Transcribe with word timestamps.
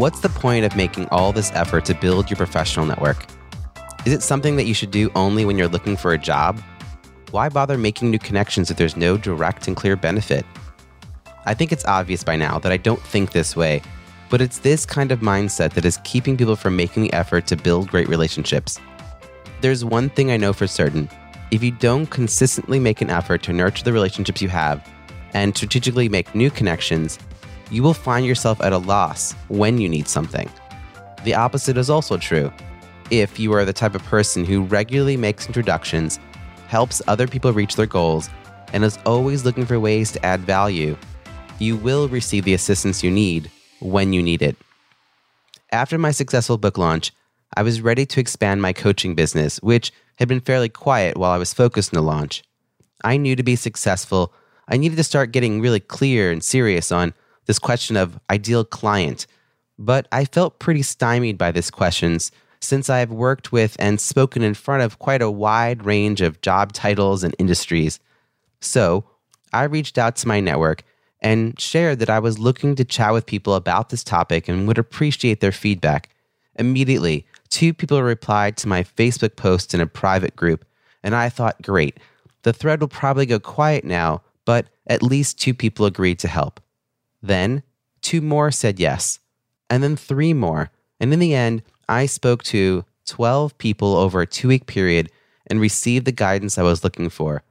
What's 0.00 0.20
the 0.20 0.30
point 0.30 0.64
of 0.64 0.74
making 0.76 1.08
all 1.10 1.30
this 1.30 1.52
effort 1.52 1.84
to 1.84 1.94
build 1.94 2.30
your 2.30 2.38
professional 2.38 2.86
network? 2.86 3.26
Is 4.06 4.14
it 4.14 4.22
something 4.22 4.56
that 4.56 4.64
you 4.64 4.72
should 4.72 4.90
do 4.90 5.10
only 5.14 5.44
when 5.44 5.58
you're 5.58 5.68
looking 5.68 5.94
for 5.94 6.14
a 6.14 6.18
job? 6.18 6.58
Why 7.32 7.50
bother 7.50 7.76
making 7.76 8.10
new 8.10 8.18
connections 8.18 8.70
if 8.70 8.78
there's 8.78 8.96
no 8.96 9.18
direct 9.18 9.68
and 9.68 9.76
clear 9.76 9.96
benefit? 9.96 10.46
I 11.44 11.52
think 11.52 11.70
it's 11.70 11.84
obvious 11.84 12.24
by 12.24 12.34
now 12.34 12.58
that 12.60 12.72
I 12.72 12.78
don't 12.78 13.02
think 13.02 13.32
this 13.32 13.54
way, 13.54 13.82
but 14.30 14.40
it's 14.40 14.60
this 14.60 14.86
kind 14.86 15.12
of 15.12 15.20
mindset 15.20 15.74
that 15.74 15.84
is 15.84 15.98
keeping 16.02 16.34
people 16.34 16.56
from 16.56 16.76
making 16.76 17.02
the 17.02 17.12
effort 17.12 17.46
to 17.48 17.56
build 17.56 17.90
great 17.90 18.08
relationships. 18.08 18.80
There's 19.60 19.84
one 19.84 20.08
thing 20.08 20.30
I 20.30 20.38
know 20.38 20.54
for 20.54 20.66
certain 20.66 21.10
if 21.50 21.62
you 21.62 21.72
don't 21.72 22.06
consistently 22.06 22.80
make 22.80 23.02
an 23.02 23.10
effort 23.10 23.42
to 23.42 23.52
nurture 23.52 23.84
the 23.84 23.92
relationships 23.92 24.40
you 24.40 24.48
have 24.48 24.82
and 25.34 25.54
strategically 25.54 26.08
make 26.08 26.34
new 26.34 26.50
connections, 26.50 27.18
you 27.70 27.82
will 27.82 27.94
find 27.94 28.26
yourself 28.26 28.60
at 28.60 28.72
a 28.72 28.78
loss 28.78 29.32
when 29.48 29.78
you 29.78 29.88
need 29.88 30.08
something. 30.08 30.50
The 31.24 31.34
opposite 31.34 31.76
is 31.76 31.90
also 31.90 32.16
true. 32.16 32.52
If 33.10 33.38
you 33.38 33.52
are 33.52 33.64
the 33.64 33.72
type 33.72 33.94
of 33.94 34.02
person 34.04 34.44
who 34.44 34.62
regularly 34.62 35.16
makes 35.16 35.46
introductions, 35.46 36.18
helps 36.68 37.02
other 37.06 37.26
people 37.26 37.52
reach 37.52 37.76
their 37.76 37.86
goals, 37.86 38.30
and 38.72 38.84
is 38.84 38.98
always 39.04 39.44
looking 39.44 39.66
for 39.66 39.80
ways 39.80 40.12
to 40.12 40.24
add 40.24 40.40
value, 40.40 40.96
you 41.58 41.76
will 41.76 42.08
receive 42.08 42.44
the 42.44 42.54
assistance 42.54 43.02
you 43.02 43.10
need 43.10 43.50
when 43.80 44.12
you 44.12 44.22
need 44.22 44.42
it. 44.42 44.56
After 45.72 45.98
my 45.98 46.10
successful 46.10 46.58
book 46.58 46.78
launch, 46.78 47.12
I 47.56 47.62
was 47.62 47.80
ready 47.80 48.06
to 48.06 48.20
expand 48.20 48.62
my 48.62 48.72
coaching 48.72 49.14
business, 49.14 49.58
which 49.58 49.92
had 50.16 50.28
been 50.28 50.40
fairly 50.40 50.68
quiet 50.68 51.16
while 51.16 51.32
I 51.32 51.38
was 51.38 51.52
focused 51.52 51.94
on 51.94 51.98
the 51.98 52.06
launch. 52.06 52.42
I 53.02 53.16
knew 53.16 53.34
to 53.34 53.42
be 53.42 53.56
successful, 53.56 54.32
I 54.68 54.76
needed 54.76 54.96
to 54.96 55.04
start 55.04 55.32
getting 55.32 55.60
really 55.60 55.80
clear 55.80 56.30
and 56.30 56.42
serious 56.44 56.92
on 56.92 57.12
this 57.50 57.58
question 57.58 57.96
of 57.96 58.16
ideal 58.30 58.64
client, 58.64 59.26
but 59.76 60.06
I 60.12 60.24
felt 60.24 60.60
pretty 60.60 60.82
stymied 60.82 61.36
by 61.36 61.50
these 61.50 61.68
questions 61.68 62.30
since 62.60 62.88
I 62.88 63.00
have 63.00 63.10
worked 63.10 63.50
with 63.50 63.74
and 63.80 64.00
spoken 64.00 64.44
in 64.44 64.54
front 64.54 64.84
of 64.84 65.00
quite 65.00 65.20
a 65.20 65.28
wide 65.28 65.84
range 65.84 66.20
of 66.20 66.40
job 66.42 66.72
titles 66.72 67.24
and 67.24 67.34
industries. 67.40 67.98
So 68.60 69.04
I 69.52 69.64
reached 69.64 69.98
out 69.98 70.14
to 70.16 70.28
my 70.28 70.38
network 70.38 70.84
and 71.18 71.58
shared 71.58 71.98
that 71.98 72.08
I 72.08 72.20
was 72.20 72.38
looking 72.38 72.76
to 72.76 72.84
chat 72.84 73.12
with 73.12 73.26
people 73.26 73.56
about 73.56 73.88
this 73.88 74.04
topic 74.04 74.46
and 74.46 74.68
would 74.68 74.78
appreciate 74.78 75.40
their 75.40 75.50
feedback. 75.50 76.08
Immediately, 76.54 77.26
two 77.48 77.74
people 77.74 78.00
replied 78.00 78.56
to 78.58 78.68
my 78.68 78.84
Facebook 78.84 79.34
post 79.34 79.74
in 79.74 79.80
a 79.80 79.88
private 79.88 80.36
group, 80.36 80.64
and 81.02 81.16
I 81.16 81.30
thought, 81.30 81.62
great, 81.62 81.98
the 82.42 82.52
thread 82.52 82.80
will 82.80 82.86
probably 82.86 83.26
go 83.26 83.40
quiet 83.40 83.84
now, 83.84 84.22
but 84.44 84.68
at 84.86 85.02
least 85.02 85.40
two 85.40 85.52
people 85.52 85.84
agreed 85.84 86.20
to 86.20 86.28
help. 86.28 86.60
Then 87.22 87.62
two 88.00 88.20
more 88.20 88.50
said 88.50 88.80
yes, 88.80 89.18
and 89.68 89.82
then 89.82 89.96
three 89.96 90.32
more. 90.32 90.70
And 90.98 91.12
in 91.12 91.18
the 91.18 91.34
end, 91.34 91.62
I 91.88 92.06
spoke 92.06 92.42
to 92.44 92.84
12 93.06 93.56
people 93.58 93.96
over 93.96 94.20
a 94.20 94.26
two 94.26 94.48
week 94.48 94.66
period 94.66 95.10
and 95.46 95.60
received 95.60 96.06
the 96.06 96.12
guidance 96.12 96.58
I 96.58 96.62
was 96.62 96.84
looking 96.84 97.10
for. 97.10 97.42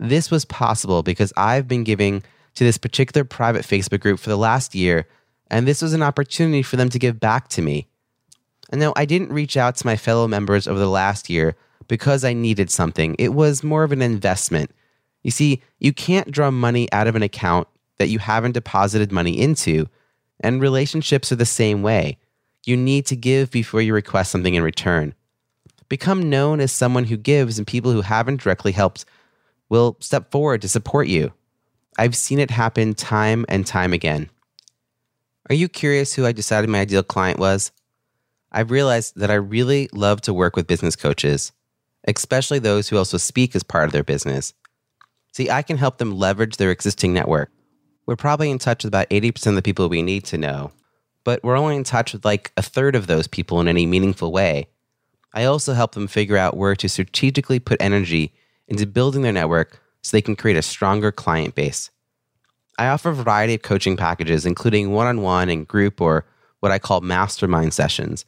This 0.00 0.30
was 0.30 0.44
possible 0.44 1.02
because 1.02 1.32
I've 1.36 1.68
been 1.68 1.84
giving 1.84 2.22
to 2.54 2.64
this 2.64 2.78
particular 2.78 3.24
private 3.24 3.64
Facebook 3.64 4.00
group 4.00 4.18
for 4.18 4.30
the 4.30 4.38
last 4.38 4.74
year, 4.74 5.06
and 5.50 5.68
this 5.68 5.82
was 5.82 5.92
an 5.92 6.02
opportunity 6.02 6.62
for 6.62 6.76
them 6.76 6.88
to 6.90 6.98
give 6.98 7.20
back 7.20 7.48
to 7.48 7.62
me. 7.62 7.86
And 8.70 8.80
now 8.80 8.92
I 8.96 9.04
didn't 9.04 9.32
reach 9.32 9.56
out 9.56 9.76
to 9.76 9.86
my 9.86 9.96
fellow 9.96 10.26
members 10.26 10.66
over 10.66 10.78
the 10.78 10.88
last 10.88 11.28
year 11.28 11.54
because 11.86 12.24
I 12.24 12.32
needed 12.32 12.70
something. 12.70 13.14
It 13.18 13.34
was 13.34 13.62
more 13.62 13.84
of 13.84 13.92
an 13.92 14.02
investment. 14.02 14.70
You 15.22 15.30
see, 15.30 15.62
you 15.78 15.92
can't 15.92 16.30
draw 16.30 16.50
money 16.50 16.90
out 16.92 17.06
of 17.06 17.16
an 17.16 17.22
account 17.22 17.68
that 17.98 18.08
you 18.08 18.18
haven't 18.18 18.52
deposited 18.52 19.12
money 19.12 19.38
into. 19.38 19.86
And 20.40 20.60
relationships 20.60 21.30
are 21.32 21.36
the 21.36 21.46
same 21.46 21.82
way. 21.82 22.18
You 22.64 22.76
need 22.76 23.06
to 23.06 23.16
give 23.16 23.50
before 23.50 23.82
you 23.82 23.94
request 23.94 24.32
something 24.32 24.54
in 24.54 24.62
return. 24.62 25.14
Become 25.88 26.30
known 26.30 26.60
as 26.60 26.72
someone 26.72 27.04
who 27.04 27.16
gives, 27.16 27.58
and 27.58 27.66
people 27.66 27.92
who 27.92 28.00
haven't 28.00 28.42
directly 28.42 28.72
helped 28.72 29.04
will 29.68 29.96
step 30.00 30.30
forward 30.30 30.62
to 30.62 30.68
support 30.68 31.08
you. 31.08 31.32
I've 31.98 32.16
seen 32.16 32.38
it 32.38 32.50
happen 32.50 32.94
time 32.94 33.44
and 33.48 33.66
time 33.66 33.92
again. 33.92 34.30
Are 35.48 35.54
you 35.54 35.68
curious 35.68 36.14
who 36.14 36.26
I 36.26 36.32
decided 36.32 36.70
my 36.70 36.80
ideal 36.80 37.02
client 37.02 37.38
was? 37.38 37.70
I've 38.50 38.70
realized 38.70 39.16
that 39.16 39.30
I 39.30 39.34
really 39.34 39.88
love 39.92 40.20
to 40.22 40.34
work 40.34 40.56
with 40.56 40.66
business 40.66 40.96
coaches, 40.96 41.52
especially 42.08 42.58
those 42.58 42.88
who 42.88 42.96
also 42.96 43.18
speak 43.18 43.54
as 43.54 43.62
part 43.62 43.84
of 43.84 43.92
their 43.92 44.04
business. 44.04 44.54
See, 45.32 45.50
I 45.50 45.62
can 45.62 45.76
help 45.76 45.98
them 45.98 46.16
leverage 46.16 46.56
their 46.56 46.70
existing 46.70 47.12
network 47.12 47.50
we're 48.06 48.16
probably 48.16 48.50
in 48.50 48.58
touch 48.58 48.84
with 48.84 48.90
about 48.90 49.10
80% 49.10 49.46
of 49.48 49.54
the 49.54 49.62
people 49.62 49.88
we 49.88 50.02
need 50.02 50.24
to 50.26 50.38
know, 50.38 50.72
but 51.24 51.42
we're 51.42 51.56
only 51.56 51.76
in 51.76 51.84
touch 51.84 52.12
with 52.12 52.24
like 52.24 52.52
a 52.56 52.62
third 52.62 52.94
of 52.94 53.06
those 53.06 53.26
people 53.26 53.60
in 53.60 53.68
any 53.68 53.86
meaningful 53.86 54.32
way. 54.32 54.68
I 55.32 55.44
also 55.44 55.72
help 55.72 55.92
them 55.92 56.06
figure 56.06 56.36
out 56.36 56.56
where 56.56 56.76
to 56.76 56.88
strategically 56.88 57.58
put 57.58 57.80
energy 57.80 58.32
into 58.68 58.86
building 58.86 59.22
their 59.22 59.32
network 59.32 59.82
so 60.02 60.16
they 60.16 60.22
can 60.22 60.36
create 60.36 60.56
a 60.56 60.62
stronger 60.62 61.10
client 61.10 61.54
base. 61.54 61.90
I 62.78 62.88
offer 62.88 63.10
a 63.10 63.14
variety 63.14 63.54
of 63.54 63.62
coaching 63.62 63.96
packages, 63.96 64.46
including 64.46 64.92
one 64.92 65.06
on 65.06 65.22
one 65.22 65.48
and 65.48 65.66
group 65.66 66.00
or 66.00 66.24
what 66.60 66.72
I 66.72 66.78
call 66.78 67.00
mastermind 67.00 67.72
sessions. 67.72 68.24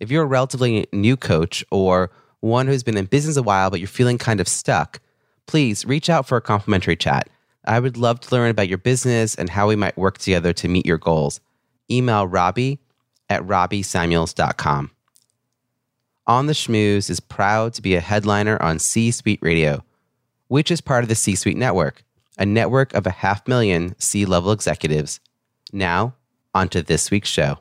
If 0.00 0.10
you're 0.10 0.22
a 0.22 0.26
relatively 0.26 0.86
new 0.92 1.16
coach 1.16 1.64
or 1.70 2.10
one 2.40 2.66
who's 2.66 2.82
been 2.82 2.96
in 2.96 3.06
business 3.06 3.36
a 3.36 3.42
while 3.42 3.70
but 3.70 3.80
you're 3.80 3.88
feeling 3.88 4.18
kind 4.18 4.40
of 4.40 4.48
stuck, 4.48 5.00
please 5.46 5.84
reach 5.84 6.08
out 6.08 6.26
for 6.26 6.36
a 6.36 6.42
complimentary 6.42 6.96
chat. 6.96 7.28
I 7.64 7.80
would 7.80 7.96
love 7.96 8.20
to 8.20 8.34
learn 8.34 8.50
about 8.50 8.68
your 8.68 8.78
business 8.78 9.34
and 9.34 9.50
how 9.50 9.68
we 9.68 9.76
might 9.76 9.98
work 9.98 10.18
together 10.18 10.52
to 10.54 10.68
meet 10.68 10.86
your 10.86 10.98
goals. 10.98 11.40
Email 11.90 12.26
Robbie 12.26 12.78
at 13.28 13.42
robbiesamuels.com. 13.42 14.90
On 16.26 16.46
the 16.46 16.52
Schmooze 16.52 17.10
is 17.10 17.20
proud 17.20 17.74
to 17.74 17.82
be 17.82 17.94
a 17.94 18.00
headliner 18.00 18.60
on 18.62 18.78
C 18.78 19.10
Suite 19.10 19.40
Radio, 19.42 19.84
which 20.48 20.70
is 20.70 20.80
part 20.80 21.02
of 21.02 21.08
the 21.08 21.14
C 21.14 21.34
Suite 21.34 21.56
Network, 21.56 22.04
a 22.38 22.46
network 22.46 22.94
of 22.94 23.06
a 23.06 23.10
half 23.10 23.46
million 23.48 23.94
C 23.98 24.24
level 24.24 24.52
executives. 24.52 25.20
Now, 25.72 26.14
onto 26.54 26.82
this 26.82 27.10
week's 27.10 27.28
show. 27.28 27.58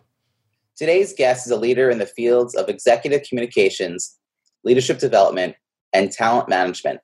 Today's 0.76 1.14
guest 1.14 1.46
is 1.46 1.52
a 1.52 1.58
leader 1.58 1.90
in 1.90 1.98
the 1.98 2.06
fields 2.06 2.56
of 2.56 2.70
executive 2.70 3.24
communications, 3.28 4.18
leadership 4.64 5.00
development, 5.00 5.56
and 5.94 6.12
talent 6.12 6.48
management. 6.48 7.02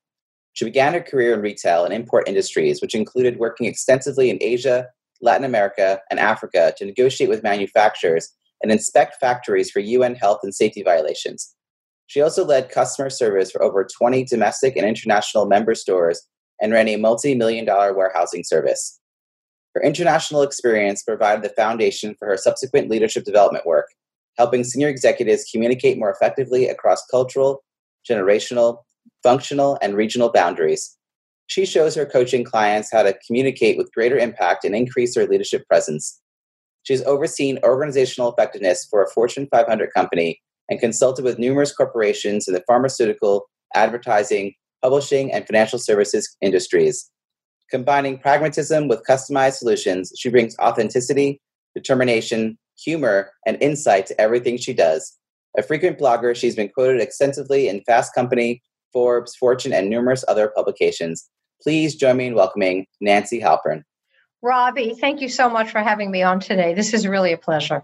She 0.56 0.66
began 0.66 0.94
her 0.94 1.02
career 1.02 1.34
in 1.34 1.42
retail 1.42 1.84
and 1.84 1.94
import 1.94 2.28
industries, 2.28 2.82
which 2.82 2.96
included 2.96 3.40
working 3.40 3.68
extensively 3.68 4.30
in 4.30 4.38
Asia, 4.42 4.88
Latin 5.22 5.46
America, 5.46 6.00
and 6.10 6.20
Africa 6.20 6.74
to 6.78 6.86
negotiate 6.86 7.30
with 7.30 7.44
manufacturers 7.44 8.34
and 8.64 8.72
inspect 8.72 9.18
factories 9.20 9.70
for 9.70 9.82
UN 9.82 10.16
health 10.16 10.40
and 10.44 10.56
safety 10.56 10.82
violations. 10.82 11.54
She 12.08 12.22
also 12.22 12.46
led 12.46 12.70
customer 12.70 13.10
service 13.10 13.52
for 13.52 13.62
over 13.62 13.86
20 13.86 14.24
domestic 14.26 14.78
and 14.78 14.86
international 14.86 15.46
member 15.46 15.76
stores 15.76 16.26
and 16.62 16.72
ran 16.72 16.88
a 16.88 16.96
multi 16.96 17.36
million 17.36 17.66
dollar 17.66 17.94
warehousing 17.94 18.46
service. 18.46 19.00
Her 19.74 19.84
international 19.84 20.42
experience 20.42 21.04
provided 21.04 21.44
the 21.44 21.54
foundation 21.54 22.16
for 22.18 22.30
her 22.30 22.38
subsequent 22.38 22.90
leadership 22.90 23.26
development 23.26 23.66
work, 23.66 23.88
helping 24.38 24.64
senior 24.64 24.88
executives 24.88 25.50
communicate 25.52 25.98
more 25.98 26.10
effectively 26.10 26.70
across 26.70 27.06
cultural, 27.12 27.62
generational, 28.10 28.78
functional, 29.24 29.78
and 29.82 29.96
regional 29.96 30.32
boundaries. 30.32 30.98
She 31.48 31.66
shows 31.66 31.96
her 31.96 32.06
coaching 32.06 32.44
clients 32.44 32.92
how 32.92 33.04
to 33.04 33.18
communicate 33.26 33.78
with 33.78 33.94
greater 33.94 34.18
impact 34.18 34.66
and 34.66 34.76
increase 34.76 35.16
their 35.16 35.28
leadership 35.28 35.68
presence. 35.68 36.20
She's 36.84 37.04
overseen 37.04 37.60
organizational 37.64 38.32
effectiveness 38.32 38.86
for 38.90 39.04
a 39.04 39.10
Fortune 39.10 39.48
500 39.52 39.92
company 39.94 40.42
and 40.70 40.80
consulted 40.80 41.24
with 41.26 41.40
numerous 41.40 41.74
corporations 41.74 42.48
in 42.48 42.54
the 42.54 42.64
pharmaceutical, 42.68 43.48
advertising, 43.74 44.54
publishing, 44.82 45.32
and 45.32 45.46
financial 45.46 45.80
services 45.80 46.36
industries. 46.42 47.10
Combining 47.72 48.20
pragmatism 48.20 48.88
with 48.88 49.04
customized 49.10 49.56
solutions, 49.56 50.12
she 50.18 50.30
brings 50.30 50.56
authenticity, 50.60 51.42
determination, 51.76 52.58
humor, 52.78 53.32
and 53.46 53.58
insight 53.62 54.06
to 54.08 54.22
everything 54.22 54.58
she 54.58 54.74
does. 54.74 55.18
A 55.58 55.64
frequent 55.64 55.98
blogger, 55.98 56.36
she's 56.36 56.56
been 56.56 56.70
quoted 56.70 57.02
extensively 57.02 57.68
in 57.68 57.82
Fast 57.86 58.14
Company, 58.14 58.62
Forbes, 58.96 59.36
Fortune, 59.36 59.74
and 59.74 59.90
numerous 59.90 60.24
other 60.30 60.48
publications. 60.48 61.30
Please 61.62 61.96
join 61.96 62.16
me 62.16 62.28
in 62.28 62.34
welcoming 62.34 62.88
Nancy 63.02 63.42
Halpern. 63.42 63.84
Robbie, 64.42 64.94
thank 64.94 65.20
you 65.20 65.28
so 65.28 65.50
much 65.50 65.70
for 65.70 65.80
having 65.80 66.12
me 66.12 66.24
on 66.24 66.40
today. 66.40 66.74
This 66.74 66.94
is 66.94 67.06
really 67.06 67.34
a 67.34 67.38
pleasure. 67.38 67.84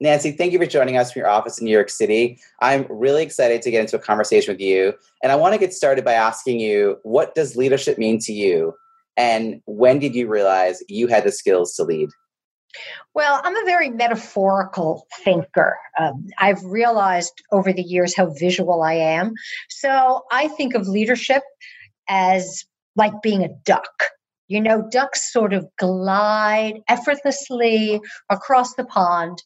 Nancy, 0.00 0.30
thank 0.30 0.52
you 0.52 0.58
for 0.58 0.66
joining 0.66 0.96
us 0.96 1.12
from 1.12 1.20
your 1.20 1.28
office 1.28 1.58
in 1.58 1.64
New 1.64 1.72
York 1.72 1.90
City. 1.90 2.38
I'm 2.60 2.86
really 2.88 3.24
excited 3.24 3.60
to 3.62 3.70
get 3.72 3.80
into 3.80 3.96
a 3.96 3.98
conversation 3.98 4.54
with 4.54 4.60
you. 4.60 4.94
And 5.22 5.32
I 5.32 5.36
want 5.36 5.54
to 5.54 5.58
get 5.58 5.72
started 5.72 6.04
by 6.04 6.12
asking 6.12 6.60
you 6.60 6.98
what 7.02 7.34
does 7.34 7.56
leadership 7.56 7.98
mean 7.98 8.18
to 8.20 8.32
you? 8.32 8.74
And 9.16 9.60
when 9.66 9.98
did 9.98 10.14
you 10.14 10.28
realize 10.28 10.82
you 10.88 11.08
had 11.08 11.24
the 11.24 11.32
skills 11.32 11.74
to 11.74 11.84
lead? 11.84 12.08
Well, 13.14 13.40
I'm 13.44 13.56
a 13.56 13.64
very 13.64 13.90
metaphorical 13.90 15.06
thinker. 15.22 15.76
Um, 15.98 16.28
I've 16.38 16.64
realized 16.64 17.42
over 17.50 17.72
the 17.72 17.82
years 17.82 18.16
how 18.16 18.32
visual 18.32 18.82
I 18.82 18.94
am. 18.94 19.34
So 19.68 20.22
I 20.30 20.48
think 20.48 20.74
of 20.74 20.88
leadership 20.88 21.42
as 22.08 22.64
like 22.96 23.22
being 23.22 23.42
a 23.42 23.54
duck. 23.64 24.04
You 24.48 24.60
know, 24.60 24.86
ducks 24.90 25.32
sort 25.32 25.52
of 25.52 25.66
glide 25.78 26.80
effortlessly 26.88 28.00
across 28.28 28.74
the 28.74 28.84
pond, 28.84 29.42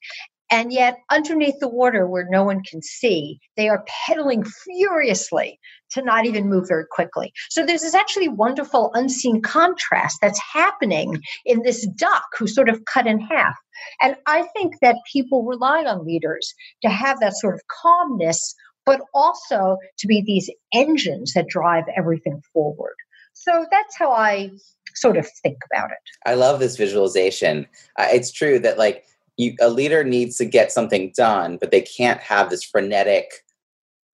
and 0.50 0.72
yet, 0.72 0.98
underneath 1.10 1.58
the 1.60 1.68
water 1.68 2.06
where 2.06 2.26
no 2.30 2.44
one 2.44 2.62
can 2.62 2.82
see, 2.82 3.38
they 3.56 3.68
are 3.68 3.84
pedaling 4.06 4.44
furiously 4.44 5.58
to 5.92 6.02
not 6.02 6.26
even 6.26 6.48
move 6.48 6.66
very 6.68 6.84
quickly. 6.90 7.32
So 7.50 7.64
there's 7.64 7.82
this 7.82 7.94
actually 7.94 8.28
wonderful 8.28 8.90
unseen 8.94 9.42
contrast 9.42 10.18
that's 10.20 10.40
happening 10.52 11.20
in 11.44 11.62
this 11.62 11.86
duck 11.96 12.24
who's 12.38 12.54
sort 12.54 12.68
of 12.68 12.84
cut 12.84 13.06
in 13.06 13.20
half. 13.20 13.54
And 14.00 14.16
I 14.26 14.44
think 14.56 14.74
that 14.82 14.96
people 15.12 15.44
rely 15.44 15.84
on 15.84 16.04
leaders 16.04 16.54
to 16.82 16.88
have 16.88 17.20
that 17.20 17.36
sort 17.36 17.54
of 17.54 17.60
calmness, 17.82 18.54
but 18.84 19.00
also 19.14 19.78
to 19.98 20.06
be 20.06 20.22
these 20.24 20.50
engines 20.72 21.32
that 21.34 21.48
drive 21.48 21.84
everything 21.96 22.40
forward. 22.52 22.94
So 23.32 23.66
that's 23.70 23.96
how 23.98 24.12
I 24.12 24.50
sort 24.94 25.16
of 25.16 25.28
think 25.42 25.58
about 25.72 25.90
it. 25.90 25.98
I 26.24 26.34
love 26.34 26.58
this 26.58 26.76
visualization. 26.76 27.66
It's 27.98 28.32
true 28.32 28.58
that, 28.60 28.78
like, 28.78 29.04
you, 29.36 29.54
a 29.60 29.68
leader 29.68 30.02
needs 30.04 30.36
to 30.36 30.44
get 30.44 30.72
something 30.72 31.12
done, 31.16 31.58
but 31.60 31.70
they 31.70 31.82
can't 31.82 32.20
have 32.20 32.50
this 32.50 32.64
frenetic 32.64 33.30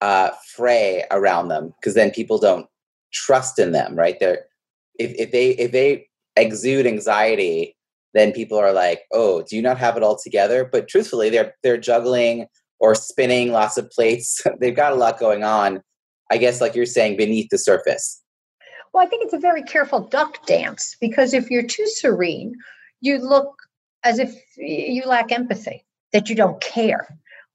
uh, 0.00 0.30
fray 0.54 1.04
around 1.10 1.48
them 1.48 1.72
because 1.78 1.94
then 1.94 2.10
people 2.10 2.38
don't 2.38 2.66
trust 3.12 3.58
in 3.58 3.72
them, 3.72 3.94
right? 3.94 4.18
They're 4.18 4.44
if, 4.98 5.12
if 5.18 5.30
they 5.30 5.50
if 5.50 5.72
they 5.72 6.08
exude 6.36 6.86
anxiety, 6.86 7.76
then 8.14 8.32
people 8.32 8.58
are 8.58 8.72
like, 8.72 9.02
"Oh, 9.12 9.42
do 9.42 9.56
you 9.56 9.62
not 9.62 9.78
have 9.78 9.96
it 9.96 10.02
all 10.02 10.16
together?" 10.16 10.68
But 10.70 10.88
truthfully, 10.88 11.30
they're 11.30 11.54
they're 11.62 11.78
juggling 11.78 12.46
or 12.80 12.94
spinning 12.94 13.52
lots 13.52 13.78
of 13.78 13.90
plates. 13.90 14.42
They've 14.60 14.74
got 14.74 14.92
a 14.92 14.96
lot 14.96 15.18
going 15.18 15.44
on. 15.44 15.82
I 16.30 16.38
guess, 16.38 16.60
like 16.60 16.74
you're 16.74 16.86
saying, 16.86 17.16
beneath 17.16 17.48
the 17.50 17.58
surface. 17.58 18.20
Well, 18.92 19.04
I 19.04 19.08
think 19.08 19.24
it's 19.24 19.34
a 19.34 19.38
very 19.38 19.62
careful 19.62 20.00
duck 20.00 20.44
dance 20.46 20.96
because 21.00 21.32
if 21.32 21.50
you're 21.50 21.62
too 21.62 21.86
serene, 21.86 22.54
you 23.00 23.18
look 23.18 23.54
as 24.04 24.18
if 24.18 24.34
you 24.56 25.04
lack 25.04 25.32
empathy, 25.32 25.84
that 26.12 26.28
you 26.28 26.36
don't 26.36 26.60
care. 26.60 27.06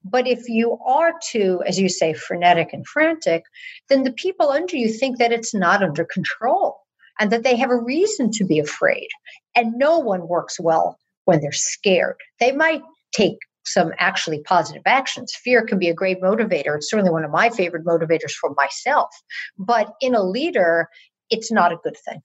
But 0.04 0.28
if 0.28 0.48
you 0.48 0.78
are 0.86 1.14
too, 1.30 1.62
as 1.66 1.80
you 1.80 1.90
say, 1.90 2.14
frenetic 2.14 2.72
and 2.72 2.88
frantic, 2.88 3.44
then 3.90 4.04
the 4.04 4.12
people 4.12 4.50
under 4.50 4.78
you 4.78 4.92
think 4.92 5.18
that 5.18 5.34
it's 5.34 5.54
not 5.54 5.84
under 5.84 6.06
control 6.06 6.78
and 7.20 7.32
that 7.32 7.44
they 7.44 7.56
have 7.58 7.72
a 7.72 7.78
reason 7.78 8.32
to 8.32 8.46
be 8.46 8.60
afraid. 8.60 9.08
And 9.56 9.74
no 9.74 10.00
one 10.00 10.28
works 10.28 10.60
well 10.60 10.98
when 11.26 11.42
they're 11.42 11.52
scared. 11.52 12.16
They 12.40 12.52
might 12.52 12.82
take 13.12 13.38
some 13.66 13.92
actually 14.00 14.42
positive 14.44 14.84
actions. 14.86 15.36
Fear 15.36 15.66
can 15.66 15.78
be 15.78 15.90
a 15.90 15.94
great 15.94 16.22
motivator. 16.22 16.78
It's 16.78 16.90
certainly 16.90 17.12
one 17.12 17.26
of 17.26 17.32
my 17.32 17.50
favorite 17.50 17.86
motivators 17.86 18.32
for 18.32 18.54
myself. 18.56 19.10
But 19.58 19.94
in 20.00 20.16
a 20.16 20.24
leader, 20.24 20.88
it's 21.30 21.52
not 21.52 21.74
a 21.74 21.80
good 21.84 21.98
thing. 22.08 22.22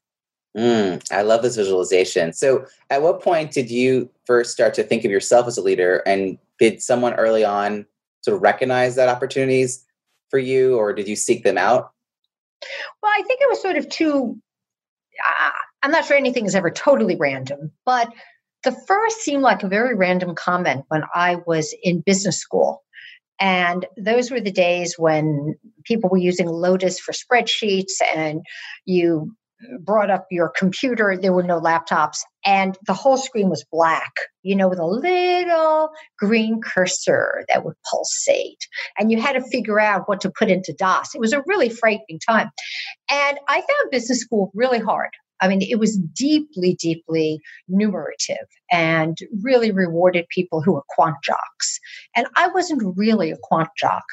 Mm, 0.56 1.02
I 1.10 1.22
love 1.22 1.42
this 1.42 1.56
visualization. 1.56 2.32
So, 2.32 2.66
at 2.90 3.02
what 3.02 3.22
point 3.22 3.52
did 3.52 3.70
you 3.70 4.10
first 4.26 4.50
start 4.52 4.74
to 4.74 4.82
think 4.82 5.04
of 5.04 5.10
yourself 5.10 5.46
as 5.46 5.56
a 5.56 5.62
leader? 5.62 6.02
And 6.06 6.38
did 6.58 6.82
someone 6.82 7.14
early 7.14 7.44
on 7.44 7.86
sort 8.20 8.36
of 8.36 8.42
recognize 8.42 8.94
that 8.96 9.08
opportunities 9.08 9.84
for 10.28 10.38
you, 10.38 10.76
or 10.76 10.92
did 10.92 11.08
you 11.08 11.16
seek 11.16 11.42
them 11.42 11.56
out? 11.56 11.92
Well, 13.02 13.12
I 13.12 13.22
think 13.22 13.40
it 13.40 13.48
was 13.48 13.62
sort 13.62 13.76
of 13.76 13.88
two. 13.88 14.38
Uh, 15.40 15.50
I'm 15.82 15.90
not 15.90 16.04
sure 16.04 16.16
anything 16.16 16.44
is 16.44 16.54
ever 16.54 16.70
totally 16.70 17.16
random, 17.16 17.72
but 17.86 18.08
the 18.62 18.72
first 18.86 19.20
seemed 19.20 19.42
like 19.42 19.62
a 19.62 19.68
very 19.68 19.94
random 19.94 20.34
comment 20.34 20.84
when 20.88 21.02
I 21.14 21.36
was 21.46 21.74
in 21.82 22.00
business 22.00 22.38
school. 22.38 22.82
And 23.40 23.86
those 23.96 24.30
were 24.30 24.40
the 24.40 24.52
days 24.52 24.94
when 24.98 25.56
people 25.84 26.08
were 26.08 26.18
using 26.18 26.46
Lotus 26.46 27.00
for 27.00 27.12
spreadsheets 27.12 27.94
and 28.14 28.46
you 28.84 29.34
brought 29.80 30.10
up 30.10 30.26
your 30.30 30.48
computer, 30.48 31.16
there 31.16 31.32
were 31.32 31.42
no 31.42 31.60
laptops, 31.60 32.18
and 32.44 32.76
the 32.86 32.94
whole 32.94 33.16
screen 33.16 33.48
was 33.48 33.64
black, 33.70 34.12
you 34.42 34.56
know, 34.56 34.68
with 34.68 34.78
a 34.78 34.86
little 34.86 35.90
green 36.18 36.60
cursor 36.60 37.44
that 37.48 37.64
would 37.64 37.76
pulsate. 37.90 38.66
And 38.98 39.10
you 39.10 39.20
had 39.20 39.32
to 39.32 39.42
figure 39.42 39.80
out 39.80 40.08
what 40.08 40.20
to 40.22 40.30
put 40.30 40.50
into 40.50 40.72
DOS. 40.72 41.14
It 41.14 41.20
was 41.20 41.32
a 41.32 41.42
really 41.46 41.68
frightening 41.68 42.20
time. 42.26 42.50
And 43.10 43.38
I 43.48 43.60
found 43.60 43.90
business 43.90 44.20
school 44.20 44.50
really 44.54 44.80
hard. 44.80 45.10
I 45.42 45.48
mean, 45.48 45.60
it 45.60 45.78
was 45.80 45.98
deeply, 45.98 46.76
deeply 46.80 47.40
numerative 47.68 48.46
and 48.70 49.18
really 49.42 49.72
rewarded 49.72 50.26
people 50.28 50.62
who 50.62 50.72
were 50.72 50.84
quant 50.88 51.16
jocks. 51.22 51.80
And 52.14 52.26
I 52.36 52.48
wasn't 52.48 52.96
really 52.96 53.32
a 53.32 53.36
quant 53.42 53.68
jock. 53.76 54.04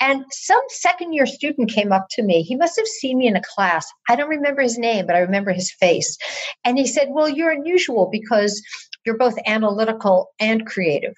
And 0.00 0.24
some 0.30 0.60
second 0.68 1.12
year 1.12 1.24
student 1.24 1.70
came 1.70 1.92
up 1.92 2.08
to 2.10 2.22
me. 2.22 2.42
He 2.42 2.56
must 2.56 2.76
have 2.76 2.86
seen 2.86 3.18
me 3.18 3.28
in 3.28 3.36
a 3.36 3.42
class. 3.54 3.86
I 4.08 4.16
don't 4.16 4.28
remember 4.28 4.60
his 4.60 4.76
name, 4.76 5.06
but 5.06 5.14
I 5.14 5.20
remember 5.20 5.52
his 5.52 5.72
face. 5.72 6.18
And 6.64 6.76
he 6.76 6.86
said, 6.86 7.08
Well, 7.10 7.28
you're 7.28 7.52
unusual 7.52 8.08
because 8.10 8.60
you're 9.06 9.16
both 9.16 9.38
analytical 9.46 10.30
and 10.40 10.66
creative. 10.66 11.14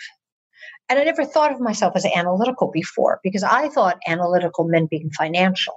And 0.91 0.99
I 0.99 1.05
never 1.05 1.25
thought 1.25 1.53
of 1.53 1.61
myself 1.61 1.97
as 1.97 2.05
analytical 2.05 2.71
before 2.71 3.19
because 3.23 3.43
I 3.43 3.69
thought 3.71 3.99
analytical 4.07 4.65
meant 4.69 4.91
being 4.91 5.11
financial. 5.17 5.75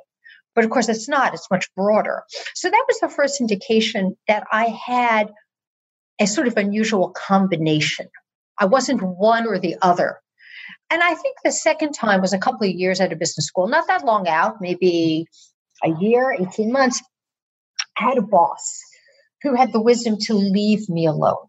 But 0.58 0.66
of 0.66 0.72
course, 0.72 0.90
it's 0.90 1.08
not, 1.08 1.36
it's 1.36 1.52
much 1.52 1.70
broader. 1.76 2.24
So 2.56 2.68
that 2.68 2.86
was 2.88 3.00
the 3.00 3.10
first 3.10 3.40
indication 3.40 4.18
that 4.28 4.44
I 4.52 4.66
had 4.66 5.32
a 6.20 6.26
sort 6.26 6.48
of 6.48 6.58
unusual 6.58 7.12
combination. 7.12 8.08
I 8.58 8.66
wasn't 8.66 9.04
one 9.04 9.46
or 9.46 9.60
the 9.60 9.76
other. 9.84 10.18
And 10.90 11.04
I 11.04 11.14
think 11.14 11.38
the 11.44 11.52
second 11.52 11.92
time 11.92 12.22
was 12.22 12.34
a 12.34 12.40
couple 12.40 12.68
of 12.68 12.74
years 12.74 13.00
at 13.00 13.14
a 13.14 13.16
business 13.16 13.46
school, 13.46 13.68
not 13.68 13.86
that 13.86 14.04
long 14.04 14.28
out, 14.28 14.56
maybe 14.60 15.28
a 15.84 15.90
year, 16.00 16.32
18 16.32 16.72
months. 16.72 17.04
I 18.00 18.06
had 18.06 18.18
a 18.18 18.24
boss 18.24 18.82
who 19.44 19.54
had 19.54 19.72
the 19.72 19.82
wisdom 19.82 20.18
to 20.22 20.34
leave 20.34 20.90
me 20.90 21.06
alone 21.06 21.48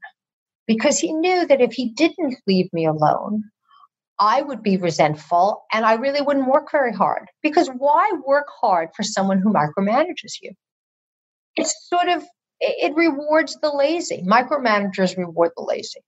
because 0.66 0.98
he 0.98 1.14
knew 1.14 1.46
that 1.46 1.62
if 1.62 1.72
he 1.72 1.94
didn't 1.94 2.36
leave 2.46 2.70
me 2.74 2.84
alone, 2.84 3.44
I 4.18 4.42
would 4.42 4.62
be 4.62 4.76
resentful 4.76 5.64
and 5.72 5.84
I 5.84 5.94
really 5.94 6.20
wouldn't 6.20 6.48
work 6.48 6.70
very 6.72 6.92
hard. 6.92 7.28
Because 7.42 7.68
why 7.68 8.12
work 8.26 8.46
hard 8.60 8.90
for 8.96 9.02
someone 9.02 9.38
who 9.38 9.52
micromanages 9.52 10.34
you? 10.42 10.52
It's 11.56 11.88
sort 11.88 12.08
of, 12.08 12.24
it 12.60 12.94
rewards 12.96 13.56
the 13.62 13.70
lazy. 13.70 14.24
Micromanagers 14.26 15.16
reward 15.16 15.52
the 15.56 15.62
lazy 15.62 16.00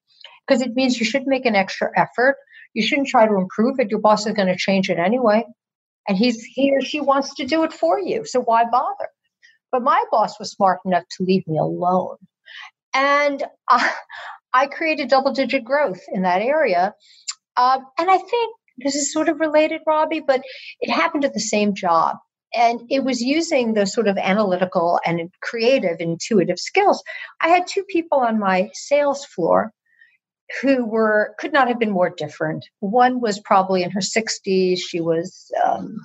because 0.47 0.63
it 0.63 0.75
means 0.75 0.99
you 0.99 1.07
should 1.07 1.27
make 1.27 1.47
an 1.47 1.55
extra 1.55 1.91
effort. 1.97 2.37
You 2.75 2.83
shouldn't 2.83 3.09
try 3.09 3.27
to 3.27 3.37
improve 3.37 3.79
it. 3.79 3.91
Your 3.91 4.01
boss 4.01 4.27
is 4.27 4.33
going 4.35 4.49
to 4.49 4.57
change 4.57 4.91
it 4.91 4.99
anyway. 4.99 5.45
And 6.09 6.19
he's 6.19 6.43
he 6.43 6.73
or 6.73 6.81
she 6.81 7.01
wants 7.01 7.35
to 7.37 7.47
do 7.47 7.63
it 7.63 7.73
for 7.73 8.01
you. 8.01 8.25
So 8.25 8.41
why 8.41 8.65
bother? 8.65 9.09
But 9.71 9.83
my 9.83 10.03
boss 10.11 10.39
was 10.41 10.51
smart 10.51 10.81
enough 10.85 11.05
to 11.17 11.25
leave 11.25 11.47
me 11.47 11.59
alone. 11.59 12.17
And 12.95 13.43
I, 13.69 13.93
I 14.53 14.67
created 14.67 15.09
double 15.09 15.33
digit 15.33 15.65
growth 15.65 16.01
in 16.13 16.23
that 16.23 16.43
area 16.43 16.95
um, 17.61 17.85
and 17.99 18.11
I 18.11 18.17
think 18.17 18.57
this 18.79 18.95
is 18.95 19.13
sort 19.13 19.29
of 19.29 19.39
related, 19.39 19.83
Robbie, 19.87 20.21
but 20.27 20.43
it 20.81 20.91
happened 20.91 21.27
at 21.27 21.35
the 21.35 21.41
same 21.41 21.75
job. 21.75 22.17
And 22.55 22.81
it 22.89 23.05
was 23.05 23.21
using 23.21 23.75
those 23.75 23.93
sort 23.93 24.09
of 24.09 24.17
analytical 24.17 24.99
and 25.05 25.31
creative, 25.43 26.01
intuitive 26.01 26.59
skills. 26.59 27.03
I 27.41 27.49
had 27.49 27.67
two 27.67 27.85
people 27.85 28.19
on 28.19 28.41
my 28.41 28.71
sales 28.73 29.25
floor 29.27 29.73
who 30.63 30.85
were 30.85 31.35
could 31.39 31.53
not 31.53 31.69
have 31.69 31.79
been 31.79 31.93
more 31.93 32.11
different. 32.11 32.65
One 32.81 33.21
was 33.21 33.39
probably 33.39 33.83
in 33.83 33.91
her 33.91 34.01
60s. 34.01 34.79
She 34.79 35.01
was 35.01 35.53
um, 35.65 36.01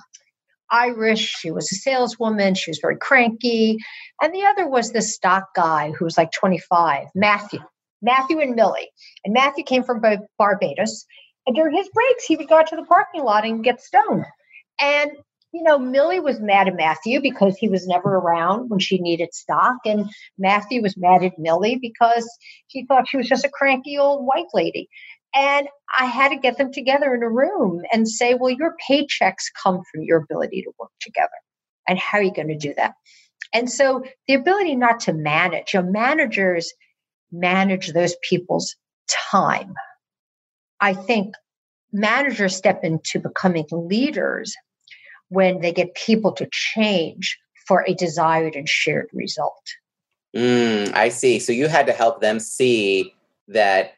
Irish. 0.70 1.36
She 1.40 1.50
was 1.50 1.72
a 1.72 1.76
saleswoman. 1.76 2.54
She 2.54 2.70
was 2.70 2.78
very 2.80 2.96
cranky. 2.98 3.78
And 4.22 4.32
the 4.32 4.44
other 4.44 4.68
was 4.68 4.92
this 4.92 5.14
stock 5.14 5.54
guy 5.56 5.92
who 5.98 6.04
was 6.04 6.18
like 6.18 6.30
25, 6.32 7.08
Matthew. 7.14 7.60
Matthew 8.02 8.40
and 8.40 8.54
Millie. 8.54 8.90
And 9.24 9.34
Matthew 9.34 9.64
came 9.64 9.82
from 9.82 10.02
Barbados. 10.38 11.06
And 11.46 11.54
during 11.54 11.76
his 11.76 11.88
breaks, 11.88 12.24
he 12.24 12.36
would 12.36 12.48
go 12.48 12.58
out 12.58 12.66
to 12.68 12.76
the 12.76 12.84
parking 12.84 13.22
lot 13.22 13.44
and 13.44 13.62
get 13.62 13.80
stoned. 13.80 14.24
And, 14.80 15.12
you 15.52 15.62
know, 15.62 15.78
Millie 15.78 16.20
was 16.20 16.40
mad 16.40 16.68
at 16.68 16.76
Matthew 16.76 17.20
because 17.20 17.56
he 17.56 17.68
was 17.68 17.86
never 17.86 18.16
around 18.16 18.68
when 18.68 18.80
she 18.80 18.98
needed 18.98 19.32
stock. 19.32 19.76
And 19.84 20.10
Matthew 20.38 20.82
was 20.82 20.96
mad 20.96 21.22
at 21.22 21.38
Millie 21.38 21.78
because 21.80 22.28
he 22.66 22.84
thought 22.84 23.08
she 23.08 23.16
was 23.16 23.28
just 23.28 23.44
a 23.44 23.50
cranky 23.50 23.96
old 23.96 24.26
white 24.26 24.48
lady. 24.52 24.88
And 25.34 25.68
I 25.98 26.06
had 26.06 26.30
to 26.30 26.36
get 26.36 26.58
them 26.58 26.72
together 26.72 27.14
in 27.14 27.22
a 27.22 27.30
room 27.30 27.82
and 27.92 28.08
say, 28.08 28.34
well, 28.34 28.50
your 28.50 28.74
paychecks 28.88 29.44
come 29.62 29.82
from 29.92 30.02
your 30.02 30.18
ability 30.18 30.62
to 30.62 30.72
work 30.78 30.90
together. 31.00 31.28
And 31.88 31.98
how 31.98 32.18
are 32.18 32.22
you 32.22 32.32
going 32.32 32.48
to 32.48 32.58
do 32.58 32.74
that? 32.76 32.94
And 33.54 33.70
so 33.70 34.02
the 34.26 34.34
ability 34.34 34.76
not 34.76 35.00
to 35.00 35.12
manage, 35.12 35.74
your 35.74 35.82
managers 35.82 36.72
manage 37.30 37.92
those 37.92 38.16
people's 38.28 38.74
time 39.30 39.74
I 40.80 40.92
think 40.92 41.34
managers 41.92 42.56
step 42.56 42.84
into 42.84 43.18
becoming 43.18 43.66
leaders 43.70 44.54
when 45.28 45.60
they 45.60 45.72
get 45.72 45.94
people 45.94 46.32
to 46.32 46.48
change 46.52 47.38
for 47.66 47.84
a 47.86 47.94
desired 47.94 48.54
and 48.54 48.68
shared 48.68 49.08
result. 49.12 49.62
Mm, 50.36 50.94
I 50.94 51.08
see. 51.08 51.38
So 51.38 51.52
you 51.52 51.68
had 51.68 51.86
to 51.86 51.92
help 51.92 52.20
them 52.20 52.38
see 52.38 53.14
that 53.48 53.94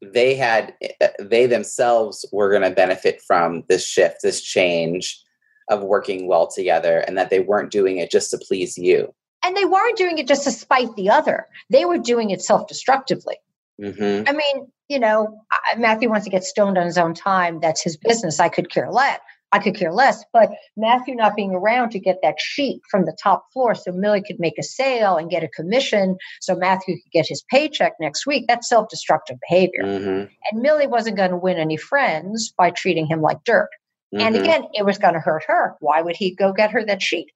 they 0.00 0.34
had 0.36 0.74
they 1.18 1.46
themselves 1.46 2.24
were 2.30 2.50
going 2.50 2.62
to 2.62 2.70
benefit 2.70 3.20
from 3.26 3.64
this 3.68 3.84
shift, 3.86 4.18
this 4.22 4.40
change 4.40 5.20
of 5.68 5.82
working 5.82 6.28
well 6.28 6.46
together, 6.46 7.00
and 7.00 7.18
that 7.18 7.30
they 7.30 7.40
weren't 7.40 7.70
doing 7.70 7.98
it 7.98 8.10
just 8.10 8.30
to 8.30 8.38
please 8.38 8.78
you. 8.78 9.12
And 9.44 9.56
they 9.56 9.64
weren't 9.64 9.96
doing 9.96 10.18
it 10.18 10.28
just 10.28 10.44
to 10.44 10.50
spite 10.50 10.94
the 10.96 11.10
other. 11.10 11.46
They 11.70 11.84
were 11.84 11.98
doing 11.98 12.30
it 12.30 12.42
self-destructively. 12.42 13.36
Mm-hmm. 13.80 14.28
I 14.28 14.32
mean, 14.32 14.72
you 14.88 14.98
know, 14.98 15.38
Matthew 15.76 16.08
wants 16.08 16.24
to 16.24 16.30
get 16.30 16.44
stoned 16.44 16.78
on 16.78 16.86
his 16.86 16.98
own 16.98 17.14
time. 17.14 17.60
That's 17.60 17.82
his 17.82 17.96
business. 17.96 18.40
I 18.40 18.48
could 18.48 18.70
care 18.70 18.90
less. 18.90 19.20
I 19.52 19.58
could 19.58 19.76
care 19.76 19.92
less. 19.92 20.24
But 20.32 20.50
Matthew 20.76 21.14
not 21.14 21.36
being 21.36 21.52
around 21.52 21.90
to 21.90 21.98
get 21.98 22.18
that 22.22 22.38
sheet 22.38 22.80
from 22.90 23.04
the 23.04 23.16
top 23.22 23.46
floor 23.52 23.74
so 23.74 23.92
Millie 23.92 24.22
could 24.22 24.38
make 24.38 24.58
a 24.58 24.62
sale 24.62 25.16
and 25.16 25.30
get 25.30 25.42
a 25.42 25.48
commission 25.48 26.16
so 26.40 26.54
Matthew 26.54 26.96
could 26.96 27.12
get 27.12 27.26
his 27.26 27.42
paycheck 27.50 27.94
next 28.00 28.26
week, 28.26 28.44
that's 28.46 28.68
self 28.68 28.88
destructive 28.88 29.38
behavior. 29.48 29.84
Mm-hmm. 29.84 30.32
And 30.50 30.62
Millie 30.62 30.86
wasn't 30.86 31.16
going 31.16 31.30
to 31.30 31.36
win 31.36 31.58
any 31.58 31.76
friends 31.76 32.52
by 32.56 32.70
treating 32.70 33.06
him 33.06 33.22
like 33.22 33.42
dirt. 33.44 33.70
Mm-hmm. 34.14 34.26
And 34.26 34.36
again, 34.36 34.64
it 34.74 34.84
was 34.84 34.98
going 34.98 35.14
to 35.14 35.20
hurt 35.20 35.44
her. 35.46 35.76
Why 35.80 36.02
would 36.02 36.16
he 36.16 36.34
go 36.34 36.52
get 36.52 36.70
her 36.70 36.84
that 36.84 37.02
sheet? 37.02 37.30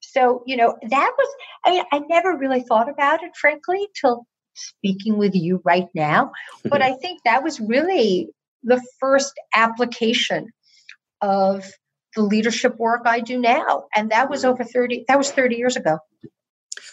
So, 0.00 0.42
you 0.46 0.56
know, 0.56 0.76
that 0.90 1.12
was, 1.18 1.28
I 1.64 1.70
mean, 1.70 1.84
I 1.92 1.98
never 2.10 2.36
really 2.36 2.62
thought 2.62 2.90
about 2.90 3.22
it, 3.22 3.30
frankly, 3.40 3.88
till 3.98 4.26
speaking 4.54 5.16
with 5.16 5.34
you 5.34 5.60
right 5.64 5.88
now. 5.94 6.32
But 6.64 6.82
I 6.82 6.92
think 7.02 7.20
that 7.24 7.42
was 7.42 7.60
really 7.60 8.28
the 8.62 8.82
first 8.98 9.32
application 9.54 10.50
of 11.20 11.70
the 12.14 12.22
leadership 12.22 12.76
work 12.78 13.02
I 13.04 13.20
do 13.20 13.38
now. 13.38 13.84
And 13.94 14.10
that 14.10 14.30
was 14.30 14.44
over 14.44 14.64
30, 14.64 15.04
that 15.08 15.18
was 15.18 15.30
30 15.30 15.56
years 15.56 15.76
ago. 15.76 15.98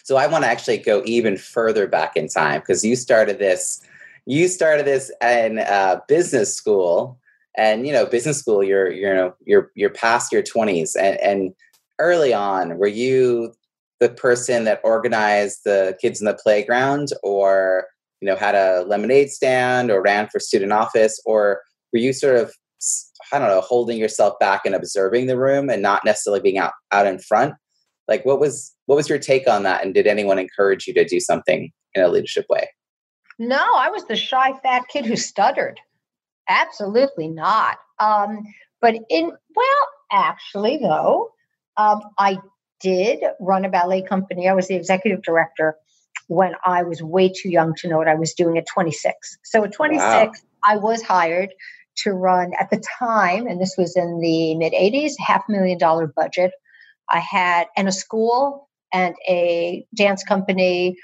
So 0.04 0.18
I 0.18 0.28
want 0.28 0.44
to 0.44 0.50
actually 0.50 0.78
go 0.78 1.02
even 1.06 1.38
further 1.38 1.88
back 1.88 2.18
in 2.18 2.28
time 2.28 2.60
because 2.62 2.84
you 2.84 2.96
started 2.96 3.40
this, 3.40 3.82
you 4.26 4.48
started 4.48 4.86
this 4.86 5.12
in 5.22 5.60
uh, 5.60 6.00
business 6.08 6.56
school 6.56 7.20
and, 7.56 7.86
you 7.86 7.94
know, 7.94 8.06
business 8.06 8.40
school, 8.40 8.64
you're, 8.64 8.90
you're, 8.90 9.12
you 9.12 9.16
know, 9.16 9.36
you're, 9.46 9.72
you're 9.76 9.90
past 9.90 10.32
your 10.32 10.42
twenties 10.42 10.96
and, 10.96 11.18
and 11.18 11.54
early 12.00 12.34
on, 12.34 12.78
were 12.78 12.88
you 12.88 13.54
the 14.02 14.10
person 14.10 14.66
that 14.66 14.82
organized 14.84 15.62
the 15.64 15.96
kids 16.02 16.20
in 16.20 16.26
the 16.26 16.34
playground 16.34 17.10
or, 17.22 17.86
you 18.20 18.28
know, 18.28 18.36
had 18.36 18.56
a 18.56 18.84
lemonade 18.88 19.30
stand 19.30 19.92
or 19.92 20.02
ran 20.02 20.28
for 20.28 20.40
student 20.40 20.74
office 20.74 21.22
or 21.26 21.62
were 21.94 22.00
you 22.00 22.12
sort 22.12 22.36
of 22.36 22.52
I 23.32 23.40
don't 23.40 23.48
know, 23.48 23.62
holding 23.62 23.98
yourself 23.98 24.38
back 24.40 24.66
and 24.66 24.76
observing 24.76 25.28
the 25.28 25.38
room 25.38 25.70
and 25.70 25.82
not 25.82 26.04
necessarily 26.04 26.42
being 26.42 26.58
out 26.58 26.74
out 26.92 27.06
in 27.08 27.20
front. 27.20 27.54
Like 28.08 28.26
what 28.26 28.40
was 28.40 28.76
what 28.88 28.96
was 28.96 29.08
your 29.08 29.20
take 29.20 29.48
on 29.48 29.64
that 29.64 29.86
and 29.86 29.94
did 29.94 30.08
anyone 30.08 30.40
encourage 30.40 30.88
you 30.88 30.94
to 30.96 31.06
do 31.06 31.20
something 31.20 31.72
in 31.94 32.04
a 32.04 32.10
leadership 32.10 32.46
way? 32.50 32.68
No, 33.38 33.76
I 33.76 33.90
was 33.90 34.06
the 34.06 34.16
shy 34.16 34.54
fat 34.64 34.88
kid 34.90 35.06
who 35.06 35.16
stuttered. 35.16 35.80
Absolutely 36.50 37.28
not. 37.28 37.78
Um, 38.00 38.44
but 38.82 38.96
in 39.10 39.32
well, 39.56 39.88
actually 40.12 40.78
though, 40.78 41.30
um, 41.78 42.02
I 42.18 42.40
did 42.82 43.20
run 43.40 43.66
a 43.66 43.70
ballet 43.70 44.02
company. 44.02 44.48
I 44.48 44.54
was 44.54 44.68
the 44.68 44.76
executive 44.76 45.22
director 45.22 45.76
when 46.28 46.54
I 46.66 46.84
was 46.84 47.02
way 47.02 47.30
too 47.30 47.50
young 47.50 47.74
to 47.76 47.88
know 47.88 47.98
what 47.98 48.08
I 48.08 48.16
was 48.16 48.34
doing 48.34 48.58
at 48.58 48.66
26. 48.68 49.38
So 49.44 49.64
at 49.64 49.74
26, 49.74 50.04
wow. 50.04 50.32
I 50.66 50.78
was 50.78 51.02
hired 51.02 51.54
to 51.98 52.12
run 52.12 52.52
at 52.60 52.70
the 52.70 52.82
time, 53.00 53.48
and 53.48 53.60
this 53.60 53.76
was 53.78 53.96
in 53.96 54.20
the 54.20 54.56
mid 54.56 54.74
80s, 54.74 55.14
half 55.20 55.44
million 55.50 55.78
dollar 55.78 56.08
budget. 56.08 56.52
I 57.10 57.20
had, 57.20 57.68
and 57.76 57.88
a 57.88 57.92
school 57.92 58.70
and 58.94 59.16
a 59.28 59.86
dance 59.96 60.24
company 60.24 60.96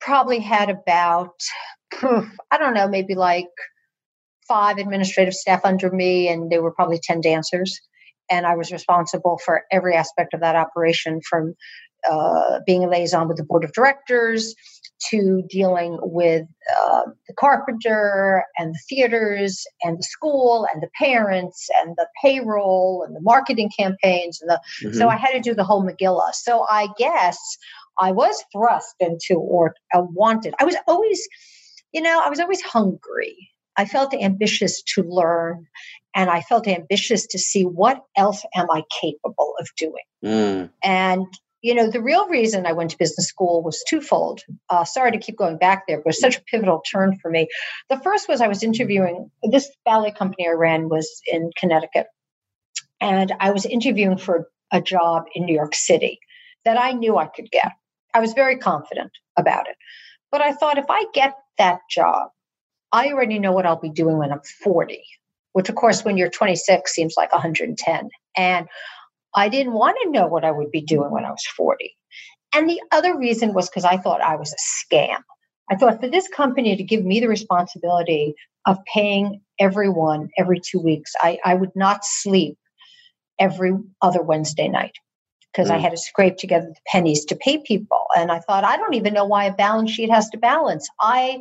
probably 0.00 0.38
had 0.38 0.70
about, 0.70 1.34
I 2.02 2.58
don't 2.58 2.74
know, 2.74 2.88
maybe 2.88 3.14
like 3.14 3.48
five 4.46 4.78
administrative 4.78 5.34
staff 5.34 5.62
under 5.64 5.90
me, 5.90 6.28
and 6.28 6.50
there 6.50 6.62
were 6.62 6.72
probably 6.72 7.00
10 7.02 7.20
dancers. 7.20 7.80
And 8.30 8.46
I 8.46 8.56
was 8.56 8.70
responsible 8.70 9.38
for 9.44 9.62
every 9.70 9.94
aspect 9.94 10.34
of 10.34 10.40
that 10.40 10.56
operation 10.56 11.20
from 11.28 11.54
uh, 12.08 12.60
being 12.66 12.84
a 12.84 12.88
liaison 12.88 13.28
with 13.28 13.36
the 13.36 13.44
board 13.44 13.64
of 13.64 13.72
directors 13.72 14.54
to 15.10 15.42
dealing 15.48 15.98
with 16.00 16.46
uh, 16.76 17.02
the 17.26 17.34
carpenter 17.34 18.44
and 18.56 18.74
the 18.74 18.78
theaters 18.88 19.64
and 19.82 19.98
the 19.98 20.02
school 20.02 20.66
and 20.72 20.82
the 20.82 20.88
parents 20.98 21.68
and 21.80 21.96
the 21.96 22.06
payroll 22.22 23.04
and 23.06 23.14
the 23.14 23.20
marketing 23.20 23.70
campaigns 23.78 24.40
and 24.40 24.50
the 24.50 24.60
mm-hmm. 24.82 24.96
so 24.96 25.08
I 25.08 25.16
had 25.16 25.32
to 25.32 25.40
do 25.40 25.54
the 25.54 25.64
whole 25.64 25.84
Megillah. 25.84 26.34
So 26.34 26.66
I 26.68 26.88
guess 26.98 27.38
I 27.98 28.12
was 28.12 28.42
thrust 28.52 28.94
into 29.00 29.34
or 29.34 29.74
uh, 29.94 30.02
wanted. 30.02 30.54
I 30.60 30.64
was 30.64 30.76
always, 30.86 31.28
you 31.92 32.02
know, 32.02 32.20
I 32.24 32.28
was 32.28 32.40
always 32.40 32.60
hungry. 32.60 33.50
I 33.76 33.84
felt 33.84 34.12
ambitious 34.12 34.82
to 34.94 35.02
learn 35.02 35.66
and 36.14 36.30
I 36.30 36.40
felt 36.40 36.66
ambitious 36.66 37.26
to 37.28 37.38
see 37.38 37.64
what 37.64 38.02
else 38.16 38.44
am 38.54 38.70
I 38.70 38.82
capable 39.00 39.54
of 39.58 39.68
doing. 39.76 40.04
Mm. 40.24 40.70
And 40.82 41.26
you 41.60 41.74
know, 41.74 41.90
the 41.90 42.00
real 42.00 42.28
reason 42.28 42.66
I 42.66 42.72
went 42.72 42.90
to 42.92 42.98
business 42.98 43.26
school 43.26 43.62
was 43.62 43.82
twofold. 43.88 44.42
Uh, 44.70 44.84
sorry 44.84 45.10
to 45.10 45.18
keep 45.18 45.36
going 45.36 45.58
back 45.58 45.86
there, 45.86 45.96
but 45.96 46.02
it 46.02 46.06
was 46.06 46.20
such 46.20 46.36
a 46.36 46.42
pivotal 46.42 46.82
turn 46.90 47.18
for 47.20 47.30
me. 47.30 47.48
The 47.90 47.98
first 47.98 48.28
was 48.28 48.40
I 48.40 48.46
was 48.46 48.62
interviewing, 48.62 49.30
this 49.42 49.68
ballet 49.84 50.12
company 50.12 50.46
I 50.46 50.52
ran 50.52 50.88
was 50.88 51.20
in 51.26 51.50
Connecticut. 51.58 52.06
And 53.00 53.32
I 53.40 53.50
was 53.50 53.66
interviewing 53.66 54.18
for 54.18 54.48
a 54.72 54.80
job 54.80 55.24
in 55.34 55.46
New 55.46 55.54
York 55.54 55.74
City 55.74 56.20
that 56.64 56.78
I 56.78 56.92
knew 56.92 57.16
I 57.16 57.26
could 57.26 57.50
get. 57.50 57.72
I 58.14 58.20
was 58.20 58.32
very 58.34 58.56
confident 58.56 59.10
about 59.36 59.68
it. 59.68 59.76
But 60.30 60.42
I 60.42 60.52
thought 60.52 60.78
if 60.78 60.86
I 60.88 61.06
get 61.12 61.34
that 61.58 61.80
job, 61.90 62.30
I 62.92 63.08
already 63.12 63.38
know 63.38 63.52
what 63.52 63.66
I'll 63.66 63.80
be 63.80 63.90
doing 63.90 64.18
when 64.18 64.32
I'm 64.32 64.42
40, 64.62 65.02
which, 65.52 65.68
of 65.68 65.74
course, 65.74 66.04
when 66.04 66.16
you're 66.16 66.30
26 66.30 66.92
seems 66.92 67.14
like 67.16 67.32
110. 67.32 68.10
And 68.36 68.68
I 69.34 69.48
didn't 69.48 69.74
want 69.74 69.96
to 70.02 70.10
know 70.10 70.26
what 70.26 70.44
I 70.44 70.50
would 70.50 70.70
be 70.70 70.80
doing 70.80 71.10
when 71.10 71.24
I 71.24 71.30
was 71.30 71.46
40. 71.56 71.94
And 72.54 72.68
the 72.68 72.80
other 72.92 73.16
reason 73.16 73.52
was 73.52 73.68
because 73.68 73.84
I 73.84 73.98
thought 73.98 74.20
I 74.20 74.36
was 74.36 74.52
a 74.52 74.94
scam. 74.94 75.18
I 75.70 75.76
thought 75.76 76.00
for 76.00 76.08
this 76.08 76.28
company 76.28 76.76
to 76.76 76.82
give 76.82 77.04
me 77.04 77.20
the 77.20 77.28
responsibility 77.28 78.34
of 78.66 78.78
paying 78.92 79.40
everyone 79.58 80.30
every 80.38 80.60
two 80.60 80.80
weeks, 80.80 81.12
I, 81.20 81.38
I 81.44 81.54
would 81.54 81.74
not 81.74 82.04
sleep 82.04 82.56
every 83.38 83.72
other 84.02 84.22
Wednesday 84.22 84.68
night 84.68 84.92
because 85.52 85.68
mm. 85.68 85.74
I 85.74 85.78
had 85.78 85.90
to 85.90 85.96
scrape 85.96 86.36
together 86.36 86.66
the 86.66 86.80
pennies 86.86 87.24
to 87.26 87.36
pay 87.36 87.58
people. 87.58 88.04
And 88.16 88.30
I 88.30 88.40
thought, 88.40 88.64
I 88.64 88.76
don't 88.76 88.94
even 88.94 89.14
know 89.14 89.24
why 89.24 89.44
a 89.44 89.52
balance 89.52 89.90
sheet 89.90 90.10
has 90.10 90.28
to 90.30 90.38
balance. 90.38 90.88
I 91.00 91.40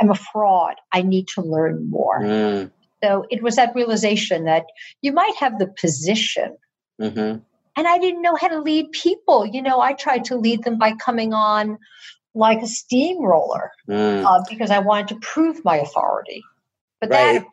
am 0.00 0.10
a 0.10 0.14
fraud. 0.14 0.76
I 0.92 1.02
need 1.02 1.28
to 1.34 1.42
learn 1.42 1.90
more. 1.90 2.22
Mm. 2.22 2.70
So 3.06 3.24
it 3.30 3.42
was 3.42 3.56
that 3.56 3.74
realization 3.74 4.44
that 4.44 4.64
you 5.02 5.12
might 5.12 5.34
have 5.36 5.58
the 5.58 5.68
position 5.80 6.56
Mm-hmm. 7.00 7.38
And 7.78 7.86
I 7.86 7.98
didn't 7.98 8.22
know 8.22 8.36
how 8.36 8.48
to 8.48 8.60
lead 8.60 8.90
people. 8.92 9.46
You 9.46 9.62
know, 9.62 9.80
I 9.80 9.92
tried 9.92 10.24
to 10.26 10.36
lead 10.36 10.64
them 10.64 10.78
by 10.78 10.92
coming 10.94 11.34
on 11.34 11.78
like 12.34 12.62
a 12.62 12.66
steamroller 12.66 13.70
mm. 13.88 14.24
uh, 14.24 14.42
because 14.48 14.70
I 14.70 14.78
wanted 14.78 15.08
to 15.08 15.16
prove 15.16 15.62
my 15.64 15.76
authority. 15.76 16.42
But 17.00 17.10
right. 17.10 17.34
that, 17.34 17.44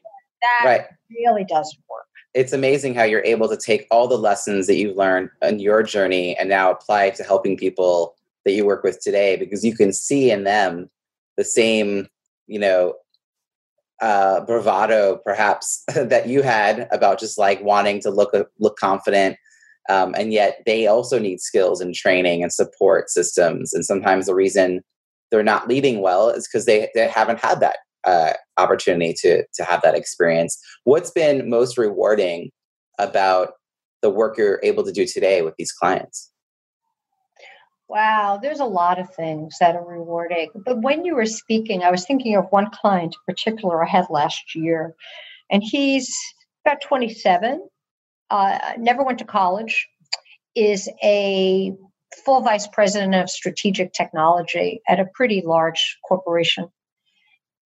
that 0.41 0.65
right. 0.65 0.85
really 1.11 1.43
doesn't 1.43 1.79
work. 1.89 2.05
It's 2.33 2.53
amazing 2.53 2.95
how 2.95 3.03
you're 3.03 3.23
able 3.25 3.49
to 3.49 3.57
take 3.57 3.85
all 3.91 4.07
the 4.07 4.17
lessons 4.17 4.67
that 4.67 4.75
you've 4.75 4.97
learned 4.97 5.29
in 5.41 5.59
your 5.59 5.83
journey 5.83 6.35
and 6.37 6.49
now 6.49 6.71
apply 6.71 7.05
it 7.05 7.15
to 7.15 7.23
helping 7.23 7.57
people 7.57 8.15
that 8.45 8.53
you 8.53 8.65
work 8.65 8.83
with 8.83 8.99
today 9.01 9.35
because 9.35 9.63
you 9.63 9.75
can 9.75 9.93
see 9.93 10.31
in 10.31 10.43
them 10.43 10.89
the 11.37 11.43
same, 11.43 12.07
you 12.47 12.59
know, 12.59 12.95
uh, 14.01 14.41
bravado 14.45 15.19
perhaps 15.23 15.83
that 15.95 16.27
you 16.27 16.41
had 16.41 16.87
about 16.91 17.19
just 17.19 17.37
like 17.37 17.61
wanting 17.63 17.99
to 18.01 18.09
look 18.09 18.31
look 18.59 18.77
confident 18.77 19.37
um, 19.89 20.15
and 20.17 20.31
yet 20.31 20.61
they 20.65 20.87
also 20.87 21.19
need 21.19 21.39
skills 21.39 21.81
and 21.81 21.93
training 21.93 22.41
and 22.41 22.51
support 22.51 23.09
systems 23.09 23.73
and 23.73 23.85
sometimes 23.85 24.25
the 24.25 24.35
reason 24.35 24.81
they're 25.33 25.43
not 25.43 25.67
leading 25.67 26.01
well 26.01 26.29
is 26.29 26.47
because 26.47 26.65
they, 26.65 26.89
they 26.93 27.07
haven't 27.07 27.39
had 27.39 27.59
that 27.59 27.77
uh, 28.03 28.33
opportunity 28.57 29.15
to 29.17 29.43
to 29.53 29.63
have 29.63 29.81
that 29.81 29.95
experience. 29.95 30.59
What's 30.83 31.09
been 31.09 31.49
most 31.49 31.77
rewarding 31.77 32.51
about 32.99 33.53
the 34.01 34.09
work 34.09 34.37
you're 34.37 34.59
able 34.63 34.83
to 34.83 34.91
do 34.91 35.05
today 35.05 35.41
with 35.41 35.55
these 35.57 35.71
clients 35.71 36.29
Wow, 37.89 38.39
there's 38.41 38.59
a 38.59 38.65
lot 38.65 38.99
of 38.99 39.13
things 39.15 39.57
that 39.59 39.75
are 39.75 39.85
rewarding. 39.85 40.49
But 40.65 40.81
when 40.81 41.05
you 41.05 41.15
were 41.15 41.25
speaking, 41.25 41.83
I 41.83 41.91
was 41.91 42.05
thinking 42.05 42.35
of 42.35 42.45
one 42.51 42.69
client 42.71 43.15
in 43.15 43.33
particular 43.35 43.83
I 43.85 43.89
had 43.89 44.07
last 44.09 44.55
year, 44.55 44.95
and 45.51 45.63
he's 45.63 46.15
about 46.65 46.81
27, 46.81 47.67
uh, 48.31 48.73
never 48.77 49.03
went 49.03 49.19
to 49.19 49.25
college, 49.25 49.87
is 50.55 50.89
a 51.03 51.73
full 52.25 52.41
vice 52.41 52.67
president 52.67 53.15
of 53.15 53.29
strategic 53.29 53.93
technology 53.93 54.81
at 54.87 54.99
a 54.99 55.07
pretty 55.15 55.41
large 55.45 55.97
corporation. 56.07 56.67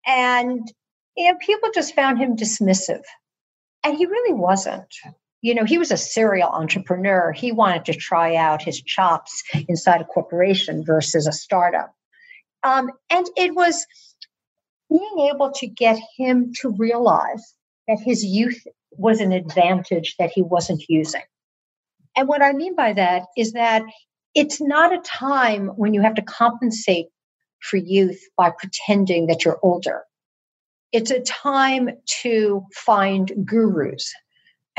And 0.06 0.70
you 1.16 1.30
know, 1.32 1.38
people 1.40 1.70
just 1.74 1.94
found 1.94 2.18
him 2.18 2.36
dismissive 2.36 3.02
And 3.84 3.96
he 3.96 4.06
really 4.06 4.34
wasn't. 4.34 4.94
You 5.42 5.54
know, 5.54 5.64
he 5.64 5.78
was 5.78 5.90
a 5.90 5.96
serial 5.96 6.50
entrepreneur. 6.50 7.32
He 7.32 7.52
wanted 7.52 7.86
to 7.86 7.94
try 7.94 8.36
out 8.36 8.62
his 8.62 8.82
chops 8.82 9.42
inside 9.68 10.00
a 10.00 10.04
corporation 10.04 10.84
versus 10.84 11.26
a 11.26 11.32
startup. 11.32 11.94
Um, 12.62 12.90
and 13.08 13.26
it 13.36 13.54
was 13.54 13.86
being 14.90 15.30
able 15.32 15.52
to 15.52 15.66
get 15.66 15.98
him 16.16 16.52
to 16.60 16.70
realize 16.70 17.54
that 17.88 18.00
his 18.00 18.24
youth 18.24 18.66
was 18.92 19.20
an 19.20 19.32
advantage 19.32 20.16
that 20.18 20.30
he 20.30 20.42
wasn't 20.42 20.82
using. 20.88 21.22
And 22.16 22.28
what 22.28 22.42
I 22.42 22.52
mean 22.52 22.74
by 22.74 22.92
that 22.92 23.22
is 23.36 23.52
that 23.52 23.82
it's 24.34 24.60
not 24.60 24.92
a 24.92 24.98
time 24.98 25.68
when 25.68 25.94
you 25.94 26.02
have 26.02 26.14
to 26.16 26.22
compensate 26.22 27.06
for 27.60 27.76
youth 27.76 28.20
by 28.36 28.50
pretending 28.50 29.26
that 29.26 29.44
you're 29.44 29.58
older. 29.62 30.02
It's 30.92 31.10
a 31.10 31.20
time 31.20 31.90
to 32.22 32.66
find 32.74 33.32
gurus 33.44 34.12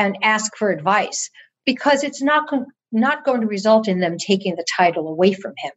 and 0.01 0.17
ask 0.24 0.58
for 0.58 0.72
advice 0.72 1.29
because 1.63 2.03
it's 2.03 2.24
not, 2.24 2.50
not 2.91 3.24
going 3.24 3.41
to 3.41 3.48
result 3.48 3.88
in 3.88 4.00
them 4.00 4.17
taking 4.17 4.55
the 4.55 4.65
title 4.77 5.08
away 5.08 5.34
from 5.34 5.53
him. 5.58 5.72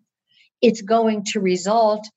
It's 0.62 0.81
going 0.81 1.25
to 1.33 1.40
result 1.40 2.09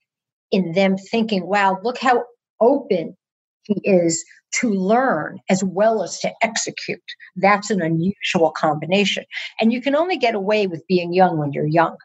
in 0.49 0.71
them 0.71 0.97
thinking, 0.97 1.45
wow, 1.45 1.77
look 1.83 1.97
how 1.97 2.23
open 2.61 3.17
he 3.63 3.81
is 3.83 4.23
to 4.61 4.69
learn 4.69 5.39
as 5.49 5.61
well 5.65 6.01
as 6.01 6.17
to 6.19 6.31
execute. 6.41 7.03
That's 7.35 7.69
an 7.69 7.81
unusual 7.81 8.51
combination. 8.51 9.25
And 9.59 9.73
you 9.73 9.81
can 9.81 9.93
only 9.93 10.15
get 10.15 10.33
away 10.33 10.67
with 10.67 10.87
being 10.87 11.11
young 11.11 11.37
when 11.37 11.51
you're 11.51 11.67
young. 11.67 11.97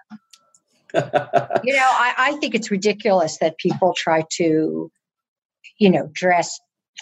you 0.95 1.01
know, 1.01 1.11
I, 1.15 2.15
I 2.19 2.37
think 2.41 2.57
it's 2.57 2.73
ridiculous 2.73 3.39
that 3.39 3.57
people 3.59 3.95
try 3.97 4.25
to, 4.39 4.91
you 5.79 5.91
know, 5.91 6.11
dress 6.13 6.59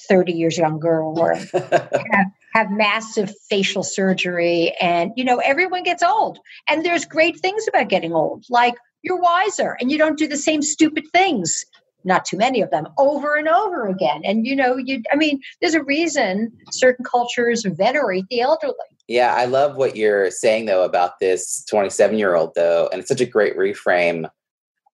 30 0.09 0.33
years 0.33 0.59
younger 0.59 1.00
or 1.02 1.35
have, 1.52 2.30
have 2.52 2.71
massive 2.71 3.33
facial 3.49 3.83
surgery. 3.83 4.75
And, 4.80 5.12
you 5.16 5.25
know, 5.25 5.38
everyone 5.38 5.83
gets 5.83 6.02
old. 6.02 6.38
And 6.69 6.85
there's 6.85 7.04
great 7.04 7.40
things 7.40 7.66
about 7.69 7.88
getting 7.88 8.12
old, 8.12 8.45
like 8.50 8.75
you're 9.02 9.21
wiser 9.21 9.76
and 9.80 9.90
you 9.90 9.99
don't 9.99 10.19
do 10.19 10.26
the 10.26 10.37
same 10.37 10.62
stupid 10.62 11.04
things 11.12 11.64
not 12.04 12.25
too 12.25 12.37
many 12.37 12.62
of 12.62 12.71
them 12.71 12.87
over 12.99 13.37
and 13.37 13.49
over 13.49 13.87
again 13.87 14.23
and 14.25 14.47
you 14.47 14.57
know 14.57 14.76
you 14.76 15.02
i 15.12 15.16
mean 15.16 15.40
there's 15.61 15.75
a 15.75 15.83
reason 15.85 16.50
certain 16.71 17.04
cultures 17.04 17.64
venerate 17.66 18.25
the 18.30 18.40
elderly 18.40 18.75
yeah 19.09 19.35
i 19.35 19.45
love 19.45 19.76
what 19.76 19.97
you're 19.97 20.30
saying 20.30 20.66
though 20.66 20.85
about 20.85 21.19
this 21.21 21.64
27 21.69 22.19
year 22.19 22.35
old 22.35 22.52
though 22.54 22.88
and 22.92 23.00
it's 23.00 23.09
such 23.09 23.21
a 23.21 23.26
great 23.26 23.57
reframe 23.57 24.28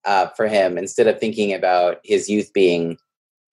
uh, 0.05 0.27
for 0.37 0.47
him 0.47 0.77
instead 0.77 1.07
of 1.07 1.19
thinking 1.19 1.53
about 1.53 1.99
his 2.03 2.29
youth 2.29 2.51
being 2.53 2.97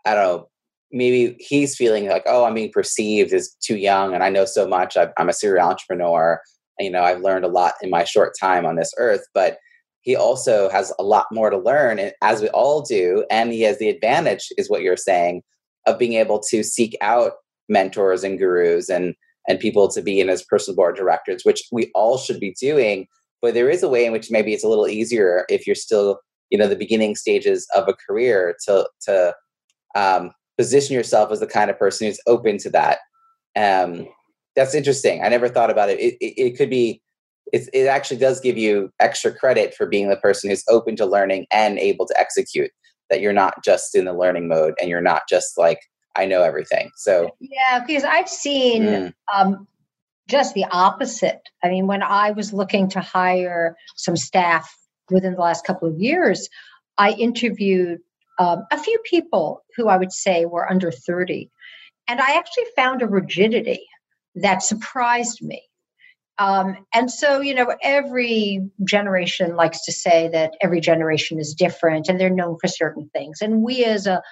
i 0.04 0.14
don't 0.14 0.24
know 0.24 0.48
maybe 0.94 1.36
he's 1.38 1.76
feeling 1.76 2.08
like 2.08 2.22
oh 2.26 2.44
i'm 2.44 2.54
being 2.54 2.72
perceived 2.72 3.32
as 3.32 3.54
too 3.60 3.76
young 3.76 4.14
and 4.14 4.22
i 4.22 4.30
know 4.30 4.44
so 4.44 4.66
much 4.66 4.96
i 4.96 5.08
i'm 5.18 5.28
a 5.28 5.32
serial 5.32 5.68
entrepreneur 5.68 6.40
you 6.78 6.90
know 6.90 7.02
i've 7.02 7.20
learned 7.20 7.44
a 7.44 7.48
lot 7.48 7.74
in 7.82 7.90
my 7.90 8.04
short 8.04 8.32
time 8.40 8.64
on 8.64 8.76
this 8.76 8.92
earth 8.98 9.26
but 9.34 9.58
he 10.04 10.14
also 10.14 10.68
has 10.68 10.92
a 10.98 11.02
lot 11.02 11.26
more 11.32 11.48
to 11.48 11.56
learn, 11.56 11.98
as 12.22 12.42
we 12.42 12.48
all 12.50 12.82
do. 12.82 13.24
And 13.30 13.52
he 13.52 13.62
has 13.62 13.78
the 13.78 13.88
advantage, 13.88 14.48
is 14.58 14.68
what 14.68 14.82
you're 14.82 14.98
saying, 14.98 15.42
of 15.86 15.98
being 15.98 16.12
able 16.12 16.40
to 16.50 16.62
seek 16.62 16.94
out 17.00 17.32
mentors 17.68 18.22
and 18.22 18.38
gurus 18.38 18.88
and 18.88 19.14
and 19.48 19.60
people 19.60 19.88
to 19.88 20.00
be 20.00 20.20
in 20.20 20.28
his 20.28 20.42
personal 20.42 20.76
board 20.76 20.96
directors, 20.96 21.42
which 21.44 21.62
we 21.70 21.90
all 21.94 22.16
should 22.16 22.40
be 22.40 22.54
doing. 22.58 23.06
But 23.42 23.52
there 23.52 23.68
is 23.68 23.82
a 23.82 23.88
way 23.88 24.06
in 24.06 24.12
which 24.12 24.30
maybe 24.30 24.54
it's 24.54 24.64
a 24.64 24.68
little 24.68 24.88
easier 24.88 25.44
if 25.50 25.66
you're 25.66 25.74
still, 25.74 26.20
you 26.50 26.56
know, 26.56 26.66
the 26.66 26.76
beginning 26.76 27.14
stages 27.14 27.66
of 27.74 27.88
a 27.88 27.94
career 27.94 28.56
to 28.66 28.86
to 29.06 29.34
um, 29.94 30.32
position 30.58 30.94
yourself 30.94 31.30
as 31.32 31.40
the 31.40 31.46
kind 31.46 31.70
of 31.70 31.78
person 31.78 32.06
who's 32.06 32.20
open 32.26 32.58
to 32.58 32.70
that. 32.70 32.98
Um, 33.56 34.08
that's 34.56 34.74
interesting. 34.74 35.22
I 35.22 35.28
never 35.28 35.48
thought 35.48 35.70
about 35.70 35.90
it. 35.90 35.98
It, 36.00 36.16
it, 36.20 36.40
it 36.40 36.56
could 36.56 36.70
be 36.70 37.02
it, 37.52 37.68
it 37.72 37.86
actually 37.86 38.16
does 38.16 38.40
give 38.40 38.56
you 38.56 38.90
extra 39.00 39.32
credit 39.32 39.74
for 39.74 39.86
being 39.86 40.08
the 40.08 40.16
person 40.16 40.50
who's 40.50 40.64
open 40.68 40.96
to 40.96 41.06
learning 41.06 41.46
and 41.52 41.78
able 41.78 42.06
to 42.06 42.18
execute 42.18 42.70
that 43.10 43.20
you're 43.20 43.32
not 43.32 43.62
just 43.64 43.94
in 43.94 44.04
the 44.04 44.12
learning 44.12 44.48
mode 44.48 44.74
and 44.80 44.88
you're 44.88 45.00
not 45.00 45.22
just 45.28 45.58
like 45.58 45.78
i 46.16 46.24
know 46.24 46.42
everything 46.42 46.90
so 46.96 47.30
yeah 47.40 47.82
because 47.86 48.04
i've 48.04 48.28
seen 48.28 48.82
mm. 48.82 49.14
um, 49.34 49.66
just 50.26 50.54
the 50.54 50.64
opposite 50.70 51.40
i 51.62 51.68
mean 51.68 51.86
when 51.86 52.02
i 52.02 52.30
was 52.30 52.52
looking 52.52 52.88
to 52.88 53.00
hire 53.00 53.76
some 53.96 54.16
staff 54.16 54.74
within 55.10 55.34
the 55.34 55.40
last 55.40 55.66
couple 55.66 55.86
of 55.86 55.98
years 55.98 56.48
i 56.98 57.10
interviewed 57.12 58.00
um, 58.38 58.64
a 58.70 58.78
few 58.78 58.98
people 59.04 59.64
who 59.76 59.88
i 59.88 59.96
would 59.96 60.12
say 60.12 60.44
were 60.44 60.70
under 60.70 60.90
30 60.90 61.50
and 62.08 62.20
i 62.20 62.36
actually 62.36 62.64
found 62.76 63.02
a 63.02 63.06
rigidity 63.06 63.86
that 64.34 64.62
surprised 64.62 65.42
me 65.42 65.62
um, 66.38 66.84
and 66.92 67.10
so, 67.10 67.40
you 67.40 67.54
know, 67.54 67.74
every 67.82 68.68
generation 68.84 69.54
likes 69.54 69.84
to 69.84 69.92
say 69.92 70.28
that 70.32 70.54
every 70.60 70.80
generation 70.80 71.38
is 71.38 71.54
different 71.54 72.08
and 72.08 72.18
they're 72.18 72.30
known 72.30 72.58
for 72.60 72.66
certain 72.66 73.08
things. 73.12 73.38
And 73.40 73.62
we 73.62 73.84
as 73.84 74.06
a 74.06 74.22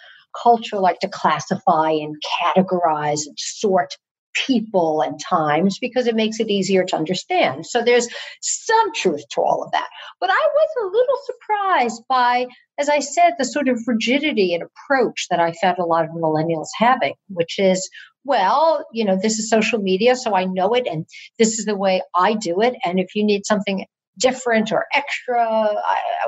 culture 0.42 0.78
like 0.78 0.98
to 1.00 1.08
classify 1.08 1.90
and 1.90 2.16
categorize 2.42 3.26
and 3.26 3.38
sort 3.38 3.96
people 4.34 5.02
and 5.02 5.20
times 5.20 5.78
because 5.78 6.06
it 6.06 6.14
makes 6.14 6.40
it 6.40 6.50
easier 6.50 6.84
to 6.84 6.96
understand. 6.96 7.66
So 7.66 7.82
there's 7.82 8.08
some 8.40 8.92
truth 8.94 9.22
to 9.32 9.40
all 9.40 9.62
of 9.62 9.72
that. 9.72 9.88
But 10.20 10.30
I 10.30 10.48
was 10.54 10.68
a 10.82 10.86
little 10.86 11.18
surprised 11.24 12.02
by, 12.08 12.46
as 12.78 12.88
I 12.88 13.00
said, 13.00 13.34
the 13.38 13.44
sort 13.44 13.68
of 13.68 13.80
rigidity 13.86 14.54
and 14.54 14.62
approach 14.62 15.26
that 15.30 15.40
I 15.40 15.52
found 15.52 15.78
a 15.78 15.84
lot 15.84 16.04
of 16.04 16.10
millennials 16.10 16.68
having, 16.76 17.14
which 17.28 17.58
is, 17.58 17.88
well, 18.24 18.86
you 18.92 19.04
know, 19.04 19.18
this 19.20 19.38
is 19.38 19.50
social 19.50 19.80
media, 19.80 20.16
so 20.16 20.34
I 20.34 20.44
know 20.44 20.74
it, 20.74 20.86
and 20.86 21.06
this 21.38 21.58
is 21.58 21.64
the 21.64 21.76
way 21.76 22.02
I 22.14 22.34
do 22.34 22.60
it. 22.60 22.74
And 22.84 23.00
if 23.00 23.14
you 23.14 23.24
need 23.24 23.44
something 23.44 23.84
different 24.18 24.72
or 24.72 24.86
extra, 24.94 25.74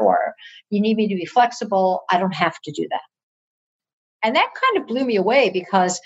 or 0.00 0.34
you 0.70 0.80
need 0.80 0.96
me 0.96 1.08
to 1.08 1.14
be 1.14 1.26
flexible, 1.26 2.02
I 2.10 2.18
don't 2.18 2.34
have 2.34 2.58
to 2.64 2.72
do 2.72 2.86
that. 2.90 3.00
And 4.22 4.36
that 4.36 4.50
kind 4.54 4.82
of 4.82 4.88
blew 4.88 5.04
me 5.04 5.16
away 5.16 5.50
because 5.50 6.00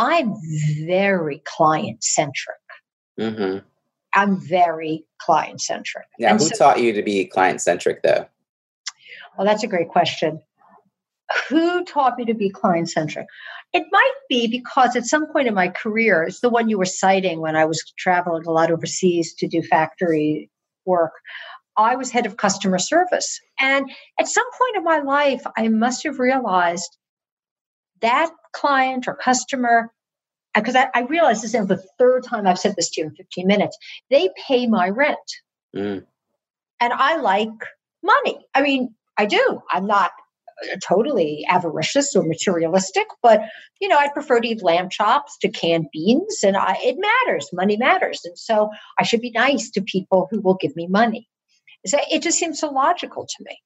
I'm 0.00 0.34
very 0.86 1.42
client 1.44 2.02
centric. 2.02 2.56
Mm-hmm. 3.20 3.58
I'm 4.14 4.40
very 4.40 5.04
client 5.20 5.60
centric. 5.60 6.06
Yeah, 6.18 6.30
and 6.30 6.40
who 6.40 6.46
so, 6.46 6.56
taught 6.56 6.80
you 6.80 6.94
to 6.94 7.02
be 7.02 7.26
client 7.26 7.60
centric, 7.60 8.02
though? 8.02 8.26
Well, 9.36 9.46
that's 9.46 9.62
a 9.62 9.66
great 9.66 9.88
question. 9.88 10.40
Who 11.50 11.84
taught 11.84 12.16
me 12.16 12.24
to 12.24 12.34
be 12.34 12.48
client 12.48 12.90
centric? 12.90 13.26
It 13.74 13.84
might 13.92 14.14
be 14.30 14.48
because 14.48 14.96
at 14.96 15.04
some 15.04 15.30
point 15.30 15.48
in 15.48 15.54
my 15.54 15.68
career, 15.68 16.24
it's 16.24 16.40
the 16.40 16.48
one 16.48 16.70
you 16.70 16.78
were 16.78 16.86
citing 16.86 17.40
when 17.40 17.54
I 17.54 17.66
was 17.66 17.84
traveling 17.98 18.46
a 18.46 18.50
lot 18.50 18.70
overseas 18.70 19.34
to 19.34 19.46
do 19.46 19.62
factory 19.62 20.50
work. 20.86 21.12
I 21.76 21.94
was 21.94 22.10
head 22.10 22.24
of 22.24 22.38
customer 22.38 22.78
service. 22.78 23.38
And 23.60 23.90
at 24.18 24.28
some 24.28 24.46
point 24.58 24.76
in 24.78 24.84
my 24.84 25.00
life, 25.00 25.42
I 25.58 25.68
must 25.68 26.04
have 26.04 26.18
realized 26.18 26.96
that 28.02 28.30
client 28.52 29.06
or 29.08 29.14
customer, 29.14 29.92
because 30.54 30.76
I, 30.76 30.88
I 30.94 31.02
realize 31.02 31.42
this 31.42 31.54
is 31.54 31.66
the 31.66 31.82
third 31.98 32.24
time 32.24 32.46
I've 32.46 32.58
said 32.58 32.74
this 32.76 32.90
to 32.90 33.00
you 33.00 33.06
in 33.08 33.14
15 33.14 33.46
minutes, 33.46 33.76
they 34.10 34.30
pay 34.46 34.66
my 34.66 34.88
rent. 34.88 35.18
Mm. 35.74 36.04
And 36.80 36.92
I 36.92 37.16
like 37.16 37.48
money. 38.02 38.38
I 38.54 38.62
mean, 38.62 38.94
I 39.18 39.26
do. 39.26 39.62
I'm 39.70 39.86
not 39.86 40.10
totally 40.86 41.44
avaricious 41.48 42.14
or 42.14 42.22
materialistic, 42.22 43.06
but 43.22 43.42
you 43.80 43.88
know, 43.88 43.96
I 43.96 44.08
prefer 44.08 44.40
to 44.40 44.48
eat 44.48 44.62
lamb 44.62 44.88
chops 44.90 45.38
to 45.38 45.48
canned 45.48 45.86
beans, 45.92 46.40
and 46.42 46.56
I, 46.56 46.76
it 46.82 46.96
matters. 46.98 47.48
Money 47.52 47.76
matters, 47.76 48.20
and 48.24 48.38
so 48.38 48.70
I 48.98 49.04
should 49.04 49.20
be 49.20 49.30
nice 49.30 49.70
to 49.70 49.82
people 49.82 50.28
who 50.30 50.40
will 50.40 50.56
give 50.60 50.76
me 50.76 50.86
money. 50.86 51.28
So 51.86 51.98
it 52.10 52.22
just 52.22 52.38
seems 52.38 52.58
so 52.58 52.70
logical 52.70 53.26
to 53.26 53.44
me. 53.44 53.58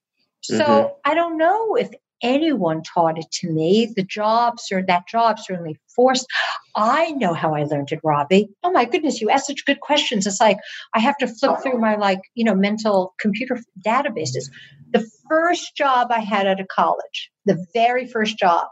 So 0.43 0.59
mm-hmm. 0.59 0.95
I 1.05 1.15
don't 1.15 1.39
know 1.39 1.75
if 1.75 1.91
anyone 2.25 2.83
taught 2.83 3.19
it 3.19 3.31
to 3.31 3.51
me. 3.51 3.93
The 3.95 4.03
job, 4.03 4.59
sir, 4.59 4.83
that 4.89 5.07
job 5.07 5.39
certainly 5.39 5.79
forced. 5.95 6.27
I 6.75 7.13
know 7.13 7.35
how 7.35 7.55
I 7.55 7.65
learned 7.65 7.93
it, 7.93 8.01
Robbie. 8.03 8.49
Oh 8.65 8.73
my 8.73 8.87
goodness, 8.87 9.21
you 9.21 9.31
ask 9.31 9.47
such 9.47 9.65
good 9.65 9.81
questions. 9.81 10.27
It's 10.27 10.41
like 10.41 10.57
I 10.95 10.99
have 10.99 11.17
to 11.19 11.29
flip 11.29 11.59
through 11.63 11.79
my 11.79 11.95
like, 11.97 12.21
you 12.35 12.45
know, 12.45 12.55
mental 12.55 13.15
computer 13.21 13.61
databases. 13.87 14.51
The 14.93 15.09
first 15.29 15.77
job 15.77 16.09
I 16.11 16.21
had 16.21 16.47
out 16.47 16.61
of 16.61 16.67
college, 16.69 17.31
the 17.45 17.65
very 17.75 18.09
first 18.09 18.39
job 18.39 18.67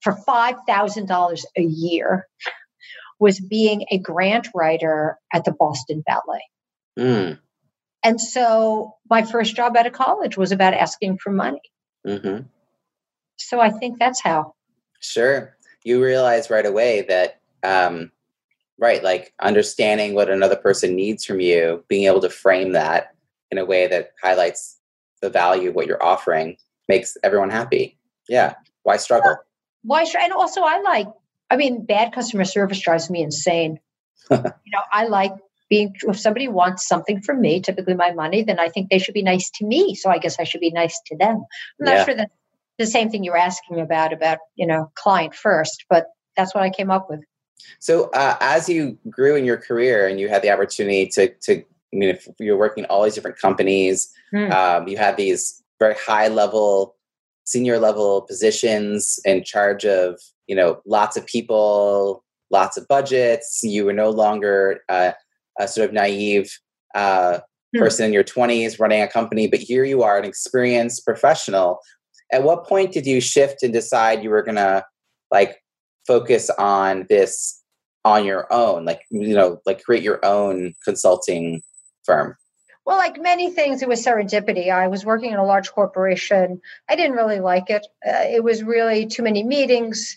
for 0.00 0.12
$5,000 0.28 1.44
a 1.56 1.62
year 1.62 2.26
was 3.18 3.40
being 3.40 3.86
a 3.90 3.98
grant 3.98 4.48
writer 4.54 5.18
at 5.32 5.44
the 5.44 5.52
Boston 5.52 6.02
Ballet. 6.06 6.42
Mm. 6.98 7.38
And 8.02 8.20
so 8.20 8.94
my 9.08 9.22
first 9.22 9.56
job 9.56 9.76
out 9.76 9.86
of 9.86 9.92
college 9.92 10.36
was 10.36 10.52
about 10.52 10.74
asking 10.74 11.18
for 11.18 11.30
money. 11.32 11.62
Mm-hmm. 12.06 12.42
So 13.36 13.60
I 13.60 13.70
think 13.70 13.98
that's 13.98 14.22
how. 14.22 14.54
Sure. 15.00 15.56
You 15.84 16.02
realize 16.02 16.50
right 16.50 16.66
away 16.66 17.02
that, 17.08 17.40
um, 17.62 18.10
right, 18.78 19.02
like 19.02 19.32
understanding 19.40 20.14
what 20.14 20.30
another 20.30 20.56
person 20.56 20.96
needs 20.96 21.24
from 21.24 21.40
you, 21.40 21.84
being 21.88 22.04
able 22.06 22.20
to 22.20 22.30
frame 22.30 22.72
that 22.72 23.14
in 23.50 23.58
a 23.58 23.64
way 23.64 23.86
that 23.86 24.12
highlights 24.22 24.78
the 25.22 25.30
value 25.30 25.70
of 25.70 25.74
what 25.74 25.86
you're 25.86 26.02
offering 26.02 26.56
makes 26.88 27.16
everyone 27.22 27.50
happy. 27.50 27.98
Yeah. 28.28 28.54
Why 28.82 28.96
struggle? 28.96 29.36
Why? 29.82 30.04
And 30.20 30.32
also, 30.32 30.62
I 30.62 30.80
like 30.80 31.08
I 31.50 31.56
mean, 31.56 31.84
bad 31.84 32.12
customer 32.12 32.44
service 32.44 32.80
drives 32.80 33.10
me 33.10 33.22
insane. 33.22 33.78
you 34.30 34.36
know, 34.38 34.82
I 34.92 35.06
like 35.06 35.32
being 35.68 35.94
if 36.02 36.18
somebody 36.18 36.48
wants 36.48 36.86
something 36.86 37.20
from 37.20 37.40
me, 37.40 37.60
typically 37.60 37.94
my 37.94 38.12
money, 38.12 38.42
then 38.42 38.58
I 38.58 38.68
think 38.68 38.90
they 38.90 38.98
should 38.98 39.14
be 39.14 39.22
nice 39.22 39.50
to 39.56 39.66
me. 39.66 39.94
So 39.94 40.10
I 40.10 40.18
guess 40.18 40.38
I 40.38 40.44
should 40.44 40.60
be 40.60 40.70
nice 40.70 41.00
to 41.06 41.16
them. 41.16 41.44
I'm 41.80 41.84
not 41.84 41.94
Yeah. 41.96 42.04
sure 42.04 42.14
that 42.14 42.30
the 42.78 42.86
same 42.86 43.10
thing 43.10 43.24
you 43.24 43.30
were 43.30 43.36
asking 43.36 43.80
about 43.80 44.12
about 44.12 44.38
you 44.56 44.66
know 44.66 44.90
client 44.94 45.34
first, 45.34 45.84
but 45.88 46.06
that's 46.36 46.54
what 46.54 46.64
I 46.64 46.70
came 46.70 46.90
up 46.90 47.08
with. 47.08 47.20
So 47.80 48.10
uh, 48.10 48.36
as 48.40 48.68
you 48.68 48.98
grew 49.08 49.34
in 49.36 49.44
your 49.44 49.56
career 49.56 50.06
and 50.06 50.20
you 50.20 50.28
had 50.28 50.42
the 50.42 50.50
opportunity 50.50 51.06
to 51.08 51.28
to 51.42 51.58
I 51.58 51.64
mean 51.92 52.10
if 52.10 52.28
you're 52.38 52.58
working 52.58 52.84
in 52.84 52.90
all 52.90 53.04
these 53.04 53.14
different 53.14 53.38
companies, 53.38 54.08
Hmm. 54.32 54.50
um, 54.50 54.88
you 54.88 54.96
had 54.96 55.16
these 55.16 55.62
very 55.78 55.94
high 55.94 56.26
level, 56.28 56.96
senior 57.44 57.78
level 57.78 58.22
positions 58.22 59.20
in 59.24 59.44
charge 59.44 59.84
of 59.84 60.20
you 60.46 60.56
know 60.56 60.80
lots 60.86 61.16
of 61.16 61.24
people, 61.26 62.24
lots 62.50 62.76
of 62.76 62.86
budgets. 62.88 63.60
You 63.62 63.84
were 63.84 63.92
no 63.92 64.10
longer 64.10 64.80
uh, 64.88 65.12
a 65.58 65.68
sort 65.68 65.88
of 65.88 65.94
naive 65.94 66.50
uh, 66.94 67.40
Hmm. 67.74 67.80
person 67.80 68.06
in 68.06 68.12
your 68.12 68.22
20s 68.22 68.78
running 68.78 69.02
a 69.02 69.08
company, 69.08 69.48
but 69.48 69.58
here 69.58 69.84
you 69.84 70.02
are, 70.04 70.16
an 70.16 70.24
experienced 70.24 71.04
professional. 71.04 71.80
At 72.32 72.42
what 72.42 72.66
point 72.66 72.92
did 72.92 73.06
you 73.06 73.20
shift 73.20 73.62
and 73.62 73.72
decide 73.72 74.22
you 74.22 74.30
were 74.30 74.42
gonna 74.42 74.84
like 75.30 75.62
focus 76.06 76.50
on 76.50 77.06
this 77.08 77.62
on 78.04 78.24
your 78.24 78.52
own, 78.52 78.84
like 78.84 79.02
you 79.10 79.34
know, 79.34 79.60
like 79.66 79.82
create 79.82 80.02
your 80.02 80.24
own 80.24 80.74
consulting 80.84 81.62
firm? 82.04 82.36
Well, 82.86 82.98
like 82.98 83.20
many 83.20 83.50
things, 83.50 83.82
it 83.82 83.88
was 83.88 84.04
serendipity. 84.04 84.70
I 84.70 84.86
was 84.86 85.04
working 85.04 85.32
in 85.32 85.38
a 85.38 85.44
large 85.44 85.72
corporation. 85.72 86.60
I 86.88 86.94
didn't 86.94 87.16
really 87.16 87.40
like 87.40 87.68
it. 87.68 87.84
Uh, 88.06 88.22
it 88.30 88.44
was 88.44 88.62
really 88.62 89.06
too 89.06 89.24
many 89.24 89.42
meetings, 89.42 90.16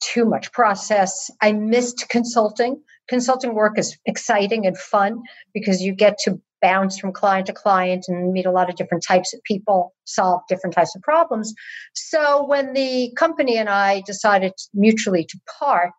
too 0.00 0.24
much 0.24 0.50
process. 0.50 1.30
I 1.40 1.52
missed 1.52 2.08
consulting. 2.08 2.82
Consulting 3.08 3.54
work 3.54 3.78
is 3.78 3.96
exciting 4.06 4.66
and 4.66 4.76
fun 4.76 5.22
because 5.54 5.82
you 5.82 5.92
get 5.92 6.18
to 6.24 6.40
bounce 6.62 6.98
from 6.98 7.12
client 7.12 7.46
to 7.46 7.52
client 7.52 8.04
and 8.08 8.32
meet 8.32 8.46
a 8.46 8.50
lot 8.50 8.70
of 8.70 8.76
different 8.76 9.04
types 9.06 9.32
of 9.34 9.42
people, 9.44 9.94
solve 10.04 10.42
different 10.48 10.74
types 10.74 10.94
of 10.94 11.02
problems. 11.02 11.54
So 11.94 12.44
when 12.44 12.72
the 12.74 13.12
company 13.16 13.56
and 13.56 13.68
I 13.68 14.02
decided 14.06 14.52
mutually 14.74 15.24
to 15.24 15.38
part, 15.58 15.92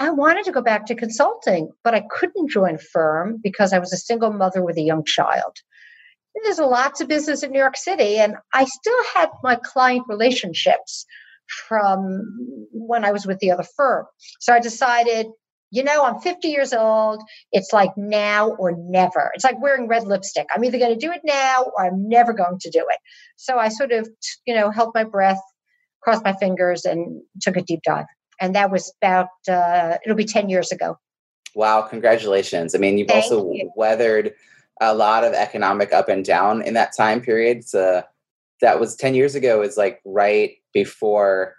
I 0.00 0.10
wanted 0.10 0.44
to 0.44 0.52
go 0.52 0.62
back 0.62 0.86
to 0.86 0.94
consulting, 0.94 1.70
but 1.82 1.94
I 1.94 2.04
couldn't 2.10 2.50
join 2.50 2.76
a 2.76 2.78
firm 2.78 3.38
because 3.42 3.72
I 3.72 3.78
was 3.78 3.92
a 3.92 3.96
single 3.96 4.32
mother 4.32 4.62
with 4.62 4.76
a 4.76 4.82
young 4.82 5.04
child. 5.04 5.56
There's 6.44 6.58
lots 6.58 7.00
of 7.00 7.08
business 7.08 7.42
in 7.42 7.50
New 7.50 7.58
York 7.58 7.76
City, 7.76 8.16
and 8.18 8.36
I 8.54 8.64
still 8.64 9.04
had 9.14 9.28
my 9.42 9.56
client 9.56 10.04
relationships 10.08 11.04
from 11.66 12.22
when 12.70 13.04
I 13.04 13.10
was 13.10 13.26
with 13.26 13.40
the 13.40 13.50
other 13.50 13.64
firm. 13.76 14.06
So 14.38 14.52
I 14.52 14.60
decided, 14.60 15.26
you 15.70 15.84
know, 15.84 16.04
I'm 16.04 16.18
50 16.20 16.48
years 16.48 16.72
old. 16.72 17.22
It's 17.52 17.72
like 17.72 17.90
now 17.96 18.50
or 18.50 18.72
never. 18.76 19.30
It's 19.34 19.44
like 19.44 19.60
wearing 19.60 19.88
red 19.88 20.04
lipstick. 20.04 20.46
I'm 20.54 20.64
either 20.64 20.78
going 20.78 20.98
to 20.98 21.06
do 21.06 21.12
it 21.12 21.20
now 21.24 21.64
or 21.76 21.86
I'm 21.86 22.08
never 22.08 22.32
going 22.32 22.58
to 22.60 22.70
do 22.70 22.84
it. 22.88 22.98
So 23.36 23.58
I 23.58 23.68
sort 23.68 23.92
of, 23.92 24.08
you 24.46 24.54
know, 24.54 24.70
held 24.70 24.92
my 24.94 25.04
breath, 25.04 25.40
crossed 26.02 26.24
my 26.24 26.32
fingers, 26.34 26.84
and 26.84 27.22
took 27.42 27.56
a 27.56 27.62
deep 27.62 27.80
dive 27.84 28.06
and 28.40 28.54
that 28.54 28.70
was 28.70 28.92
about 29.02 29.28
uh, 29.48 29.98
it'll 30.04 30.16
be 30.16 30.24
10 30.24 30.48
years 30.48 30.70
ago 30.70 30.96
Wow, 31.54 31.82
congratulations. 31.82 32.74
I 32.74 32.78
mean, 32.78 32.98
you've 32.98 33.08
Thank 33.08 33.24
also 33.24 33.50
you. 33.50 33.72
weathered 33.74 34.34
a 34.80 34.94
lot 34.94 35.24
of 35.24 35.32
economic 35.32 35.92
up 35.92 36.08
and 36.08 36.24
down 36.24 36.62
in 36.62 36.74
that 36.74 36.96
time 36.96 37.20
period. 37.20 37.64
So 37.64 38.02
that 38.60 38.78
was 38.78 38.94
10 38.96 39.14
years 39.14 39.34
ago 39.34 39.62
is 39.62 39.76
like 39.76 40.00
right 40.04 40.52
before 40.72 41.54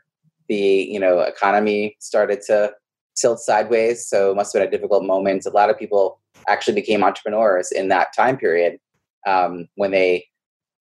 the, 0.48 0.56
you 0.56 1.00
know, 1.00 1.20
economy 1.20 1.98
started 2.00 2.42
to 2.44 2.72
tilt 3.20 3.40
sideways. 3.40 4.08
So 4.08 4.34
must 4.34 4.54
have 4.54 4.62
been 4.62 4.68
a 4.68 4.72
difficult 4.72 5.04
moment. 5.04 5.46
A 5.46 5.50
lot 5.50 5.70
of 5.70 5.78
people 5.78 6.20
actually 6.48 6.76
became 6.76 7.04
entrepreneurs 7.04 7.72
in 7.72 7.90
that 7.90 8.10
time 8.16 8.38
period 8.38 8.80
um, 9.28 9.68
when 9.76 9.92
they 9.92 10.26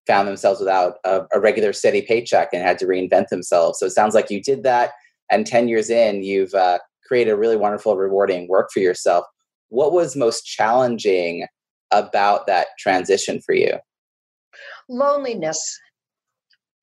found 0.06 0.26
themselves 0.26 0.60
without 0.60 0.94
a, 1.04 1.22
a 1.32 1.40
regular 1.40 1.72
steady 1.72 2.00
paycheck 2.02 2.48
and 2.52 2.62
had 2.62 2.78
to 2.78 2.86
reinvent 2.86 3.28
themselves. 3.28 3.78
So 3.78 3.86
it 3.86 3.90
sounds 3.90 4.14
like 4.14 4.30
you 4.30 4.42
did 4.42 4.62
that. 4.62 4.92
And 5.30 5.46
10 5.46 5.68
years 5.68 5.90
in, 5.90 6.22
you've 6.22 6.54
uh, 6.54 6.78
created 7.06 7.32
a 7.32 7.36
really 7.36 7.56
wonderful, 7.56 7.96
rewarding 7.96 8.48
work 8.48 8.70
for 8.72 8.80
yourself. 8.80 9.26
What 9.68 9.92
was 9.92 10.16
most 10.16 10.46
challenging 10.46 11.46
about 11.90 12.46
that 12.46 12.68
transition 12.78 13.40
for 13.44 13.54
you? 13.54 13.78
loneliness 14.88 15.78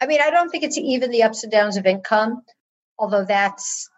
i 0.01 0.05
mean 0.05 0.19
i 0.21 0.29
don't 0.29 0.49
think 0.49 0.63
it's 0.63 0.77
even 0.77 1.11
the 1.11 1.23
ups 1.23 1.43
and 1.43 1.51
downs 1.51 1.77
of 1.77 1.85
income 1.85 2.41
although 2.99 3.25
that's 3.25 3.89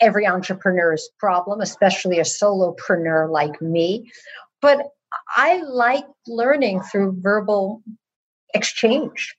every 0.00 0.26
entrepreneur's 0.26 1.08
problem 1.18 1.60
especially 1.60 2.18
a 2.18 2.22
solopreneur 2.22 3.30
like 3.30 3.60
me. 3.60 4.10
But 4.60 4.86
i 5.36 5.60
like 5.62 6.06
learning 6.26 6.80
through 6.82 7.16
verbal 7.20 7.82
exchange 8.54 9.34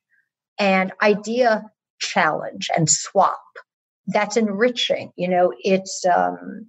and 0.60 0.91
idea 1.02 1.63
challenge 1.99 2.69
and 2.76 2.89
swap. 2.89 3.39
That's 4.08 4.38
enriching 4.38 5.12
you 5.15 5.28
know 5.28 5.54
it's 5.60 6.04
um 6.06 6.67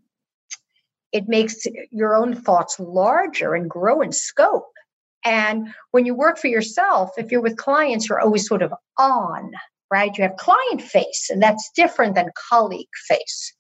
it 1.13 1.29
makes 1.29 1.67
your 1.91 2.17
own 2.17 2.35
thoughts 2.35 2.77
larger 2.81 3.55
and 3.55 3.71
grow 3.71 4.01
in 4.01 4.11
scope. 4.11 4.67
And 5.25 5.69
when 5.93 6.07
you 6.07 6.15
work 6.15 6.39
for 6.39 6.49
yourself 6.49 7.11
if 7.19 7.31
you're 7.31 7.43
with 7.43 7.57
clients 7.57 8.09
you're 8.09 8.21
always 8.21 8.47
sort 8.47 8.63
of 8.63 8.73
on 8.99 9.53
right 9.91 10.17
you 10.17 10.23
have 10.23 10.37
client 10.37 10.83
face 10.83 11.29
and 11.31 11.43
that's 11.43 11.71
different 11.77 12.15
than 12.15 12.31
colleague 12.51 12.89
face 13.09 13.55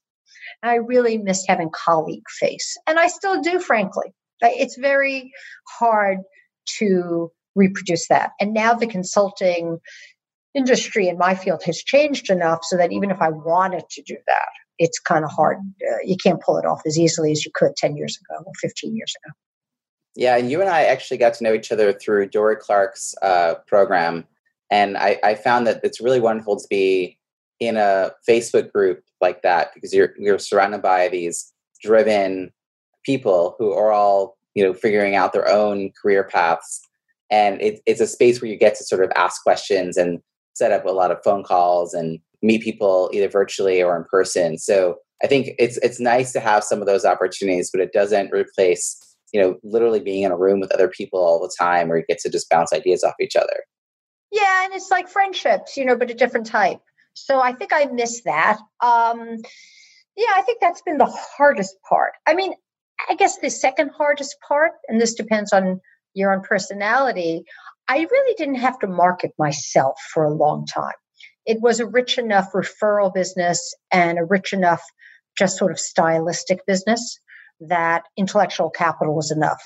i 0.63 0.75
really 0.75 1.19
missed 1.19 1.45
having 1.49 1.71
colleague 1.71 2.29
face 2.39 2.77
and 2.87 2.99
i 2.99 3.07
still 3.07 3.41
do 3.41 3.59
frankly 3.59 4.07
it's 4.41 4.77
very 4.77 5.33
hard 5.79 6.19
to 6.67 7.31
reproduce 7.55 8.09
that 8.09 8.33
and 8.41 8.53
now 8.53 8.75
the 8.75 8.87
consulting 8.87 9.79
industry 10.55 11.09
in 11.09 11.19
my 11.19 11.35
field 11.35 11.63
has 11.65 11.83
changed 11.83 12.31
enough 12.31 12.61
so 12.63 12.77
that 12.77 12.93
even 12.93 13.11
if 13.11 13.21
I 13.21 13.31
wanted 13.31 13.85
to 13.91 14.03
do 14.03 14.17
that, 14.27 14.49
it's 14.79 14.99
kind 14.99 15.25
of 15.25 15.31
hard. 15.31 15.59
Uh, 15.59 15.97
you 16.05 16.17
can't 16.17 16.41
pull 16.41 16.57
it 16.59 16.65
off 16.65 16.81
as 16.87 16.99
easily 16.99 17.33
as 17.33 17.45
you 17.45 17.51
could 17.55 17.77
10 17.77 17.97
years 17.97 18.19
ago 18.19 18.43
or 18.45 18.53
15 18.61 18.97
years 18.97 19.13
ago. 19.25 19.33
Yeah, 20.17 20.37
and 20.37 20.49
you 20.49 20.61
and 20.61 20.71
I 20.71 20.85
actually 20.85 21.19
got 21.19 21.35
to 21.35 21.45
know 21.45 21.53
each 21.53 21.73
other 21.73 21.93
through 21.93 22.29
Dorie 22.29 22.57
Clark's 22.57 23.17
uh, 23.21 23.55
program. 23.67 24.27
And 24.75 24.97
I, 24.97 25.21
I 25.23 25.37
found 25.37 25.69
that 25.69 25.79
it's 25.85 26.01
really 26.01 26.21
wonderful 26.21 26.57
to 26.57 26.67
be 26.69 27.17
in 27.61 27.77
a 27.77 28.11
Facebook 28.29 28.73
group 28.73 29.05
like 29.21 29.43
that 29.43 29.71
because 29.73 29.95
you're 29.95 30.15
you're 30.19 30.41
surrounded 30.41 30.83
by 30.83 31.09
these 31.09 31.53
driven 31.81 32.53
people 33.05 33.55
who 33.57 33.73
are 33.73 33.93
all 33.93 34.37
you 34.57 34.65
know 34.65 34.75
figuring 34.75 35.15
out 35.15 35.33
their 35.33 35.49
own 35.49 35.93
career 36.03 36.25
paths. 36.25 36.81
And 37.31 37.63
it, 37.63 37.83
it's 37.87 38.01
a 38.01 38.09
space 38.09 38.43
where 38.43 38.51
you 38.51 38.59
get 38.59 38.75
to 38.75 38.85
sort 38.85 39.05
of 39.05 39.13
ask 39.15 39.45
questions 39.45 39.97
and 39.97 40.21
set 40.55 40.73
up 40.73 40.85
a 40.85 40.91
lot 40.91 41.13
of 41.13 41.23
phone 41.23 41.45
calls 41.45 41.95
and 41.95 42.19
meet 42.43 42.63
people 42.63 43.11
either 43.13 43.29
virtually 43.29 43.81
or 43.81 43.97
in 43.97 44.05
person. 44.11 44.59
So 44.59 44.97
i 45.23 45.29
think 45.29 45.51
it's 45.57 45.77
it's 45.79 46.01
nice 46.01 46.33
to 46.33 46.41
have 46.41 46.65
some 46.65 46.81
of 46.81 46.87
those 46.89 47.05
opportunities 47.05 47.71
but 47.73 47.81
it 47.81 47.93
doesn't 47.93 48.33
replace 48.33 48.99
you 49.33 49.41
know 49.41 49.55
literally 49.63 50.01
being 50.01 50.25
in 50.25 50.33
a 50.33 50.37
room 50.37 50.59
with 50.59 50.73
other 50.73 50.89
people 50.89 51.21
all 51.21 51.41
the 51.41 51.55
time 51.57 51.87
where 51.87 51.99
you 51.99 52.05
get 52.09 52.19
to 52.19 52.29
just 52.29 52.51
bounce 52.51 52.73
ideas 52.73 53.05
off 53.05 53.15
each 53.21 53.37
other 53.37 53.63
Yeah, 54.35 54.65
and 54.65 54.75
it's 54.75 54.91
like 54.91 55.09
friendships, 55.09 55.77
you 55.77 55.85
know, 55.85 55.97
but 55.97 56.11
a 56.11 56.15
different 56.15 56.49
type. 56.49 56.81
So 57.13 57.41
I 57.41 57.53
think 57.53 57.71
I 57.73 57.85
miss 57.85 58.23
that. 58.23 58.59
Um, 58.81 59.37
yeah, 60.17 60.33
I 60.35 60.43
think 60.45 60.59
that's 60.61 60.83
been 60.83 60.99
the 60.99 61.07
hardest 61.07 61.77
part. 61.89 62.15
I 62.27 62.35
mean, 62.35 62.53
I 63.09 63.15
guess 63.15 63.39
the 63.39 63.49
second 63.49 63.93
hardest 63.97 64.37
part, 64.47 64.73
and 64.89 65.01
this 65.01 65.15
depends 65.15 65.53
on 65.53 65.81
your 66.15 66.33
own 66.33 66.43
personality, 66.43 67.45
I 67.87 67.99
really 68.11 68.35
didn't 68.37 68.57
have 68.57 68.77
to 68.81 68.89
market 68.89 69.31
myself 69.39 70.01
for 70.13 70.25
a 70.25 70.35
long 70.35 70.67
time. 70.67 70.95
It 71.47 71.61
was 71.61 71.79
a 71.79 71.87
rich 71.87 72.19
enough 72.19 72.51
referral 72.55 73.15
business 73.15 73.73
and 73.93 74.19
a 74.19 74.25
rich 74.25 74.53
enough 74.53 74.83
just 75.39 75.59
sort 75.59 75.71
of 75.71 75.79
stylistic 75.79 76.67
business 76.67 77.21
that 77.61 78.03
intellectual 78.17 78.71
capital 78.71 79.15
was 79.15 79.31
enough. 79.31 79.63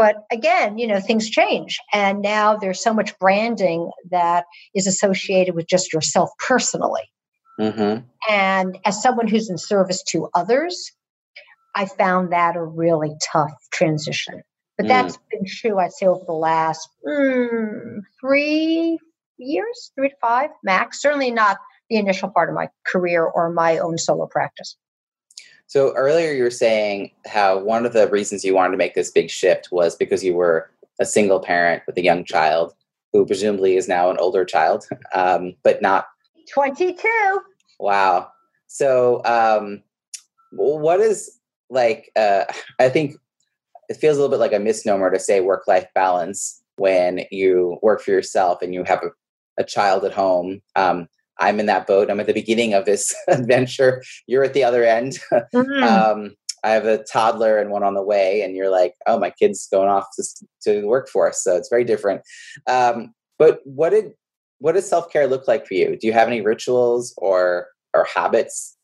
But 0.00 0.24
again, 0.32 0.78
you 0.78 0.86
know, 0.86 0.98
things 0.98 1.28
change. 1.28 1.78
And 1.92 2.22
now 2.22 2.56
there's 2.56 2.82
so 2.82 2.94
much 2.94 3.18
branding 3.18 3.90
that 4.10 4.46
is 4.74 4.86
associated 4.86 5.54
with 5.54 5.66
just 5.66 5.92
yourself 5.92 6.30
personally. 6.38 7.02
hmm 7.58 7.96
And 8.26 8.78
as 8.86 9.02
someone 9.02 9.28
who's 9.28 9.50
in 9.50 9.58
service 9.58 10.02
to 10.04 10.30
others, 10.34 10.90
I 11.74 11.84
found 11.84 12.32
that 12.32 12.56
a 12.56 12.62
really 12.64 13.14
tough 13.30 13.52
transition. 13.72 14.42
But 14.78 14.86
Mm. 14.86 14.88
that's 14.88 15.18
been 15.30 15.44
true, 15.46 15.78
I'd 15.78 15.92
say, 15.92 16.06
over 16.06 16.24
the 16.24 16.32
last 16.32 16.88
mm, 17.06 18.00
three 18.22 18.98
years, 19.36 19.92
three 19.96 20.08
to 20.08 20.16
five 20.22 20.48
max. 20.64 21.02
Certainly 21.02 21.32
not 21.32 21.58
the 21.90 21.96
initial 21.96 22.30
part 22.30 22.48
of 22.48 22.54
my 22.54 22.70
career 22.86 23.22
or 23.22 23.50
my 23.50 23.76
own 23.76 23.98
solo 23.98 24.26
practice. 24.26 24.78
So 25.70 25.92
earlier 25.92 26.32
you 26.32 26.42
were 26.42 26.50
saying 26.50 27.12
how 27.26 27.60
one 27.60 27.86
of 27.86 27.92
the 27.92 28.08
reasons 28.08 28.44
you 28.44 28.56
wanted 28.56 28.72
to 28.72 28.76
make 28.76 28.96
this 28.96 29.12
big 29.12 29.30
shift 29.30 29.68
was 29.70 29.94
because 29.94 30.24
you 30.24 30.34
were 30.34 30.68
a 30.98 31.06
single 31.06 31.38
parent 31.38 31.84
with 31.86 31.96
a 31.96 32.02
young 32.02 32.24
child 32.24 32.74
who 33.12 33.24
presumably 33.24 33.76
is 33.76 33.86
now 33.86 34.10
an 34.10 34.16
older 34.18 34.44
child, 34.44 34.88
um, 35.14 35.54
but 35.62 35.80
not 35.80 36.08
22. 36.52 37.08
wow. 37.78 38.26
So 38.66 39.22
um, 39.24 39.80
what 40.50 40.98
is 40.98 41.38
like? 41.70 42.10
Uh, 42.16 42.46
I 42.80 42.88
think 42.88 43.14
it 43.88 43.94
feels 43.94 44.16
a 44.16 44.20
little 44.20 44.36
bit 44.36 44.40
like 44.40 44.52
a 44.52 44.58
misnomer 44.58 45.08
to 45.08 45.20
say 45.20 45.40
work-life 45.40 45.86
balance 45.94 46.60
when 46.78 47.20
you 47.30 47.78
work 47.80 48.00
for 48.02 48.10
yourself 48.10 48.60
and 48.60 48.74
you 48.74 48.82
have 48.82 49.04
a, 49.04 49.62
a 49.62 49.64
child 49.64 50.04
at 50.04 50.12
home. 50.12 50.62
Um, 50.74 51.08
I'm 51.40 51.58
in 51.58 51.66
that 51.66 51.86
boat. 51.86 52.10
I'm 52.10 52.20
at 52.20 52.26
the 52.26 52.32
beginning 52.32 52.74
of 52.74 52.84
this 52.84 53.14
adventure. 53.28 54.02
You're 54.26 54.44
at 54.44 54.54
the 54.54 54.64
other 54.64 54.84
end. 54.84 55.18
Mm-hmm. 55.32 55.82
um, 55.82 56.36
I 56.62 56.70
have 56.70 56.84
a 56.84 57.02
toddler 57.04 57.58
and 57.58 57.70
one 57.70 57.82
on 57.82 57.94
the 57.94 58.02
way, 58.02 58.42
and 58.42 58.54
you're 58.54 58.70
like, 58.70 58.94
oh, 59.06 59.18
my 59.18 59.30
kid's 59.30 59.66
going 59.72 59.88
off 59.88 60.06
to, 60.16 60.24
to 60.62 60.80
the 60.82 60.86
workforce. 60.86 61.42
So 61.42 61.56
it's 61.56 61.70
very 61.70 61.84
different. 61.84 62.22
Um, 62.66 63.14
but 63.38 63.60
what 63.64 63.90
did 63.90 64.12
what 64.58 64.72
does 64.72 64.88
self 64.88 65.10
care 65.10 65.26
look 65.26 65.48
like 65.48 65.66
for 65.66 65.74
you? 65.74 65.96
Do 65.96 66.06
you 66.06 66.12
have 66.12 66.28
any 66.28 66.42
rituals 66.42 67.14
or 67.16 67.68
or 67.94 68.06
habits? 68.14 68.76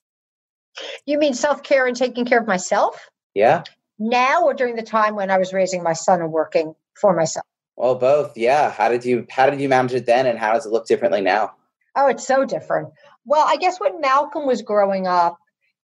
You 1.04 1.18
mean 1.18 1.34
self 1.34 1.62
care 1.62 1.86
and 1.86 1.96
taking 1.96 2.24
care 2.24 2.40
of 2.40 2.46
myself? 2.46 3.10
Yeah. 3.34 3.64
Now 3.98 4.44
or 4.44 4.54
during 4.54 4.76
the 4.76 4.82
time 4.82 5.14
when 5.14 5.30
I 5.30 5.38
was 5.38 5.52
raising 5.52 5.82
my 5.82 5.92
son 5.92 6.20
and 6.20 6.32
working 6.32 6.74
for 7.00 7.14
myself? 7.14 7.44
Well, 7.76 7.94
both. 7.94 8.36
Yeah. 8.36 8.70
How 8.70 8.88
did 8.88 9.04
you 9.04 9.26
how 9.30 9.50
did 9.50 9.60
you 9.60 9.68
manage 9.68 9.92
it 9.92 10.06
then, 10.06 10.26
and 10.26 10.38
how 10.38 10.54
does 10.54 10.64
it 10.64 10.72
look 10.72 10.86
differently 10.86 11.20
now? 11.20 11.52
Oh, 11.96 12.08
it's 12.08 12.26
so 12.26 12.44
different. 12.44 12.90
Well, 13.24 13.44
I 13.46 13.56
guess 13.56 13.80
when 13.80 14.00
Malcolm 14.00 14.46
was 14.46 14.62
growing 14.62 15.06
up, 15.06 15.38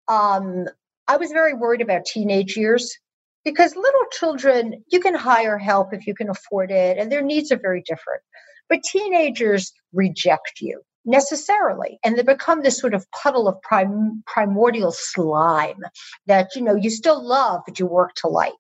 um, 0.09 0.67
I 1.07 1.19
was 1.19 1.31
very 1.31 1.55
worried 1.55 1.83
about 1.83 2.07
teenage 2.07 2.57
years 2.57 2.97
because 3.45 3.77
little 3.77 4.07
children, 4.13 4.83
you 4.91 5.01
can 5.01 5.15
hire 5.15 5.59
help 5.59 5.93
if 5.93 6.07
you 6.07 6.15
can 6.15 6.31
afford 6.31 6.71
it, 6.71 6.99
and 6.99 7.13
their 7.13 7.23
needs 7.23 7.53
are 7.53 7.59
very 7.59 7.83
different. 7.87 8.23
But 8.69 8.83
teenagers 8.83 9.73
reject 9.93 10.61
you 10.61 10.83
necessarily 11.09 11.99
and 12.05 12.19
they 12.19 12.23
become 12.23 12.63
this 12.63 12.79
sort 12.79 12.93
of 12.93 13.07
puddle 13.13 13.49
of 13.49 13.61
prim- 13.63 14.23
primordial 14.27 14.93
slime 14.93 15.79
that 16.27 16.49
you 16.55 16.61
know 16.61 16.75
you 16.75 16.91
still 16.91 17.27
love 17.27 17.63
but 17.67 17.79
you 17.79 17.87
work 17.87 18.11
to 18.15 18.29
like 18.29 18.53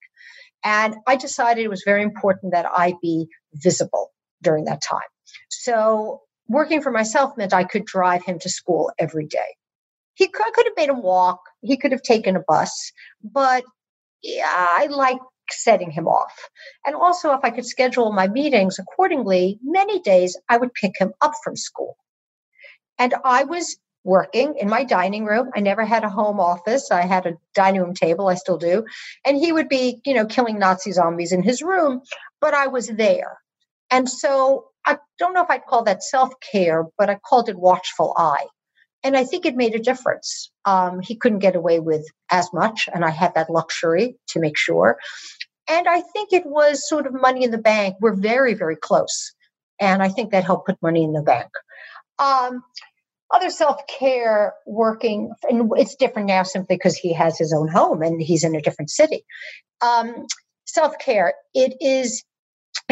and 0.64 0.94
i 1.06 1.14
decided 1.14 1.62
it 1.62 1.68
was 1.68 1.82
very 1.84 2.02
important 2.02 2.52
that 2.52 2.64
i 2.74 2.94
be 3.02 3.26
visible 3.54 4.10
during 4.40 4.64
that 4.64 4.80
time 4.80 5.00
so 5.50 6.22
working 6.48 6.82
for 6.82 6.90
myself 6.90 7.36
meant 7.36 7.54
I 7.54 7.64
could 7.64 7.84
drive 7.84 8.24
him 8.24 8.38
to 8.40 8.48
school 8.48 8.90
every 8.98 9.26
day. 9.26 9.56
He 10.14 10.26
could, 10.28 10.52
could 10.52 10.66
have 10.66 10.76
made 10.76 10.88
him 10.88 11.02
walk, 11.02 11.40
he 11.62 11.76
could 11.76 11.92
have 11.92 12.02
taken 12.02 12.36
a 12.36 12.40
bus, 12.46 12.92
but 13.22 13.64
yeah, 14.22 14.46
I 14.48 14.86
like 14.90 15.18
setting 15.50 15.90
him 15.90 16.08
off. 16.08 16.34
And 16.84 16.94
also, 16.94 17.32
if 17.32 17.40
I 17.42 17.50
could 17.50 17.66
schedule 17.66 18.12
my 18.12 18.28
meetings 18.28 18.78
accordingly, 18.78 19.58
many 19.62 20.00
days 20.00 20.36
I 20.48 20.58
would 20.58 20.74
pick 20.74 20.92
him 20.98 21.12
up 21.20 21.32
from 21.42 21.56
school. 21.56 21.96
And 22.98 23.14
I 23.24 23.44
was 23.44 23.78
working 24.04 24.54
in 24.58 24.68
my 24.68 24.84
dining 24.84 25.24
room. 25.24 25.50
I 25.54 25.60
never 25.60 25.84
had 25.84 26.04
a 26.04 26.08
home 26.08 26.40
office. 26.40 26.90
I 26.90 27.02
had 27.02 27.26
a 27.26 27.34
dining 27.54 27.82
room 27.82 27.94
table, 27.94 28.28
I 28.28 28.34
still 28.34 28.58
do. 28.58 28.84
And 29.24 29.36
he 29.36 29.52
would 29.52 29.68
be, 29.68 30.00
you 30.04 30.14
know, 30.14 30.26
killing 30.26 30.58
Nazi 30.58 30.92
zombies 30.92 31.32
in 31.32 31.42
his 31.42 31.62
room, 31.62 32.02
but 32.40 32.54
I 32.54 32.68
was 32.68 32.88
there. 32.88 33.38
And 33.90 34.08
so 34.08 34.66
I 34.88 34.96
don't 35.18 35.34
know 35.34 35.42
if 35.42 35.50
I'd 35.50 35.66
call 35.66 35.84
that 35.84 36.02
self 36.02 36.32
care, 36.50 36.86
but 36.96 37.10
I 37.10 37.16
called 37.16 37.50
it 37.50 37.58
watchful 37.58 38.14
eye. 38.16 38.46
And 39.04 39.16
I 39.16 39.24
think 39.24 39.44
it 39.44 39.54
made 39.54 39.74
a 39.74 39.78
difference. 39.78 40.50
Um, 40.64 41.00
he 41.00 41.14
couldn't 41.14 41.40
get 41.40 41.54
away 41.54 41.78
with 41.78 42.06
as 42.30 42.48
much, 42.54 42.88
and 42.92 43.04
I 43.04 43.10
had 43.10 43.34
that 43.34 43.50
luxury 43.50 44.16
to 44.28 44.40
make 44.40 44.56
sure. 44.56 44.98
And 45.68 45.86
I 45.86 46.00
think 46.00 46.32
it 46.32 46.46
was 46.46 46.88
sort 46.88 47.06
of 47.06 47.12
money 47.12 47.44
in 47.44 47.50
the 47.50 47.58
bank. 47.58 47.96
We're 48.00 48.16
very, 48.16 48.54
very 48.54 48.76
close. 48.76 49.34
And 49.78 50.02
I 50.02 50.08
think 50.08 50.32
that 50.32 50.44
helped 50.44 50.66
put 50.66 50.80
money 50.80 51.04
in 51.04 51.12
the 51.12 51.22
bank. 51.22 51.50
Um, 52.18 52.64
other 53.30 53.50
self 53.50 53.86
care 53.86 54.54
working, 54.66 55.30
and 55.48 55.70
it's 55.76 55.96
different 55.96 56.28
now 56.28 56.44
simply 56.44 56.76
because 56.76 56.96
he 56.96 57.12
has 57.12 57.38
his 57.38 57.52
own 57.52 57.68
home 57.68 58.00
and 58.00 58.22
he's 58.22 58.42
in 58.42 58.54
a 58.54 58.62
different 58.62 58.90
city. 58.90 59.22
Um, 59.82 60.26
self 60.64 60.98
care, 60.98 61.34
it 61.52 61.76
is 61.82 62.24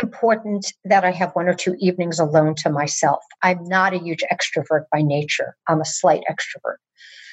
important 0.00 0.72
that 0.84 1.04
I 1.04 1.10
have 1.10 1.32
one 1.32 1.48
or 1.48 1.54
two 1.54 1.76
evenings 1.78 2.18
alone 2.18 2.54
to 2.56 2.70
myself. 2.70 3.22
I'm 3.42 3.64
not 3.64 3.94
a 3.94 3.98
huge 3.98 4.22
extrovert 4.32 4.84
by 4.92 5.02
nature, 5.02 5.56
I'm 5.68 5.80
a 5.80 5.86
slight 5.86 6.22
extrovert. 6.30 6.76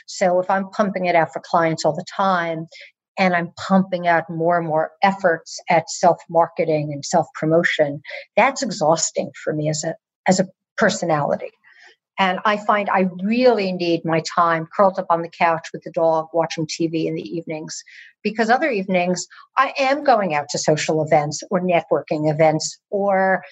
So 0.05 0.39
if 0.39 0.49
I'm 0.49 0.69
pumping 0.69 1.05
it 1.05 1.15
out 1.15 1.31
for 1.31 1.41
clients 1.43 1.85
all 1.85 1.95
the 1.95 2.05
time 2.15 2.67
and 3.17 3.35
I'm 3.35 3.51
pumping 3.57 4.07
out 4.07 4.29
more 4.29 4.57
and 4.57 4.67
more 4.67 4.91
efforts 5.01 5.59
at 5.69 5.89
self 5.89 6.17
marketing 6.29 6.91
and 6.91 7.05
self 7.05 7.27
promotion, 7.35 8.01
that's 8.35 8.61
exhausting 8.61 9.31
for 9.43 9.53
me 9.53 9.69
as 9.69 9.83
a 9.83 9.95
as 10.27 10.39
a 10.39 10.47
personality. 10.77 11.51
And 12.19 12.39
I 12.45 12.57
find 12.57 12.89
I 12.89 13.09
really 13.23 13.71
need 13.71 14.05
my 14.05 14.21
time 14.35 14.67
curled 14.75 14.99
up 14.99 15.07
on 15.09 15.23
the 15.23 15.29
couch 15.29 15.69
with 15.73 15.83
the 15.83 15.91
dog 15.91 16.27
watching 16.33 16.67
TV 16.67 17.05
in 17.05 17.15
the 17.15 17.23
evenings 17.23 17.83
because 18.23 18.49
other 18.49 18.69
evenings 18.69 19.27
I 19.57 19.73
am 19.77 20.03
going 20.03 20.33
out 20.33 20.47
to 20.51 20.59
social 20.59 21.03
events 21.03 21.41
or 21.51 21.61
networking 21.61 22.31
events 22.31 22.79
or 22.89 23.43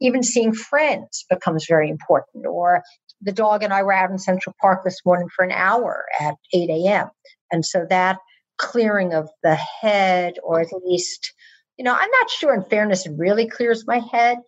even 0.00 0.22
seeing 0.22 0.52
friends 0.52 1.24
becomes 1.28 1.66
very 1.68 1.90
important. 1.90 2.46
Or 2.46 2.82
the 3.20 3.32
dog 3.32 3.62
and 3.62 3.72
I 3.72 3.82
were 3.82 3.92
out 3.92 4.10
in 4.10 4.18
Central 4.18 4.54
Park 4.60 4.84
this 4.84 5.00
morning 5.04 5.28
for 5.34 5.44
an 5.44 5.52
hour 5.52 6.04
at 6.20 6.34
8 6.52 6.70
a.m. 6.70 7.08
And 7.50 7.64
so 7.64 7.86
that 7.90 8.18
clearing 8.58 9.14
of 9.14 9.28
the 9.42 9.54
head, 9.54 10.34
or 10.42 10.60
at 10.60 10.68
least, 10.84 11.32
you 11.76 11.84
know, 11.84 11.94
I'm 11.94 12.10
not 12.10 12.30
sure 12.30 12.54
in 12.54 12.64
fairness 12.64 13.06
it 13.06 13.12
really 13.16 13.48
clears 13.48 13.86
my 13.86 14.00
head. 14.12 14.38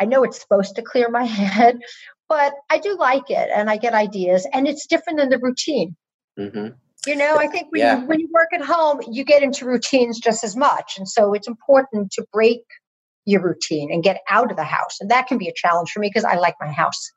I 0.00 0.04
know 0.04 0.24
it's 0.24 0.40
supposed 0.40 0.76
to 0.76 0.82
clear 0.82 1.08
my 1.08 1.24
head, 1.24 1.78
but 2.28 2.52
I 2.70 2.78
do 2.78 2.96
like 2.98 3.30
it 3.30 3.48
and 3.54 3.70
I 3.70 3.76
get 3.76 3.94
ideas 3.94 4.46
and 4.52 4.66
it's 4.66 4.86
different 4.86 5.18
than 5.18 5.30
the 5.30 5.38
routine. 5.38 5.96
Mm-hmm. 6.38 6.68
You 7.06 7.16
know, 7.16 7.36
I 7.36 7.46
think 7.46 7.68
when, 7.70 7.80
yeah. 7.80 8.00
you, 8.00 8.06
when 8.06 8.20
you 8.20 8.28
work 8.32 8.48
at 8.52 8.62
home, 8.62 9.00
you 9.10 9.24
get 9.24 9.42
into 9.42 9.64
routines 9.64 10.18
just 10.18 10.42
as 10.42 10.56
much. 10.56 10.94
And 10.98 11.08
so 11.08 11.32
it's 11.32 11.46
important 11.46 12.10
to 12.12 12.26
break 12.32 12.62
your 13.24 13.42
routine 13.42 13.92
and 13.92 14.02
get 14.02 14.20
out 14.28 14.50
of 14.50 14.56
the 14.56 14.64
house. 14.64 14.98
And 15.00 15.10
that 15.10 15.26
can 15.26 15.38
be 15.38 15.48
a 15.48 15.52
challenge 15.54 15.90
for 15.90 16.00
me 16.00 16.08
because 16.08 16.24
I 16.24 16.36
like 16.36 16.54
my 16.60 16.70
house. 16.72 17.12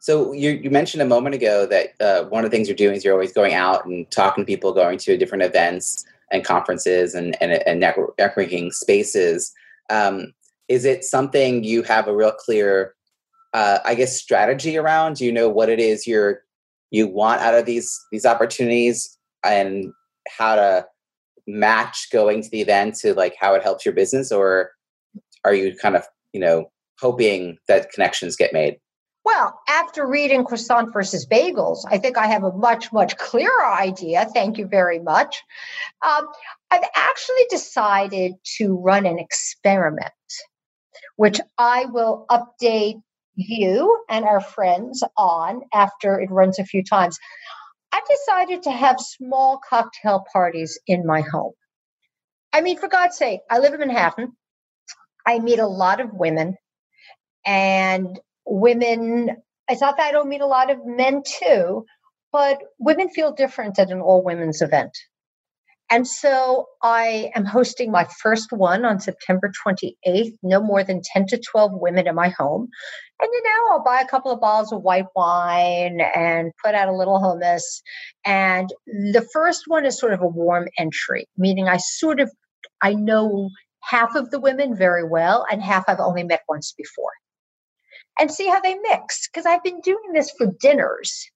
So 0.00 0.32
you, 0.32 0.50
you 0.50 0.70
mentioned 0.70 1.02
a 1.02 1.06
moment 1.06 1.34
ago 1.34 1.66
that 1.66 1.94
uh, 2.00 2.24
one 2.28 2.44
of 2.44 2.50
the 2.50 2.56
things 2.56 2.68
you're 2.68 2.76
doing 2.76 2.96
is 2.96 3.04
you're 3.04 3.14
always 3.14 3.32
going 3.32 3.54
out 3.54 3.84
and 3.84 4.10
talking 4.10 4.44
to 4.44 4.46
people, 4.46 4.72
going 4.72 4.98
to 4.98 5.16
different 5.16 5.44
events 5.44 6.04
and 6.30 6.44
conferences 6.44 7.14
and, 7.14 7.36
and, 7.40 7.52
and 7.66 7.82
networking 7.82 8.72
spaces. 8.72 9.52
Um, 9.90 10.32
is 10.68 10.84
it 10.84 11.04
something 11.04 11.64
you 11.64 11.82
have 11.82 12.08
a 12.08 12.16
real 12.16 12.32
clear 12.32 12.94
uh, 13.52 13.78
I 13.84 13.94
guess 13.94 14.16
strategy 14.16 14.78
around? 14.78 15.16
Do 15.16 15.24
you 15.24 15.32
know 15.32 15.48
what 15.48 15.68
it 15.68 15.78
is 15.78 16.06
you're 16.06 16.42
you 16.92 17.08
want 17.08 17.40
out 17.40 17.54
of 17.54 17.66
these 17.66 17.98
these 18.12 18.24
opportunities 18.24 19.18
and 19.44 19.92
how 20.38 20.54
to 20.54 20.86
match 21.48 22.08
going 22.12 22.42
to 22.42 22.50
the 22.50 22.60
event 22.60 22.94
to 22.94 23.14
like 23.14 23.34
how 23.40 23.54
it 23.54 23.62
helps 23.62 23.84
your 23.84 23.94
business, 23.94 24.30
or 24.30 24.70
are 25.44 25.54
you 25.54 25.74
kind 25.76 25.96
of 25.96 26.04
you 26.32 26.40
know 26.40 26.70
hoping 27.00 27.58
that 27.66 27.90
connections 27.90 28.36
get 28.36 28.52
made? 28.52 28.78
Well, 29.24 29.58
after 29.68 30.06
reading 30.06 30.44
Croissant 30.44 30.92
versus 30.92 31.26
Bagels, 31.26 31.84
I 31.88 31.98
think 31.98 32.18
I 32.18 32.26
have 32.26 32.42
a 32.42 32.52
much, 32.52 32.92
much 32.92 33.16
clearer 33.18 33.64
idea. 33.64 34.26
Thank 34.34 34.58
you 34.58 34.66
very 34.66 34.98
much. 34.98 35.42
Um, 36.04 36.26
I've 36.72 36.84
actually 36.96 37.44
decided 37.48 38.32
to 38.56 38.76
run 38.76 39.06
an 39.06 39.20
experiment, 39.20 40.10
which 41.16 41.40
I 41.56 41.84
will 41.84 42.26
update 42.30 43.00
you 43.34 44.04
and 44.08 44.24
our 44.24 44.40
friends 44.40 45.02
on 45.16 45.62
after 45.72 46.20
it 46.20 46.30
runs 46.30 46.58
a 46.58 46.64
few 46.64 46.84
times. 46.84 47.18
I 47.92 48.00
decided 48.08 48.64
to 48.64 48.70
have 48.70 49.00
small 49.00 49.60
cocktail 49.68 50.24
parties 50.32 50.78
in 50.86 51.06
my 51.06 51.22
home. 51.22 51.52
I 52.52 52.60
mean, 52.62 52.78
for 52.78 52.88
God's 52.88 53.16
sake, 53.16 53.40
I 53.50 53.58
live 53.58 53.74
in 53.74 53.80
Manhattan. 53.80 54.32
I 55.26 55.38
meet 55.38 55.58
a 55.58 55.66
lot 55.66 56.00
of 56.00 56.12
women, 56.12 56.56
and 57.46 58.18
women, 58.46 59.30
it's 59.68 59.80
not 59.80 59.96
that 59.96 60.08
I 60.08 60.12
don't 60.12 60.28
meet 60.28 60.40
a 60.40 60.46
lot 60.46 60.70
of 60.70 60.84
men 60.84 61.22
too, 61.26 61.86
but 62.32 62.60
women 62.78 63.10
feel 63.10 63.32
different 63.32 63.78
at 63.78 63.90
an 63.90 64.00
all 64.00 64.22
women's 64.24 64.62
event. 64.62 64.96
And 65.92 66.08
so 66.08 66.68
I 66.82 67.30
am 67.34 67.44
hosting 67.44 67.92
my 67.92 68.08
first 68.22 68.50
one 68.50 68.86
on 68.86 68.98
September 68.98 69.52
28th, 69.66 70.32
no 70.42 70.62
more 70.62 70.82
than 70.82 71.02
10 71.04 71.26
to 71.26 71.38
12 71.38 71.72
women 71.74 72.06
in 72.06 72.14
my 72.14 72.30
home. 72.30 72.68
And 73.20 73.30
you 73.30 73.42
know, 73.42 73.72
I'll 73.72 73.84
buy 73.84 74.00
a 74.00 74.08
couple 74.08 74.32
of 74.32 74.40
bottles 74.40 74.72
of 74.72 74.80
white 74.80 75.04
wine 75.14 76.00
and 76.00 76.50
put 76.64 76.74
out 76.74 76.88
a 76.88 76.96
little 76.96 77.20
hummus. 77.20 77.82
And 78.24 78.70
the 78.86 79.28
first 79.34 79.64
one 79.66 79.84
is 79.84 79.98
sort 79.98 80.14
of 80.14 80.22
a 80.22 80.26
warm 80.26 80.66
entry, 80.78 81.26
meaning 81.36 81.68
I 81.68 81.76
sort 81.76 82.20
of 82.20 82.32
I 82.80 82.94
know 82.94 83.50
half 83.82 84.14
of 84.14 84.30
the 84.30 84.40
women 84.40 84.74
very 84.74 85.06
well 85.06 85.44
and 85.52 85.62
half 85.62 85.84
I've 85.88 86.00
only 86.00 86.24
met 86.24 86.40
once 86.48 86.72
before. 86.72 87.12
And 88.18 88.32
see 88.32 88.48
how 88.48 88.60
they 88.60 88.76
mix 88.76 89.28
because 89.28 89.44
I've 89.44 89.62
been 89.62 89.80
doing 89.82 90.12
this 90.14 90.32
for 90.38 90.46
dinners 90.58 91.30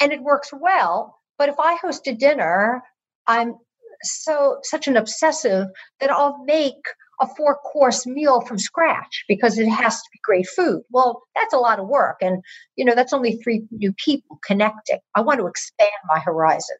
and 0.00 0.12
it 0.12 0.22
works 0.22 0.50
well. 0.50 1.18
But 1.36 1.50
if 1.50 1.56
I 1.58 1.74
host 1.74 2.06
a 2.06 2.14
dinner, 2.14 2.82
I'm 3.26 3.56
so 4.02 4.58
such 4.62 4.88
an 4.88 4.96
obsessive 4.96 5.68
that 6.00 6.10
I'll 6.10 6.42
make 6.44 6.82
a 7.20 7.26
four 7.36 7.56
course 7.56 8.06
meal 8.06 8.40
from 8.40 8.58
scratch 8.58 9.24
because 9.28 9.58
it 9.58 9.68
has 9.68 9.96
to 9.96 10.08
be 10.12 10.18
great 10.24 10.46
food. 10.48 10.82
Well, 10.90 11.22
that's 11.34 11.54
a 11.54 11.58
lot 11.58 11.78
of 11.78 11.86
work. 11.86 12.16
And, 12.20 12.42
you 12.76 12.84
know, 12.84 12.94
that's 12.94 13.12
only 13.12 13.36
three 13.36 13.62
new 13.70 13.92
people 13.92 14.38
connecting. 14.44 14.98
I 15.14 15.20
want 15.20 15.38
to 15.40 15.46
expand 15.46 15.90
my 16.08 16.18
horizon. 16.18 16.76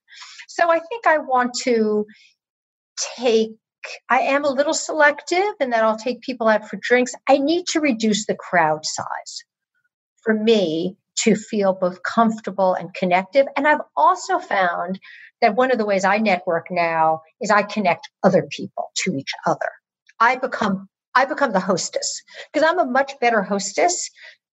So 0.48 0.70
I 0.70 0.80
think 0.80 1.06
I 1.06 1.18
want 1.18 1.54
to 1.62 2.06
take, 3.16 3.50
I 4.08 4.20
am 4.20 4.44
a 4.44 4.50
little 4.50 4.74
selective 4.74 5.54
and 5.60 5.72
then 5.72 5.84
I'll 5.84 5.96
take 5.96 6.22
people 6.22 6.48
out 6.48 6.68
for 6.68 6.78
drinks. 6.80 7.14
I 7.28 7.38
need 7.38 7.66
to 7.68 7.80
reduce 7.80 8.26
the 8.26 8.36
crowd 8.36 8.84
size 8.84 9.44
for 10.22 10.34
me 10.34 10.96
to 11.14 11.34
feel 11.34 11.74
both 11.74 12.02
comfortable 12.02 12.74
and 12.74 12.92
connective. 12.94 13.46
And 13.56 13.68
I've 13.68 13.82
also 13.96 14.38
found 14.38 14.98
that 15.42 15.56
one 15.56 15.70
of 15.70 15.78
the 15.78 15.84
ways 15.84 16.04
I 16.04 16.18
network 16.18 16.68
now 16.70 17.20
is 17.40 17.50
I 17.50 17.62
connect 17.62 18.08
other 18.22 18.48
people 18.50 18.90
to 19.04 19.14
each 19.14 19.32
other. 19.46 19.70
I 20.18 20.36
become 20.36 20.88
I 21.14 21.26
become 21.26 21.52
the 21.52 21.60
hostess 21.60 22.22
because 22.50 22.66
I'm 22.66 22.78
a 22.78 22.86
much 22.86 23.12
better 23.20 23.42
hostess 23.42 24.08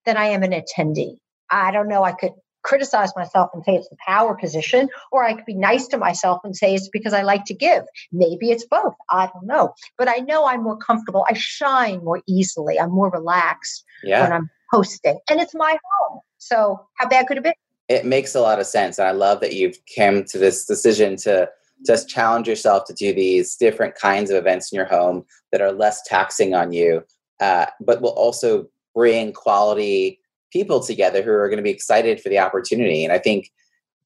than 0.05 0.17
I 0.17 0.25
am 0.25 0.43
an 0.43 0.51
attendee. 0.51 1.19
I 1.49 1.71
don't 1.71 1.87
know. 1.87 2.03
I 2.03 2.11
could 2.11 2.33
criticize 2.63 3.11
myself 3.15 3.49
and 3.53 3.63
say 3.63 3.75
it's 3.75 3.87
the 3.87 3.95
power 4.05 4.35
position, 4.35 4.89
or 5.11 5.23
I 5.23 5.33
could 5.33 5.45
be 5.45 5.55
nice 5.55 5.87
to 5.87 5.97
myself 5.97 6.41
and 6.43 6.55
say 6.55 6.75
it's 6.75 6.89
because 6.89 7.13
I 7.13 7.21
like 7.21 7.45
to 7.45 7.53
give. 7.53 7.83
Maybe 8.11 8.51
it's 8.51 8.65
both. 8.65 8.95
I 9.09 9.29
don't 9.33 9.45
know. 9.45 9.73
But 9.97 10.09
I 10.09 10.17
know 10.17 10.45
I'm 10.45 10.63
more 10.63 10.77
comfortable. 10.77 11.25
I 11.29 11.33
shine 11.33 12.03
more 12.03 12.21
easily. 12.27 12.77
I'm 12.79 12.91
more 12.91 13.09
relaxed 13.09 13.85
yeah. 14.03 14.23
when 14.23 14.33
I'm 14.33 14.49
hosting. 14.71 15.19
And 15.29 15.39
it's 15.39 15.55
my 15.55 15.77
home. 16.09 16.19
So 16.37 16.85
how 16.95 17.07
bad 17.07 17.27
could 17.27 17.37
it 17.37 17.43
be? 17.43 17.53
It 17.89 18.05
makes 18.05 18.35
a 18.35 18.41
lot 18.41 18.59
of 18.59 18.67
sense. 18.67 18.97
And 18.97 19.07
I 19.07 19.11
love 19.11 19.41
that 19.41 19.53
you've 19.53 19.77
come 19.97 20.23
to 20.25 20.37
this 20.37 20.65
decision 20.65 21.15
to 21.17 21.49
just 21.85 22.09
challenge 22.09 22.47
yourself 22.47 22.85
to 22.85 22.93
do 22.93 23.13
these 23.13 23.55
different 23.55 23.95
kinds 23.95 24.29
of 24.29 24.37
events 24.37 24.71
in 24.71 24.77
your 24.77 24.85
home 24.85 25.25
that 25.51 25.61
are 25.61 25.71
less 25.71 26.01
taxing 26.03 26.53
on 26.53 26.71
you, 26.71 27.03
uh, 27.39 27.65
but 27.81 28.01
will 28.01 28.09
also 28.09 28.67
bring 28.93 29.33
quality 29.33 30.19
people 30.51 30.81
together 30.81 31.21
who 31.21 31.31
are 31.31 31.47
going 31.47 31.57
to 31.57 31.63
be 31.63 31.69
excited 31.69 32.19
for 32.19 32.29
the 32.29 32.39
opportunity. 32.39 33.03
And 33.03 33.13
I 33.13 33.17
think, 33.17 33.51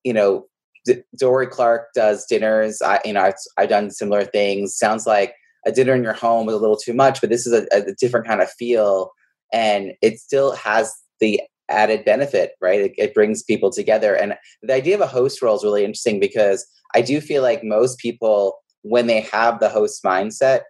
you 0.03 0.13
know, 0.13 0.45
D- 0.85 1.01
Dorie 1.17 1.47
Clark 1.47 1.87
does 1.95 2.25
dinners. 2.25 2.81
I, 2.81 2.99
you 3.05 3.13
know, 3.13 3.21
I've, 3.21 3.35
I've, 3.57 3.69
done 3.69 3.89
similar 3.89 4.25
things. 4.25 4.75
Sounds 4.75 5.07
like 5.07 5.33
a 5.65 5.71
dinner 5.71 5.93
in 5.93 6.03
your 6.03 6.13
home 6.13 6.49
is 6.49 6.55
a 6.55 6.57
little 6.57 6.77
too 6.77 6.93
much, 6.93 7.21
but 7.21 7.29
this 7.29 7.47
is 7.47 7.53
a, 7.53 7.65
a 7.71 7.93
different 7.93 8.27
kind 8.27 8.41
of 8.41 8.51
feel, 8.51 9.11
and 9.53 9.93
it 10.01 10.19
still 10.19 10.53
has 10.55 10.93
the 11.19 11.41
added 11.69 12.05
benefit, 12.05 12.51
right? 12.61 12.81
It, 12.81 12.93
it, 12.97 13.13
brings 13.13 13.43
people 13.43 13.71
together. 13.71 14.15
And 14.15 14.35
the 14.61 14.73
idea 14.73 14.95
of 14.95 15.01
a 15.01 15.07
host 15.07 15.41
role 15.41 15.55
is 15.55 15.63
really 15.63 15.83
interesting 15.83 16.19
because 16.19 16.65
I 16.93 17.01
do 17.01 17.21
feel 17.21 17.41
like 17.41 17.63
most 17.63 17.99
people, 17.99 18.57
when 18.81 19.07
they 19.07 19.21
have 19.21 19.59
the 19.59 19.69
host 19.69 20.03
mindset, 20.03 20.61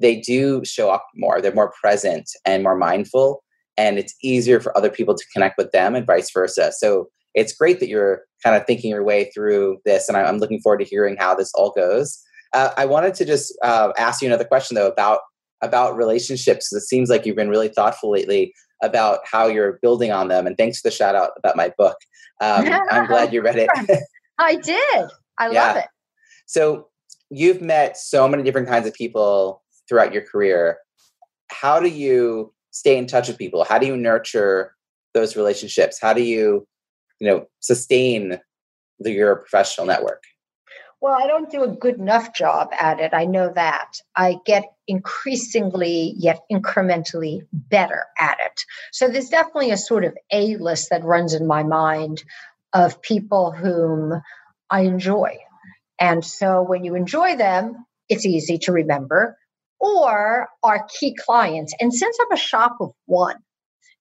they 0.00 0.16
do 0.16 0.62
show 0.64 0.90
up 0.90 1.06
more. 1.14 1.40
They're 1.40 1.54
more 1.54 1.72
present 1.80 2.30
and 2.44 2.62
more 2.62 2.76
mindful. 2.76 3.42
And 3.76 3.98
it's 3.98 4.14
easier 4.22 4.60
for 4.60 4.76
other 4.76 4.90
people 4.90 5.14
to 5.14 5.24
connect 5.32 5.56
with 5.56 5.70
them 5.72 5.94
and 5.94 6.06
vice 6.06 6.30
versa. 6.32 6.72
So 6.72 7.08
it's 7.34 7.54
great 7.54 7.80
that 7.80 7.88
you're 7.88 8.22
kind 8.42 8.56
of 8.56 8.66
thinking 8.66 8.90
your 8.90 9.04
way 9.04 9.30
through 9.32 9.78
this. 9.84 10.08
And 10.08 10.16
I'm 10.16 10.38
looking 10.38 10.60
forward 10.60 10.78
to 10.78 10.84
hearing 10.84 11.16
how 11.18 11.34
this 11.34 11.52
all 11.54 11.70
goes. 11.70 12.20
Uh, 12.52 12.70
I 12.76 12.86
wanted 12.86 13.14
to 13.14 13.24
just 13.24 13.56
uh, 13.62 13.92
ask 13.96 14.20
you 14.20 14.26
another 14.26 14.44
question, 14.44 14.74
though, 14.74 14.88
about 14.88 15.20
about 15.62 15.96
relationships. 15.96 16.72
It 16.72 16.80
seems 16.80 17.10
like 17.10 17.26
you've 17.26 17.36
been 17.36 17.50
really 17.50 17.68
thoughtful 17.68 18.10
lately 18.10 18.54
about 18.82 19.20
how 19.24 19.46
you're 19.46 19.78
building 19.82 20.12
on 20.12 20.28
them. 20.28 20.46
And 20.46 20.56
thanks 20.56 20.80
for 20.80 20.88
the 20.88 20.94
shout 20.94 21.14
out 21.14 21.32
about 21.36 21.56
my 21.56 21.72
book. 21.76 21.96
Um, 22.40 22.66
I'm 22.90 23.06
glad 23.06 23.32
you 23.32 23.42
read 23.42 23.56
it. 23.56 23.68
I 24.38 24.56
did. 24.56 25.08
I 25.38 25.50
yeah. 25.50 25.66
love 25.66 25.76
it. 25.76 25.86
So 26.46 26.88
you've 27.30 27.60
met 27.60 27.96
so 27.96 28.28
many 28.28 28.42
different 28.42 28.68
kinds 28.68 28.86
of 28.86 28.94
people 28.94 29.62
throughout 29.88 30.12
your 30.12 30.22
career. 30.22 30.78
How 31.50 31.80
do 31.80 31.88
you 31.88 32.52
stay 32.70 32.96
in 32.96 33.06
touch 33.06 33.28
with 33.28 33.38
people? 33.38 33.64
How 33.64 33.78
do 33.78 33.86
you 33.86 33.96
nurture 33.96 34.74
those 35.14 35.36
relationships? 35.36 35.98
How 36.00 36.12
do 36.12 36.22
you, 36.22 36.66
you 37.18 37.28
know, 37.28 37.46
sustain 37.60 38.38
the, 38.98 39.10
your 39.12 39.36
professional 39.36 39.86
network? 39.86 40.22
Well, 41.00 41.14
I 41.14 41.26
don't 41.26 41.50
do 41.50 41.64
a 41.64 41.68
good 41.68 41.96
enough 41.98 42.34
job 42.34 42.70
at 42.78 43.00
it. 43.00 43.14
I 43.14 43.24
know 43.24 43.50
that. 43.54 43.94
I 44.14 44.36
get 44.44 44.64
increasingly 44.86 46.14
yet 46.16 46.40
incrementally 46.52 47.40
better 47.52 48.04
at 48.18 48.38
it. 48.44 48.60
So 48.92 49.08
there's 49.08 49.30
definitely 49.30 49.70
a 49.70 49.78
sort 49.78 50.04
of 50.04 50.14
A 50.30 50.56
list 50.56 50.90
that 50.90 51.04
runs 51.04 51.32
in 51.32 51.46
my 51.46 51.62
mind 51.62 52.22
of 52.74 53.00
people 53.00 53.50
whom 53.50 54.20
I 54.68 54.82
enjoy. 54.82 55.38
And 55.98 56.22
so 56.24 56.62
when 56.62 56.84
you 56.84 56.94
enjoy 56.94 57.36
them, 57.36 57.86
it's 58.10 58.26
easy 58.26 58.58
to 58.58 58.72
remember, 58.72 59.38
or 59.78 60.48
our 60.62 60.86
key 60.98 61.14
clients. 61.14 61.74
And 61.80 61.94
since 61.94 62.18
I'm 62.20 62.32
a 62.32 62.36
shop 62.36 62.76
of 62.80 62.92
one, 63.06 63.36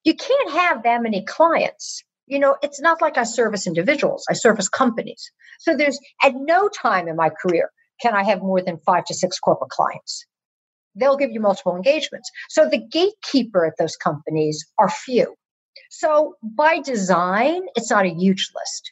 you 0.03 0.15
can't 0.15 0.51
have 0.51 0.83
that 0.83 1.01
many 1.01 1.23
clients 1.23 2.03
you 2.29 2.39
know, 2.39 2.55
it's 2.61 2.79
not 2.79 3.01
like 3.01 3.17
I 3.17 3.23
service 3.23 3.67
individuals, 3.67 4.23
I 4.29 4.33
service 4.33 4.69
companies. 4.69 5.31
So 5.59 5.75
there's 5.75 5.99
at 6.23 6.33
no 6.35 6.69
time 6.69 7.07
in 7.07 7.15
my 7.15 7.29
career 7.29 7.71
can 8.01 8.15
I 8.15 8.23
have 8.23 8.39
more 8.39 8.61
than 8.61 8.77
five 8.85 9.03
to 9.05 9.13
six 9.13 9.39
corporate 9.39 9.71
clients. 9.71 10.25
They'll 10.95 11.17
give 11.17 11.31
you 11.31 11.41
multiple 11.41 11.75
engagements. 11.75 12.29
So 12.49 12.69
the 12.69 12.81
gatekeeper 12.91 13.65
at 13.65 13.73
those 13.77 13.95
companies 13.95 14.65
are 14.77 14.89
few. 14.89 15.35
So 15.89 16.35
by 16.43 16.79
design, 16.79 17.61
it's 17.75 17.89
not 17.89 18.05
a 18.05 18.13
huge 18.13 18.49
list. 18.55 18.91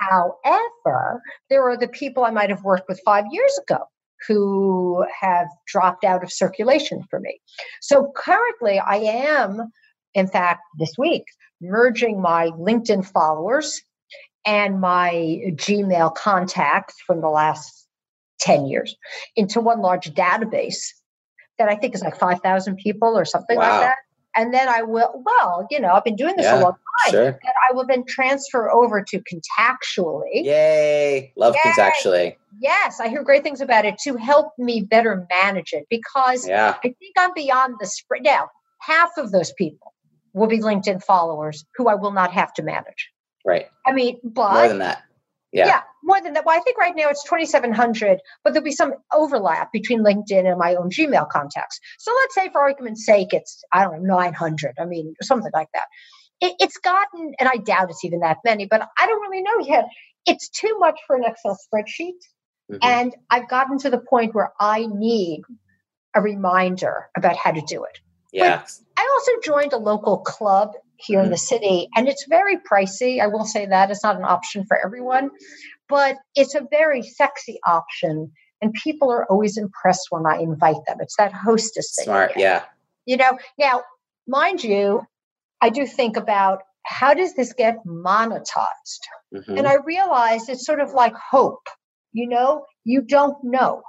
However, 0.00 1.22
there 1.48 1.68
are 1.68 1.76
the 1.76 1.88
people 1.88 2.24
I 2.24 2.30
might 2.30 2.50
have 2.50 2.64
worked 2.64 2.88
with 2.88 3.00
five 3.04 3.24
years 3.30 3.58
ago 3.62 3.84
who 4.26 5.04
have 5.20 5.46
dropped 5.66 6.04
out 6.04 6.24
of 6.24 6.32
circulation 6.32 7.04
for 7.08 7.20
me. 7.20 7.40
So 7.80 8.12
currently, 8.16 8.78
I 8.78 8.96
am, 8.96 9.70
in 10.18 10.26
fact, 10.26 10.60
this 10.78 10.92
week, 10.98 11.24
merging 11.60 12.20
my 12.20 12.48
LinkedIn 12.50 13.06
followers 13.06 13.80
and 14.44 14.80
my 14.80 15.40
Gmail 15.54 16.14
contacts 16.14 16.96
from 17.06 17.20
the 17.20 17.28
last 17.28 17.86
10 18.40 18.66
years 18.66 18.96
into 19.36 19.60
one 19.60 19.80
large 19.80 20.10
database 20.14 20.92
that 21.58 21.68
I 21.68 21.76
think 21.76 21.94
is 21.94 22.02
like 22.02 22.18
5,000 22.18 22.76
people 22.76 23.18
or 23.18 23.24
something 23.24 23.56
wow. 23.56 23.70
like 23.70 23.80
that. 23.80 23.96
And 24.36 24.54
then 24.54 24.68
I 24.68 24.82
will, 24.82 25.22
well, 25.26 25.66
you 25.70 25.80
know, 25.80 25.90
I've 25.90 26.04
been 26.04 26.14
doing 26.14 26.36
this 26.36 26.44
yeah, 26.44 26.60
a 26.60 26.62
long 26.62 26.76
time. 27.04 27.10
Sure. 27.10 27.26
And 27.26 27.54
I 27.68 27.74
will 27.74 27.84
then 27.86 28.04
transfer 28.06 28.70
over 28.70 29.02
to 29.02 29.20
Contactually. 29.20 30.44
Yay. 30.44 31.32
Love 31.36 31.54
Yay. 31.64 31.72
Contactually. 31.72 32.36
Yes, 32.60 33.00
I 33.00 33.08
hear 33.08 33.24
great 33.24 33.42
things 33.42 33.60
about 33.60 33.84
it 33.84 33.98
to 34.04 34.16
help 34.16 34.52
me 34.56 34.82
better 34.82 35.26
manage 35.28 35.72
it 35.72 35.86
because 35.90 36.46
yeah. 36.46 36.76
I 36.84 36.94
think 37.00 37.16
I'm 37.18 37.32
beyond 37.34 37.76
the 37.80 37.86
spread. 37.86 38.22
Now, 38.22 38.48
half 38.80 39.10
of 39.16 39.32
those 39.32 39.52
people 39.52 39.92
will 40.38 40.46
be 40.46 40.58
LinkedIn 40.58 41.02
followers 41.02 41.64
who 41.76 41.88
I 41.88 41.94
will 41.94 42.12
not 42.12 42.32
have 42.32 42.52
to 42.54 42.62
manage. 42.62 43.10
Right. 43.44 43.66
I 43.86 43.92
mean, 43.92 44.18
but 44.24 44.52
more 44.52 44.68
than 44.68 44.78
that. 44.78 45.02
Yeah. 45.52 45.66
Yeah, 45.66 45.80
more 46.02 46.20
than 46.20 46.34
that. 46.34 46.44
Well, 46.44 46.56
I 46.56 46.60
think 46.60 46.76
right 46.76 46.94
now 46.94 47.08
it's 47.08 47.24
2,700, 47.24 48.20
but 48.44 48.52
there'll 48.52 48.64
be 48.64 48.70
some 48.70 48.92
overlap 49.12 49.72
between 49.72 50.04
LinkedIn 50.04 50.46
and 50.46 50.58
my 50.58 50.74
own 50.74 50.90
Gmail 50.90 51.28
contacts. 51.30 51.80
So 51.98 52.12
let's 52.14 52.34
say, 52.34 52.50
for 52.50 52.60
argument's 52.60 53.06
sake, 53.06 53.28
it's, 53.32 53.62
I 53.72 53.84
don't 53.84 54.02
know, 54.02 54.16
900. 54.16 54.74
I 54.78 54.84
mean, 54.84 55.14
something 55.22 55.50
like 55.54 55.68
that. 55.72 55.86
It, 56.40 56.54
it's 56.60 56.76
gotten, 56.76 57.32
and 57.40 57.48
I 57.48 57.56
doubt 57.56 57.90
it's 57.90 58.04
even 58.04 58.20
that 58.20 58.38
many, 58.44 58.66
but 58.66 58.86
I 58.98 59.06
don't 59.06 59.22
really 59.22 59.42
know 59.42 59.66
yet. 59.66 59.86
It's 60.26 60.50
too 60.50 60.76
much 60.78 61.00
for 61.06 61.16
an 61.16 61.24
Excel 61.24 61.56
spreadsheet. 61.56 62.20
Mm-hmm. 62.70 62.76
And 62.82 63.16
I've 63.30 63.48
gotten 63.48 63.78
to 63.78 63.90
the 63.90 63.98
point 63.98 64.34
where 64.34 64.52
I 64.60 64.86
need 64.86 65.42
a 66.14 66.20
reminder 66.20 67.08
about 67.16 67.36
how 67.36 67.52
to 67.52 67.62
do 67.66 67.84
it. 67.84 67.98
Yeah. 68.32 68.58
But 68.58 68.70
I 68.96 69.08
also 69.12 69.32
joined 69.42 69.72
a 69.72 69.78
local 69.78 70.18
club 70.18 70.72
here 70.96 71.18
mm-hmm. 71.18 71.26
in 71.26 71.30
the 71.30 71.38
city, 71.38 71.88
and 71.94 72.08
it's 72.08 72.26
very 72.28 72.56
pricey. 72.56 73.20
I 73.20 73.28
will 73.28 73.44
say 73.44 73.66
that 73.66 73.90
it's 73.90 74.02
not 74.02 74.16
an 74.16 74.24
option 74.24 74.64
for 74.66 74.78
everyone, 74.84 75.30
but 75.88 76.16
it's 76.34 76.54
a 76.54 76.66
very 76.70 77.02
sexy 77.02 77.58
option. 77.66 78.32
And 78.60 78.72
people 78.72 79.10
are 79.12 79.24
always 79.30 79.56
impressed 79.56 80.08
when 80.10 80.26
I 80.26 80.38
invite 80.38 80.84
them. 80.86 80.98
It's 81.00 81.16
that 81.16 81.32
hostess 81.32 81.94
thing. 81.94 82.06
Smart, 82.06 82.32
again. 82.32 82.42
yeah. 82.42 82.64
You 83.06 83.16
know, 83.16 83.38
now, 83.58 83.82
mind 84.26 84.64
you, 84.64 85.02
I 85.60 85.70
do 85.70 85.86
think 85.86 86.16
about 86.16 86.62
how 86.84 87.14
does 87.14 87.34
this 87.34 87.52
get 87.52 87.76
monetized? 87.86 89.02
Mm-hmm. 89.34 89.58
And 89.58 89.66
I 89.66 89.76
realized 89.84 90.48
it's 90.48 90.66
sort 90.66 90.80
of 90.80 90.92
like 90.92 91.14
hope. 91.14 91.68
You 92.12 92.28
know, 92.28 92.64
you 92.84 93.02
don't 93.02 93.36
know. 93.44 93.82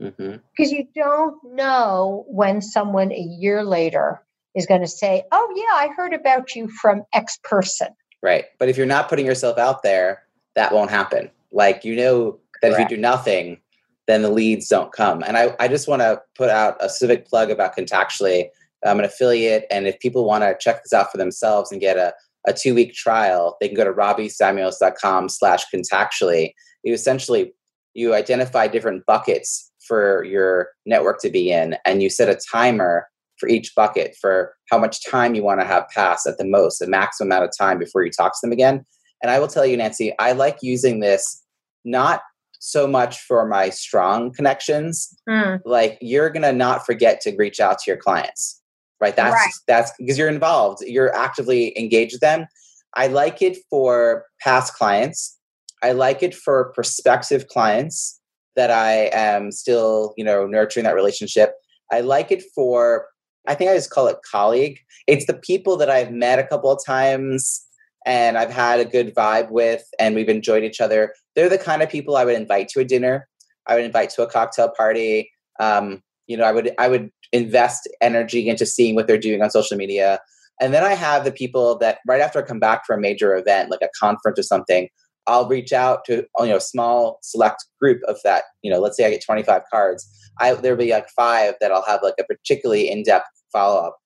Mm-hmm. 0.00 0.36
Because 0.56 0.72
mm-hmm. 0.72 0.76
you 0.76 0.88
don't 0.94 1.36
know 1.54 2.24
when 2.28 2.60
someone 2.60 3.12
a 3.12 3.18
year 3.18 3.64
later 3.64 4.22
is 4.54 4.66
going 4.66 4.80
to 4.80 4.88
say, 4.88 5.24
Oh, 5.32 5.52
yeah, 5.54 5.74
I 5.74 5.88
heard 5.96 6.12
about 6.12 6.54
you 6.54 6.68
from 6.68 7.02
X 7.12 7.38
person. 7.44 7.88
Right. 8.22 8.46
But 8.58 8.68
if 8.68 8.76
you're 8.76 8.86
not 8.86 9.08
putting 9.08 9.26
yourself 9.26 9.58
out 9.58 9.82
there, 9.82 10.22
that 10.54 10.72
won't 10.72 10.90
happen. 10.90 11.30
Like, 11.52 11.84
you 11.84 11.96
know, 11.96 12.38
that 12.62 12.72
Correct. 12.72 12.80
if 12.82 12.90
you 12.90 12.96
do 12.96 13.00
nothing, 13.00 13.60
then 14.06 14.22
the 14.22 14.30
leads 14.30 14.68
don't 14.68 14.92
come. 14.92 15.22
And 15.22 15.36
I, 15.36 15.54
I 15.60 15.68
just 15.68 15.86
want 15.86 16.02
to 16.02 16.20
put 16.34 16.50
out 16.50 16.76
a 16.80 16.88
civic 16.88 17.28
plug 17.28 17.50
about 17.50 17.76
Contactually. 17.76 18.48
I'm 18.84 18.98
an 18.98 19.04
affiliate. 19.04 19.66
And 19.70 19.86
if 19.86 19.98
people 20.00 20.24
want 20.24 20.44
to 20.44 20.56
check 20.58 20.82
this 20.82 20.92
out 20.92 21.10
for 21.12 21.18
themselves 21.18 21.70
and 21.70 21.80
get 21.80 21.96
a, 21.96 22.14
a 22.46 22.52
two 22.52 22.74
week 22.74 22.94
trial, 22.94 23.56
they 23.60 23.68
can 23.68 23.76
go 23.76 23.84
to 23.84 23.92
robbiesamuels.com 23.92 25.28
slash 25.28 25.64
contactually. 25.72 26.54
You 26.82 26.94
essentially, 26.94 27.52
you 27.94 28.14
identify 28.14 28.66
different 28.66 29.04
buckets 29.06 29.67
for 29.88 30.22
your 30.24 30.68
network 30.86 31.20
to 31.22 31.30
be 31.30 31.50
in 31.50 31.76
and 31.84 32.02
you 32.02 32.10
set 32.10 32.28
a 32.28 32.38
timer 32.50 33.06
for 33.38 33.48
each 33.48 33.74
bucket 33.74 34.16
for 34.20 34.54
how 34.70 34.78
much 34.78 35.04
time 35.04 35.34
you 35.34 35.42
want 35.42 35.60
to 35.60 35.66
have 35.66 35.88
pass 35.94 36.26
at 36.26 36.38
the 36.38 36.44
most, 36.44 36.78
the 36.78 36.86
maximum 36.86 37.32
amount 37.32 37.44
of 37.44 37.50
time 37.56 37.78
before 37.78 38.04
you 38.04 38.10
talk 38.10 38.32
to 38.32 38.38
them 38.42 38.52
again. 38.52 38.84
And 39.22 39.30
I 39.30 39.38
will 39.38 39.48
tell 39.48 39.66
you, 39.66 39.76
Nancy, 39.76 40.12
I 40.18 40.32
like 40.32 40.58
using 40.62 41.00
this 41.00 41.42
not 41.84 42.20
so 42.60 42.86
much 42.86 43.20
for 43.20 43.46
my 43.46 43.70
strong 43.70 44.32
connections. 44.32 45.08
Mm. 45.28 45.60
Like 45.64 45.98
you're 46.00 46.30
gonna 46.30 46.52
not 46.52 46.84
forget 46.84 47.20
to 47.22 47.36
reach 47.36 47.60
out 47.60 47.78
to 47.78 47.90
your 47.90 47.96
clients, 47.96 48.60
right? 49.00 49.14
That's 49.14 49.32
right. 49.32 49.50
that's 49.66 49.92
because 49.98 50.18
you're 50.18 50.28
involved. 50.28 50.82
You're 50.82 51.14
actively 51.14 51.76
engaged 51.78 52.14
with 52.14 52.20
them. 52.20 52.46
I 52.94 53.06
like 53.06 53.42
it 53.42 53.58
for 53.70 54.24
past 54.40 54.74
clients. 54.74 55.38
I 55.82 55.92
like 55.92 56.22
it 56.22 56.34
for 56.34 56.72
prospective 56.74 57.46
clients 57.46 58.17
that 58.58 58.72
I 58.72 59.08
am 59.12 59.52
still, 59.52 60.14
you 60.16 60.24
know, 60.24 60.46
nurturing 60.46 60.82
that 60.82 60.96
relationship. 60.96 61.52
I 61.92 62.00
like 62.00 62.32
it 62.32 62.42
for 62.54 63.06
I 63.46 63.54
think 63.54 63.70
I 63.70 63.74
just 63.74 63.90
call 63.90 64.08
it 64.08 64.18
colleague. 64.30 64.78
It's 65.06 65.26
the 65.26 65.34
people 65.34 65.76
that 65.78 65.88
I've 65.88 66.10
met 66.10 66.38
a 66.38 66.46
couple 66.46 66.70
of 66.70 66.84
times 66.84 67.64
and 68.04 68.36
I've 68.36 68.50
had 68.50 68.80
a 68.80 68.84
good 68.84 69.14
vibe 69.14 69.50
with 69.50 69.84
and 69.98 70.14
we've 70.14 70.28
enjoyed 70.28 70.64
each 70.64 70.80
other. 70.80 71.14
They're 71.34 71.48
the 71.48 71.56
kind 71.56 71.80
of 71.80 71.88
people 71.88 72.16
I 72.16 72.24
would 72.24 72.34
invite 72.34 72.68
to 72.70 72.80
a 72.80 72.84
dinner. 72.84 73.28
I 73.66 73.76
would 73.76 73.84
invite 73.84 74.10
to 74.10 74.22
a 74.22 74.26
cocktail 74.26 74.70
party. 74.76 75.30
Um, 75.60 76.02
you 76.26 76.36
know, 76.36 76.44
I 76.44 76.52
would 76.52 76.72
I 76.78 76.88
would 76.88 77.10
invest 77.32 77.88
energy 78.00 78.48
into 78.48 78.66
seeing 78.66 78.96
what 78.96 79.06
they're 79.06 79.18
doing 79.18 79.40
on 79.40 79.50
social 79.50 79.76
media. 79.76 80.18
And 80.60 80.74
then 80.74 80.82
I 80.82 80.94
have 80.94 81.24
the 81.24 81.32
people 81.32 81.78
that 81.78 81.98
right 82.08 82.20
after 82.20 82.40
I 82.40 82.42
come 82.42 82.58
back 82.58 82.84
from 82.84 82.98
a 82.98 83.02
major 83.02 83.36
event, 83.36 83.70
like 83.70 83.82
a 83.82 83.88
conference 83.98 84.40
or 84.40 84.42
something, 84.42 84.88
I'll 85.28 85.48
reach 85.48 85.72
out 85.72 86.04
to 86.06 86.26
you 86.40 86.46
know 86.46 86.56
a 86.56 86.60
small 86.60 87.18
select 87.22 87.64
group 87.80 88.02
of 88.08 88.18
that. 88.24 88.44
You 88.62 88.70
know, 88.70 88.80
let's 88.80 88.96
say 88.96 89.06
I 89.06 89.10
get 89.10 89.24
25 89.24 89.62
cards. 89.70 90.08
I 90.40 90.54
there'll 90.54 90.78
be 90.78 90.90
like 90.90 91.08
five 91.10 91.54
that 91.60 91.70
I'll 91.70 91.84
have 91.86 92.00
like 92.02 92.14
a 92.18 92.24
particularly 92.24 92.90
in-depth 92.90 93.28
follow 93.52 93.86
up. 93.86 93.98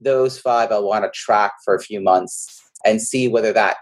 Those 0.00 0.38
five 0.38 0.70
I'll 0.70 0.86
want 0.86 1.04
to 1.04 1.10
track 1.14 1.54
for 1.64 1.74
a 1.74 1.82
few 1.82 2.00
months 2.00 2.62
and 2.84 3.00
see 3.00 3.26
whether 3.26 3.52
that 3.52 3.78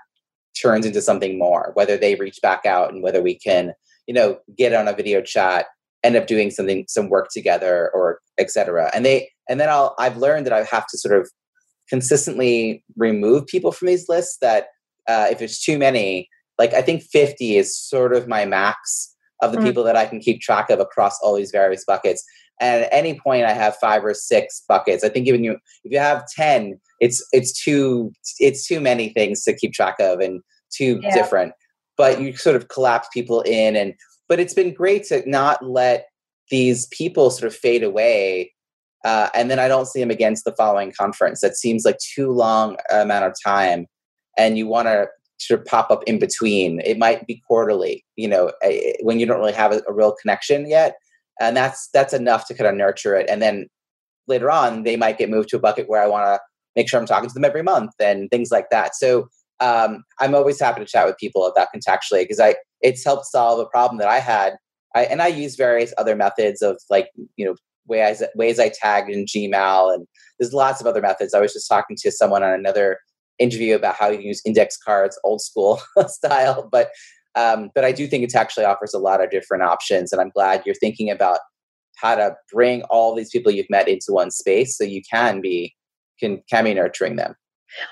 turns 0.60 0.86
into 0.86 1.02
something 1.02 1.38
more, 1.38 1.72
whether 1.74 1.96
they 1.96 2.14
reach 2.14 2.38
back 2.42 2.64
out 2.64 2.92
and 2.92 3.02
whether 3.02 3.20
we 3.20 3.36
can, 3.36 3.72
you 4.06 4.14
know, 4.14 4.38
get 4.56 4.72
on 4.72 4.88
a 4.88 4.92
video 4.92 5.20
chat, 5.20 5.66
end 6.02 6.16
up 6.16 6.26
doing 6.26 6.50
something, 6.50 6.84
some 6.88 7.08
work 7.08 7.28
together 7.32 7.90
or 7.92 8.20
etc. 8.38 8.90
And 8.94 9.04
they, 9.04 9.30
and 9.48 9.60
then 9.60 9.68
I'll, 9.68 9.94
I've 9.98 10.16
learned 10.16 10.46
that 10.46 10.52
I 10.52 10.62
have 10.62 10.86
to 10.88 10.98
sort 10.98 11.20
of 11.20 11.30
consistently 11.88 12.84
remove 12.96 13.46
people 13.46 13.72
from 13.72 13.88
these 13.88 14.08
lists 14.08 14.38
that 14.40 14.68
uh, 15.08 15.26
if 15.30 15.42
it's 15.42 15.62
too 15.62 15.78
many, 15.78 16.28
like 16.58 16.74
I 16.74 16.82
think 16.82 17.02
50 17.02 17.56
is 17.56 17.78
sort 17.78 18.14
of 18.14 18.28
my 18.28 18.44
max 18.44 19.14
of 19.42 19.52
the 19.52 19.58
mm. 19.58 19.64
people 19.64 19.84
that 19.84 19.96
I 19.96 20.06
can 20.06 20.20
keep 20.20 20.40
track 20.40 20.70
of 20.70 20.80
across 20.80 21.18
all 21.20 21.34
these 21.34 21.50
various 21.50 21.84
buckets. 21.84 22.24
And 22.60 22.84
at 22.84 22.92
any 22.92 23.18
point, 23.18 23.44
I 23.44 23.52
have 23.52 23.76
five 23.76 24.04
or 24.04 24.14
six 24.14 24.62
buckets. 24.68 25.02
I 25.02 25.08
think 25.08 25.26
even 25.26 25.42
you, 25.42 25.58
if 25.82 25.92
you 25.92 25.98
have 25.98 26.24
ten, 26.28 26.80
it's 27.00 27.26
it's 27.32 27.64
too 27.64 28.12
it's 28.38 28.66
too 28.66 28.80
many 28.80 29.08
things 29.08 29.42
to 29.44 29.56
keep 29.56 29.72
track 29.72 29.96
of 29.98 30.20
and 30.20 30.40
too 30.72 31.00
yeah. 31.02 31.14
different. 31.14 31.52
But 31.96 32.20
you 32.20 32.36
sort 32.36 32.56
of 32.56 32.68
collapse 32.68 33.08
people 33.12 33.40
in, 33.42 33.74
and 33.74 33.94
but 34.28 34.38
it's 34.38 34.54
been 34.54 34.72
great 34.72 35.04
to 35.04 35.28
not 35.28 35.64
let 35.64 36.06
these 36.50 36.86
people 36.88 37.30
sort 37.30 37.52
of 37.52 37.56
fade 37.56 37.82
away. 37.82 38.52
Uh, 39.04 39.28
and 39.34 39.50
then 39.50 39.58
I 39.58 39.68
don't 39.68 39.86
see 39.86 40.00
them 40.00 40.10
against 40.10 40.44
the 40.44 40.54
following 40.56 40.92
conference. 40.96 41.40
That 41.40 41.56
seems 41.56 41.84
like 41.84 41.98
too 41.98 42.30
long 42.30 42.76
amount 42.90 43.24
of 43.24 43.34
time, 43.44 43.86
and 44.38 44.56
you 44.56 44.68
want 44.68 44.86
to 44.86 45.08
sort 45.46 45.60
of 45.60 45.66
pop 45.66 45.90
up 45.90 46.02
in 46.04 46.18
between. 46.18 46.80
It 46.80 46.98
might 46.98 47.26
be 47.26 47.42
quarterly, 47.46 48.04
you 48.16 48.28
know, 48.28 48.52
when 49.02 49.20
you 49.20 49.26
don't 49.26 49.38
really 49.38 49.52
have 49.52 49.72
a, 49.72 49.82
a 49.88 49.92
real 49.92 50.14
connection 50.20 50.68
yet 50.68 50.96
and 51.40 51.56
that's 51.56 51.88
that's 51.92 52.12
enough 52.12 52.46
to 52.46 52.54
kind 52.54 52.68
of 52.68 52.76
nurture 52.76 53.16
it 53.16 53.28
and 53.28 53.42
then 53.42 53.66
later 54.26 54.50
on 54.50 54.82
they 54.84 54.96
might 54.96 55.18
get 55.18 55.30
moved 55.30 55.48
to 55.48 55.56
a 55.56 55.60
bucket 55.60 55.88
where 55.88 56.02
i 56.02 56.06
want 56.06 56.24
to 56.24 56.40
make 56.76 56.88
sure 56.88 57.00
i'm 57.00 57.06
talking 57.06 57.28
to 57.28 57.34
them 57.34 57.44
every 57.44 57.62
month 57.62 57.92
and 58.00 58.30
things 58.30 58.50
like 58.50 58.70
that. 58.70 58.94
So 58.94 59.28
um, 59.60 60.04
i'm 60.20 60.34
always 60.34 60.60
happy 60.60 60.80
to 60.80 60.86
chat 60.86 61.06
with 61.06 61.18
people 61.18 61.46
about 61.46 61.68
contactually 61.74 62.22
because 62.22 62.40
i 62.40 62.56
it's 62.80 63.04
helped 63.04 63.26
solve 63.26 63.60
a 63.60 63.66
problem 63.66 63.98
that 63.98 64.08
i 64.08 64.18
had. 64.18 64.56
I, 64.94 65.04
and 65.04 65.22
i 65.22 65.28
use 65.28 65.56
various 65.56 65.92
other 65.98 66.16
methods 66.16 66.62
of 66.62 66.80
like 66.90 67.10
you 67.36 67.44
know 67.44 67.54
ways 67.86 68.22
ways 68.34 68.58
i 68.58 68.70
tag 68.70 69.10
in 69.10 69.24
gmail 69.26 69.94
and 69.94 70.06
there's 70.38 70.52
lots 70.52 70.80
of 70.80 70.86
other 70.86 71.00
methods. 71.00 71.34
I 71.34 71.40
was 71.40 71.52
just 71.52 71.68
talking 71.68 71.96
to 72.00 72.10
someone 72.10 72.42
on 72.42 72.52
another 72.52 72.98
interview 73.38 73.74
about 73.74 73.96
how 73.96 74.08
you 74.08 74.20
use 74.20 74.40
index 74.44 74.76
cards 74.76 75.18
old 75.24 75.40
school 75.40 75.80
style 76.06 76.68
but 76.70 76.90
um, 77.34 77.70
but 77.74 77.84
I 77.84 77.92
do 77.92 78.06
think 78.06 78.24
it 78.24 78.34
actually 78.34 78.64
offers 78.64 78.94
a 78.94 78.98
lot 78.98 79.22
of 79.22 79.30
different 79.30 79.64
options. 79.64 80.12
And 80.12 80.20
I'm 80.20 80.30
glad 80.30 80.62
you're 80.64 80.74
thinking 80.74 81.10
about 81.10 81.40
how 81.96 82.14
to 82.14 82.36
bring 82.52 82.82
all 82.84 83.14
these 83.14 83.30
people 83.30 83.52
you've 83.52 83.70
met 83.70 83.88
into 83.88 84.06
one 84.12 84.30
space 84.30 84.76
so 84.76 84.84
you 84.84 85.02
can 85.08 85.40
be 85.40 85.74
can 86.20 86.42
can 86.50 86.64
be 86.64 86.74
nurturing 86.74 87.16
them. 87.16 87.34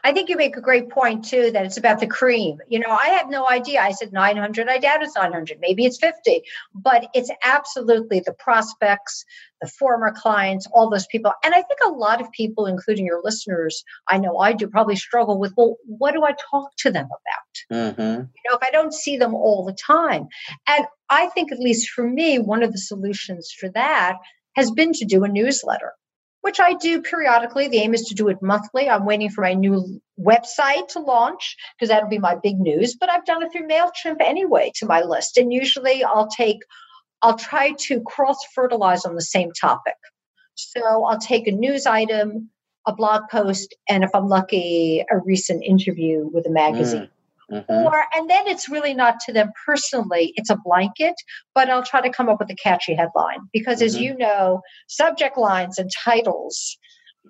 I 0.05 0.12
think 0.12 0.28
you 0.28 0.36
make 0.36 0.57
a 0.57 0.61
great 0.61 0.90
point 0.90 1.24
too 1.24 1.51
that 1.51 1.64
it's 1.64 1.76
about 1.76 1.99
the 1.99 2.07
cream. 2.07 2.59
You 2.68 2.78
know, 2.78 2.90
I 2.90 3.09
have 3.09 3.28
no 3.28 3.49
idea. 3.49 3.80
I 3.80 3.90
said 3.90 4.12
900. 4.12 4.68
I 4.68 4.78
doubt 4.78 5.03
it's 5.03 5.16
900. 5.16 5.59
Maybe 5.61 5.84
it's 5.84 5.99
50. 5.99 6.43
But 6.74 7.09
it's 7.14 7.30
absolutely 7.43 8.20
the 8.20 8.34
prospects, 8.34 9.24
the 9.62 9.68
former 9.68 10.12
clients, 10.14 10.66
all 10.72 10.90
those 10.90 11.06
people. 11.06 11.32
And 11.44 11.54
I 11.54 11.62
think 11.62 11.80
a 11.84 11.90
lot 11.90 12.20
of 12.20 12.30
people, 12.32 12.66
including 12.66 13.06
your 13.06 13.22
listeners, 13.22 13.84
I 14.08 14.18
know 14.18 14.36
I 14.38 14.52
do, 14.52 14.66
probably 14.66 14.96
struggle 14.96 15.38
with, 15.38 15.54
well, 15.56 15.76
what 15.86 16.12
do 16.12 16.24
I 16.24 16.34
talk 16.50 16.70
to 16.78 16.90
them 16.90 17.06
about? 17.06 17.78
Mm-hmm. 17.78 18.20
You 18.20 18.50
know, 18.50 18.56
if 18.56 18.62
I 18.62 18.70
don't 18.70 18.92
see 18.92 19.16
them 19.16 19.34
all 19.34 19.64
the 19.64 19.72
time. 19.72 20.26
And 20.66 20.84
I 21.08 21.28
think, 21.28 21.52
at 21.52 21.60
least 21.60 21.90
for 21.90 22.06
me, 22.06 22.38
one 22.38 22.62
of 22.62 22.72
the 22.72 22.78
solutions 22.78 23.54
for 23.58 23.70
that 23.70 24.16
has 24.56 24.70
been 24.70 24.92
to 24.94 25.04
do 25.04 25.24
a 25.24 25.28
newsletter 25.28 25.92
which 26.42 26.58
I 26.60 26.74
do 26.74 27.00
periodically. 27.02 27.68
The 27.68 27.78
aim 27.78 27.94
is 27.94 28.02
to 28.02 28.14
do 28.14 28.28
it 28.28 28.42
monthly. 28.42 28.90
I'm 28.90 29.06
waiting 29.06 29.30
for 29.30 29.42
my 29.42 29.54
new 29.54 30.00
website 30.20 30.88
to 30.88 30.98
launch 30.98 31.56
because 31.74 31.88
that'll 31.88 32.08
be 32.08 32.18
my 32.18 32.34
big 32.34 32.58
news. 32.58 32.96
But 32.96 33.10
I've 33.10 33.24
done 33.24 33.42
it 33.42 33.52
through 33.52 33.68
MailChimp 33.68 34.20
anyway 34.20 34.72
to 34.76 34.86
my 34.86 35.02
list. 35.02 35.38
And 35.38 35.52
usually 35.52 36.04
I'll 36.04 36.28
take, 36.28 36.58
I'll 37.22 37.38
try 37.38 37.72
to 37.86 38.00
cross 38.02 38.38
fertilize 38.54 39.04
on 39.04 39.14
the 39.14 39.22
same 39.22 39.52
topic. 39.52 39.94
So 40.54 41.04
I'll 41.04 41.18
take 41.18 41.46
a 41.46 41.52
news 41.52 41.86
item, 41.86 42.50
a 42.86 42.94
blog 42.94 43.22
post, 43.30 43.74
and 43.88 44.04
if 44.04 44.10
I'm 44.14 44.28
lucky, 44.28 45.04
a 45.10 45.18
recent 45.18 45.64
interview 45.64 46.28
with 46.32 46.46
a 46.46 46.50
magazine. 46.50 47.02
Mm. 47.02 47.08
Mm-hmm. 47.52 47.72
Or, 47.72 48.04
and 48.14 48.30
then 48.30 48.46
it's 48.46 48.68
really 48.68 48.94
not 48.94 49.20
to 49.26 49.32
them 49.32 49.50
personally, 49.66 50.32
it's 50.36 50.48
a 50.48 50.56
blanket, 50.64 51.14
but 51.54 51.68
I'll 51.68 51.84
try 51.84 52.00
to 52.00 52.10
come 52.10 52.30
up 52.30 52.38
with 52.38 52.50
a 52.50 52.54
catchy 52.54 52.94
headline 52.94 53.40
because, 53.52 53.78
mm-hmm. 53.78 53.86
as 53.86 53.98
you 53.98 54.16
know, 54.16 54.62
subject 54.88 55.36
lines 55.36 55.78
and 55.78 55.90
titles 56.04 56.78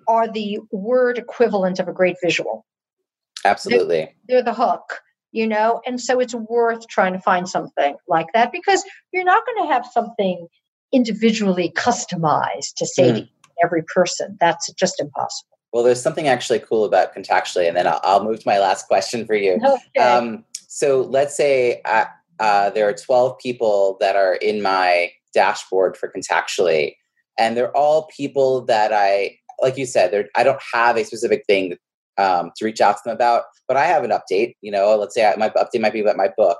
are 0.07 0.31
the 0.31 0.59
word 0.71 1.17
equivalent 1.17 1.79
of 1.79 1.89
a 1.89 1.93
great 1.93 2.15
visual. 2.23 2.65
Absolutely. 3.43 4.15
They're, 4.27 4.41
they're 4.41 4.43
the 4.43 4.53
hook, 4.53 5.01
you 5.33 5.47
know, 5.47 5.81
and 5.85 5.99
so 5.99 6.19
it's 6.19 6.35
worth 6.35 6.87
trying 6.87 7.11
to 7.11 7.19
find 7.19 7.49
something 7.49 7.95
like 8.07 8.27
that 8.33 8.51
because 8.51 8.85
you're 9.11 9.25
not 9.25 9.43
going 9.45 9.67
to 9.67 9.73
have 9.73 9.85
something 9.91 10.47
individually 10.93 11.73
customized 11.75 12.75
to 12.77 12.85
say 12.85 13.11
mm. 13.11 13.15
to 13.15 13.27
every 13.63 13.83
person. 13.83 14.37
That's 14.39 14.71
just 14.73 15.01
impossible. 15.01 15.57
Well, 15.73 15.83
there's 15.83 16.01
something 16.01 16.27
actually 16.27 16.59
cool 16.59 16.85
about 16.85 17.15
contactually, 17.15 17.67
and 17.67 17.75
then 17.75 17.87
I'll, 17.87 17.99
I'll 18.03 18.23
move 18.23 18.39
to 18.39 18.47
my 18.47 18.59
last 18.59 18.87
question 18.87 19.25
for 19.25 19.35
you. 19.35 19.59
Okay. 19.95 20.05
Um, 20.05 20.45
so 20.67 21.01
let's 21.01 21.35
say 21.35 21.81
uh, 21.85 22.05
uh, 22.39 22.69
there 22.71 22.87
are 22.87 22.93
12 22.93 23.37
people 23.39 23.97
that 23.99 24.15
are 24.15 24.35
in 24.35 24.61
my 24.61 25.11
dashboard 25.33 25.97
for 25.97 26.11
contactually, 26.15 26.95
and 27.39 27.57
they're 27.57 27.75
all 27.75 28.07
people 28.15 28.65
that 28.65 28.93
I, 28.93 29.37
like 29.61 29.77
you 29.77 29.87
said, 29.87 30.27
I 30.35 30.43
don't 30.43 30.61
have 30.73 30.95
a 30.95 31.03
specific 31.03 31.43
thing 31.47 31.77
um, 32.17 32.51
to 32.57 32.65
reach 32.65 32.81
out 32.81 32.97
to 32.97 33.01
them 33.05 33.15
about, 33.15 33.43
but 33.67 33.77
I 33.77 33.85
have 33.85 34.03
an 34.03 34.11
update. 34.11 34.53
You 34.61 34.71
know, 34.71 34.95
let's 34.95 35.15
say 35.15 35.25
I, 35.25 35.35
my 35.35 35.49
update 35.49 35.81
might 35.81 35.93
be 35.93 36.01
about 36.01 36.17
my 36.17 36.29
book, 36.37 36.59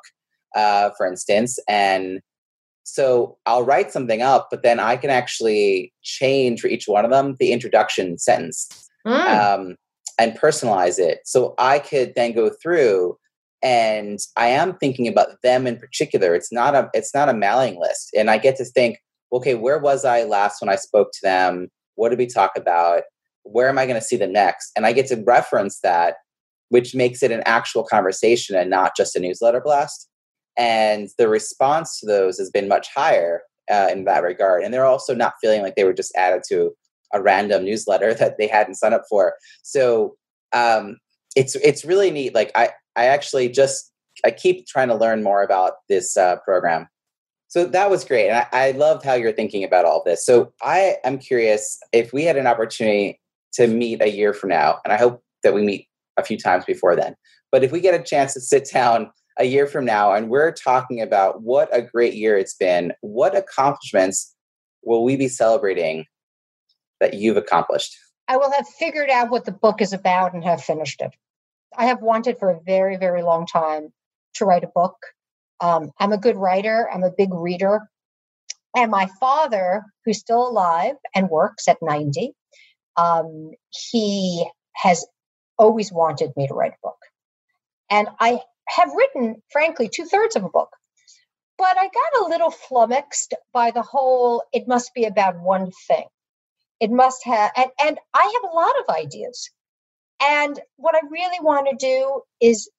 uh, 0.55 0.91
for 0.97 1.05
instance, 1.05 1.59
and 1.67 2.21
so 2.83 3.37
I'll 3.45 3.63
write 3.63 3.91
something 3.91 4.21
up, 4.21 4.49
but 4.51 4.61
then 4.61 4.79
I 4.79 4.97
can 4.97 5.09
actually 5.09 5.93
change 6.03 6.59
for 6.59 6.67
each 6.67 6.87
one 6.87 7.05
of 7.05 7.11
them 7.11 7.35
the 7.39 7.51
introduction 7.53 8.17
sentence 8.17 8.89
mm. 9.07 9.13
um, 9.13 9.75
and 10.19 10.37
personalize 10.37 10.99
it. 10.99 11.19
So 11.25 11.55
I 11.57 11.79
could 11.79 12.13
then 12.15 12.33
go 12.33 12.49
through 12.61 13.17
and 13.61 14.19
I 14.35 14.47
am 14.47 14.75
thinking 14.75 15.07
about 15.07 15.41
them 15.41 15.65
in 15.65 15.77
particular. 15.77 16.35
It's 16.35 16.51
not 16.51 16.75
a 16.75 16.89
it's 16.93 17.15
not 17.15 17.29
a 17.29 17.33
mailing 17.33 17.79
list, 17.79 18.11
and 18.15 18.29
I 18.29 18.37
get 18.37 18.57
to 18.57 18.65
think, 18.65 18.99
okay, 19.31 19.55
where 19.55 19.79
was 19.79 20.03
I 20.03 20.25
last 20.25 20.61
when 20.61 20.69
I 20.69 20.75
spoke 20.75 21.11
to 21.13 21.19
them? 21.23 21.69
What 21.95 22.09
did 22.09 22.19
we 22.19 22.27
talk 22.27 22.51
about? 22.57 23.03
Where 23.43 23.69
am 23.69 23.77
I 23.77 23.85
going 23.85 23.99
to 23.99 24.05
see 24.05 24.17
them 24.17 24.33
next? 24.33 24.71
And 24.75 24.85
I 24.85 24.93
get 24.93 25.07
to 25.07 25.23
reference 25.25 25.79
that, 25.81 26.15
which 26.69 26.95
makes 26.95 27.21
it 27.23 27.31
an 27.31 27.43
actual 27.45 27.83
conversation 27.83 28.55
and 28.55 28.69
not 28.69 28.95
just 28.95 29.15
a 29.15 29.19
newsletter 29.19 29.61
blast. 29.61 30.09
And 30.57 31.09
the 31.17 31.27
response 31.27 31.99
to 31.99 32.05
those 32.05 32.37
has 32.37 32.49
been 32.49 32.67
much 32.67 32.87
higher 32.93 33.41
uh, 33.71 33.87
in 33.91 34.05
that 34.05 34.23
regard. 34.23 34.63
And 34.63 34.73
they're 34.73 34.85
also 34.85 35.15
not 35.15 35.33
feeling 35.41 35.61
like 35.61 35.75
they 35.75 35.83
were 35.83 35.93
just 35.93 36.15
added 36.15 36.43
to 36.49 36.73
a 37.13 37.21
random 37.21 37.63
newsletter 37.63 38.13
that 38.15 38.37
they 38.37 38.47
hadn't 38.47 38.75
signed 38.75 38.93
up 38.93 39.03
for. 39.09 39.35
So 39.61 40.15
um, 40.51 40.97
it's 41.35 41.55
it's 41.55 41.85
really 41.85 42.11
neat. 42.11 42.35
Like 42.35 42.51
I 42.55 42.69
I 42.95 43.05
actually 43.05 43.49
just 43.49 43.91
I 44.23 44.31
keep 44.31 44.67
trying 44.67 44.89
to 44.89 44.95
learn 44.95 45.23
more 45.23 45.43
about 45.43 45.73
this 45.89 46.15
uh, 46.15 46.37
program. 46.37 46.87
So 47.47 47.65
that 47.65 47.89
was 47.89 48.03
great. 48.03 48.29
And 48.29 48.37
I, 48.51 48.67
I 48.67 48.71
loved 48.71 49.03
how 49.03 49.13
you're 49.13 49.31
thinking 49.31 49.63
about 49.63 49.85
all 49.85 50.01
this. 50.03 50.25
So 50.25 50.53
I 50.61 50.97
am 51.03 51.19
curious 51.19 51.79
if 51.91 52.11
we 52.11 52.23
had 52.23 52.35
an 52.35 52.47
opportunity 52.47 53.19
to 53.53 53.67
meet 53.67 54.01
a 54.01 54.09
year 54.09 54.33
from 54.33 54.49
now, 54.49 54.79
and 54.83 54.93
I 54.93 54.97
hope 54.97 55.23
that 55.43 55.53
we 55.53 55.61
meet 55.61 55.87
a 56.17 56.23
few 56.23 56.37
times 56.37 56.65
before 56.65 56.95
then, 56.95 57.15
but 57.51 57.63
if 57.63 57.71
we 57.71 57.81
get 57.81 57.99
a 57.99 58.03
chance 58.03 58.33
to 58.33 58.41
sit 58.41 58.69
down 58.71 59.11
a 59.39 59.45
year 59.45 59.67
from 59.67 59.85
now 59.85 60.13
and 60.13 60.29
we're 60.29 60.51
talking 60.51 61.01
about 61.01 61.41
what 61.41 61.69
a 61.75 61.81
great 61.81 62.13
year 62.13 62.37
it's 62.37 62.53
been, 62.53 62.93
what 63.01 63.35
accomplishments 63.35 64.35
will 64.83 65.03
we 65.03 65.15
be 65.15 65.27
celebrating 65.27 66.05
that 66.99 67.15
you've 67.15 67.37
accomplished? 67.37 67.95
I 68.27 68.37
will 68.37 68.51
have 68.51 68.67
figured 68.67 69.09
out 69.09 69.29
what 69.29 69.45
the 69.45 69.51
book 69.51 69.81
is 69.81 69.93
about 69.93 70.33
and 70.33 70.43
have 70.43 70.63
finished 70.63 71.01
it. 71.01 71.11
I 71.77 71.85
have 71.85 72.01
wanted 72.01 72.37
for 72.39 72.49
a 72.49 72.59
very, 72.65 72.97
very 72.97 73.23
long 73.23 73.45
time 73.45 73.89
to 74.35 74.45
write 74.45 74.63
a 74.63 74.71
book. 74.73 74.95
Um, 75.59 75.91
I'm 75.99 76.13
a 76.13 76.17
good 76.17 76.35
writer, 76.35 76.89
I'm 76.91 77.03
a 77.03 77.11
big 77.11 77.33
reader. 77.33 77.81
And 78.75 78.89
my 78.89 79.07
father, 79.19 79.83
who's 80.05 80.19
still 80.19 80.47
alive 80.47 80.95
and 81.13 81.29
works 81.29 81.67
at 81.67 81.77
90, 81.81 82.33
um, 82.97 83.51
he 83.69 84.45
has 84.73 85.05
always 85.57 85.91
wanted 85.91 86.31
me 86.35 86.47
to 86.47 86.53
write 86.53 86.73
a 86.73 86.87
book. 86.87 86.97
And 87.89 88.07
I 88.19 88.39
have 88.67 88.93
written, 88.93 89.41
frankly, 89.51 89.89
two 89.89 90.05
thirds 90.05 90.35
of 90.35 90.43
a 90.43 90.49
book. 90.49 90.69
But 91.57 91.77
I 91.77 91.83
got 91.87 92.21
a 92.21 92.29
little 92.29 92.51
flummoxed 92.51 93.35
by 93.53 93.71
the 93.71 93.83
whole, 93.83 94.43
it 94.51 94.67
must 94.67 94.93
be 94.93 95.05
about 95.05 95.39
one 95.39 95.71
thing. 95.87 96.05
It 96.79 96.91
must 96.91 97.23
have, 97.25 97.51
and, 97.55 97.69
and 97.79 97.99
I 98.13 98.39
have 98.41 98.51
a 98.51 98.55
lot 98.55 98.73
of 98.79 98.95
ideas. 98.95 99.49
And 100.21 100.59
what 100.77 100.95
I 100.95 101.01
really 101.09 101.39
want 101.39 101.67
to 101.69 101.75
do 101.85 102.21
is 102.41 102.69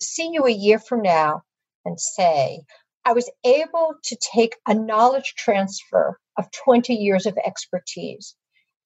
see 0.00 0.30
you 0.32 0.46
a 0.46 0.50
year 0.50 0.78
from 0.78 1.02
now 1.02 1.42
and 1.84 1.98
say, 1.98 2.60
I 3.04 3.12
was 3.12 3.30
able 3.44 3.94
to 4.04 4.18
take 4.34 4.56
a 4.66 4.74
knowledge 4.74 5.34
transfer 5.36 6.18
of 6.36 6.50
20 6.64 6.94
years 6.94 7.26
of 7.26 7.38
expertise 7.44 8.36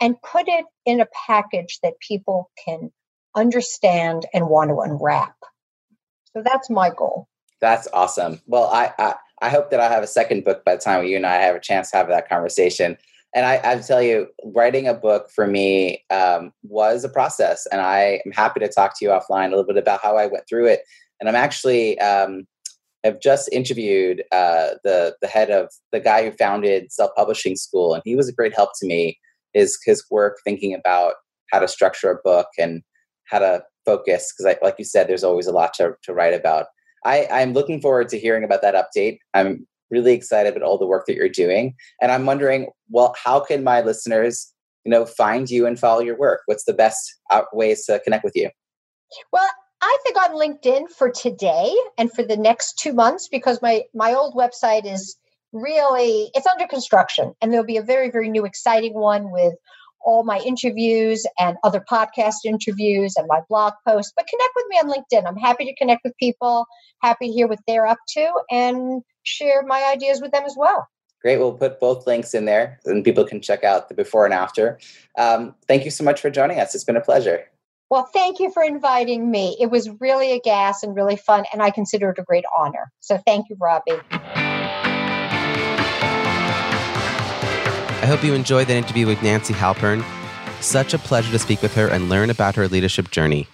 and 0.03 0.21
put 0.21 0.49
it 0.49 0.65
in 0.85 1.01
a 1.01 1.07
package 1.27 1.79
that 1.85 1.95
people 2.01 2.51
can 2.63 2.91
understand 3.37 4.27
and 4.35 4.49
want 4.49 4.69
to 4.69 4.81
unwrap. 4.81 5.37
So 6.35 6.43
that's 6.45 6.69
my 6.69 6.91
goal. 6.91 7.29
That's 7.61 7.87
awesome. 7.95 8.41
Well, 8.47 8.65
I, 8.65 8.93
I, 8.99 9.15
I 9.41 9.49
hope 9.49 9.71
that 9.71 9.79
I 9.79 9.89
have 9.89 10.03
a 10.03 10.09
second 10.09 10.45
book 10.45 10.65
by 10.65 10.75
the 10.75 10.81
time 10.81 11.07
you 11.07 11.17
and 11.17 11.25
I 11.25 11.37
have 11.37 11.55
a 11.55 11.61
chance 11.61 11.93
to 11.93 11.99
have 11.99 12.09
that 12.09 12.29
conversation. 12.29 12.99
And 13.33 13.47
I, 13.47 13.61
I 13.63 13.77
tell 13.77 14.03
you, 14.03 14.27
writing 14.45 14.89
a 14.89 14.93
book 14.93 15.31
for 15.31 15.47
me 15.47 16.05
um, 16.11 16.53
was 16.65 17.05
a 17.05 17.09
process, 17.09 17.67
and 17.73 17.81
I 17.81 18.21
am 18.27 18.33
happy 18.33 18.61
to 18.61 18.69
talk 18.69 18.99
to 18.99 19.05
you 19.05 19.11
offline 19.11 19.47
a 19.47 19.51
little 19.51 19.65
bit 19.65 19.79
about 19.79 20.03
how 20.03 20.19
I 20.19 20.27
went 20.27 20.47
through 20.49 20.67
it. 20.67 20.81
And 21.19 21.31
I'm 21.31 21.35
actually 21.35 21.99
um, 22.01 22.47
have 23.05 23.21
just 23.23 23.49
interviewed 23.51 24.23
uh, 24.33 24.73
the 24.85 25.17
the 25.23 25.29
head 25.29 25.51
of 25.51 25.71
the 25.93 26.01
guy 26.01 26.25
who 26.25 26.33
founded 26.33 26.93
Self 26.93 27.13
Publishing 27.17 27.57
School, 27.57 27.95
and 27.95 28.03
he 28.05 28.17
was 28.17 28.29
a 28.29 28.35
great 28.35 28.55
help 28.55 28.71
to 28.81 28.87
me. 28.87 29.19
His 29.55 29.79
his 29.85 30.05
work 30.11 30.39
thinking 30.45 30.75
about 30.75 31.15
how 31.51 31.59
to 31.59 31.69
structure 31.69 32.11
a 32.11 32.21
book 32.23 32.49
and 32.59 32.83
how 33.27 33.39
to 33.41 33.63
focus 33.85 34.33
because, 34.33 34.57
like 34.63 34.75
you 34.79 34.85
said, 34.85 35.09
there's 35.09 35.25
always 35.25 35.47
a 35.47 35.53
lot 35.53 35.75
to 35.75 35.95
to 36.03 36.13
write 36.13 36.35
about. 36.35 36.67
I, 37.05 37.27
I'm 37.33 37.53
looking 37.53 37.81
forward 37.81 38.09
to 38.11 38.19
hearing 38.19 38.45
about 38.45 38.63
that 38.63 38.77
update. 38.77 39.19
I'm 39.35 39.67
really 39.91 40.13
excited 40.13 40.55
about 40.55 40.65
all 40.65 40.79
the 40.79 40.87
work 40.87 41.07
that 41.07 41.17
you're 41.17 41.29
doing, 41.29 41.75
and 42.01 42.13
I'm 42.13 42.27
wondering, 42.27 42.69
well, 42.89 43.15
how 43.23 43.41
can 43.41 43.65
my 43.65 43.81
listeners, 43.81 44.53
you 44.85 44.91
know, 44.91 45.05
find 45.05 45.51
you 45.51 45.67
and 45.67 45.79
follow 45.79 46.01
your 46.01 46.17
work? 46.17 46.43
What's 46.47 46.65
the 46.65 46.73
best 46.73 46.99
uh, 47.31 47.43
ways 47.53 47.85
to 47.87 48.01
connect 48.01 48.25
with 48.25 48.37
you? 48.37 48.51
Well, 49.33 49.51
I 49.83 49.99
think 50.05 50.17
on 50.17 50.31
LinkedIn 50.31 50.91
for 50.91 51.11
today 51.11 51.75
and 51.99 52.11
for 52.13 52.23
the 52.23 52.37
next 52.37 52.79
two 52.79 52.93
months 52.93 53.29
because 53.29 53.61
my 53.61 53.83
my 53.95 54.15
old 54.15 54.35
website 54.35 54.87
is 54.87 55.17
really 55.53 56.31
it's 56.35 56.47
under 56.47 56.67
construction 56.67 57.35
and 57.41 57.53
there'll 57.53 57.67
be 57.67 57.77
a 57.77 57.83
very 57.83 58.11
very 58.11 58.29
new 58.29 58.45
exciting 58.45 58.95
one 58.95 59.31
with 59.31 59.55
all 60.05 60.25
my 60.25 60.39
interviews 60.41 61.25
and 61.39 61.57
other 61.63 61.81
podcast 61.81 62.37
interviews 62.45 63.15
and 63.17 63.27
my 63.29 63.41
blog 63.49 63.75
posts 63.87 64.13
but 64.17 64.27
connect 64.27 64.53
with 64.57 64.67
me 64.69 64.77
on 64.77 64.91
linkedin 64.91 65.29
i'm 65.29 65.37
happy 65.37 65.65
to 65.65 65.75
connect 65.75 66.03
with 66.05 66.17
people 66.19 66.67
happy 67.01 67.27
to 67.29 67.33
hear 67.33 67.47
what 67.47 67.61
they're 67.67 67.87
up 67.87 67.99
to 68.09 68.31
and 68.51 69.03
share 69.25 69.63
my 69.63 69.91
ideas 69.93 70.21
with 70.21 70.33
them 70.33 70.45
as 70.45 70.55
well 70.57 70.89
great 71.21 71.39
we'll 71.39 71.53
put 71.53 71.79
both 71.79 72.07
links 72.07 72.35
in 72.35 72.47
there 72.47 72.81
and 72.87 73.05
people 73.05 73.25
can 73.25 73.41
check 73.41 73.63
out 73.63 73.89
the 73.89 73.95
before 73.95 74.25
and 74.25 74.35
after 74.35 74.79
um, 75.19 75.55
thank 75.69 75.85
you 75.85 75.91
so 75.91 76.03
much 76.03 76.21
for 76.21 76.31
joining 76.31 76.59
us 76.59 76.75
it's 76.75 76.85
been 76.85 76.97
a 76.97 77.01
pleasure 77.01 77.45
well, 77.91 78.09
thank 78.11 78.41
you 78.41 78.51
for 78.51 78.63
inviting 78.63 79.31
me. 79.31 79.55
It 79.61 79.71
was 79.71 79.91
really 80.01 80.33
a 80.33 80.41
gas 80.41 80.83
and 80.83 80.97
really 80.97 81.17
fun, 81.17 81.45
and 81.53 81.63
I 81.63 81.71
consider 81.71 82.09
it 82.09 82.19
a 82.19 82.23
great 82.23 82.47
honor. 82.57 82.91
So 83.01 83.19
thank 83.19 83.51
you, 83.51 83.57
Robbie. 83.61 84.01
I 88.03 88.07
hope 88.07 88.25
you 88.25 88.35
enjoyed 88.35 88.67
that 88.67 88.77
interview 88.77 89.07
with 89.07 89.23
Nancy 89.23 89.55
Halpern. 89.55 90.05
Such 90.61 90.93
a 90.93 90.99
pleasure 90.99 91.31
to 91.31 91.39
speak 91.39 91.63
with 91.63 91.73
her 91.75 91.87
and 91.87 92.09
learn 92.09 92.31
about 92.31 92.57
her 92.57 92.67
leadership 92.67 93.13
journey. 93.13 93.47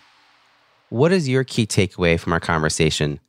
What 0.88 1.12
is 1.12 1.28
your 1.28 1.44
key 1.44 1.66
takeaway 1.66 2.18
from 2.18 2.32
our 2.32 2.40
conversation? 2.40 3.20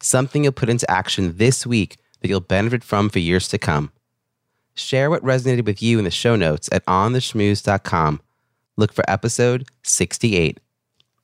Something 0.00 0.42
you'll 0.42 0.52
put 0.52 0.68
into 0.68 0.90
action 0.90 1.36
this 1.36 1.64
week 1.64 1.96
that 2.20 2.28
you'll 2.28 2.40
benefit 2.40 2.82
from 2.82 3.08
for 3.08 3.20
years 3.20 3.46
to 3.48 3.58
come. 3.58 3.92
Share 4.74 5.10
what 5.10 5.22
resonated 5.22 5.64
with 5.64 5.80
you 5.80 5.98
in 5.98 6.04
the 6.04 6.10
show 6.10 6.34
notes 6.34 6.68
at 6.72 6.84
ontheschmooze.com 6.86 8.20
look 8.76 8.92
for 8.92 9.08
episode 9.08 9.68
68. 9.84 10.58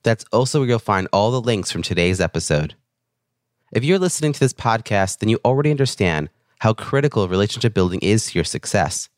That's 0.03 0.23
also 0.31 0.59
where 0.59 0.69
you'll 0.69 0.79
find 0.79 1.09
all 1.11 1.31
the 1.31 1.41
links 1.41 1.71
from 1.71 1.81
today's 1.81 2.21
episode. 2.21 2.75
If 3.73 3.83
you're 3.83 3.99
listening 3.99 4.31
to 4.31 4.39
this 4.39 4.53
podcast, 4.53 5.19
then 5.19 5.27
you 5.27 5.39
already 5.43 5.71
understand 5.71 6.29
how 6.59 6.73
critical 6.73 7.27
relationship 7.27 7.73
building 7.73 7.99
is 7.99 8.27
to 8.27 8.37
your 8.37 8.45
success. 8.45 9.09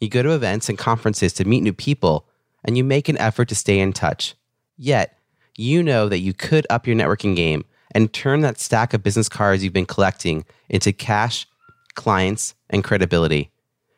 You 0.00 0.08
go 0.08 0.22
to 0.22 0.32
events 0.32 0.68
and 0.68 0.76
conferences 0.76 1.32
to 1.34 1.44
meet 1.44 1.62
new 1.62 1.72
people, 1.72 2.28
and 2.64 2.76
you 2.76 2.84
make 2.84 3.08
an 3.08 3.18
effort 3.18 3.48
to 3.48 3.54
stay 3.54 3.78
in 3.78 3.92
touch. 3.92 4.34
Yet, 4.76 5.18
you 5.56 5.82
know 5.82 6.08
that 6.08 6.18
you 6.18 6.34
could 6.34 6.66
up 6.68 6.86
your 6.86 6.96
networking 6.96 7.34
game 7.34 7.64
and 7.92 8.12
turn 8.12 8.40
that 8.40 8.60
stack 8.60 8.92
of 8.92 9.02
business 9.02 9.28
cards 9.28 9.64
you've 9.64 9.72
been 9.72 9.86
collecting 9.86 10.44
into 10.68 10.92
cash, 10.92 11.46
clients, 11.94 12.54
and 12.68 12.84
credibility. 12.84 13.50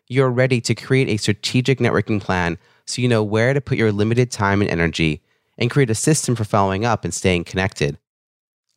You're 0.07 0.31
ready 0.31 0.61
to 0.63 0.75
create 0.75 1.09
a 1.09 1.17
strategic 1.17 1.79
networking 1.79 2.21
plan 2.21 2.59
so 2.87 3.03
you 3.03 3.09
know 3.09 3.25
where 3.25 3.53
to 3.53 3.61
put 3.61 3.77
your 3.77 3.93
limited 3.93 4.31
time 4.31 4.63
and 4.63 4.71
energy 4.71 5.23
and 5.59 5.71
create 5.71 5.91
a 5.91 5.95
system 5.95 6.37
for 6.37 6.45
following 6.45 6.85
up 6.85 7.05
and 7.05 7.13
staying 7.13 7.45
connected. 7.45 7.99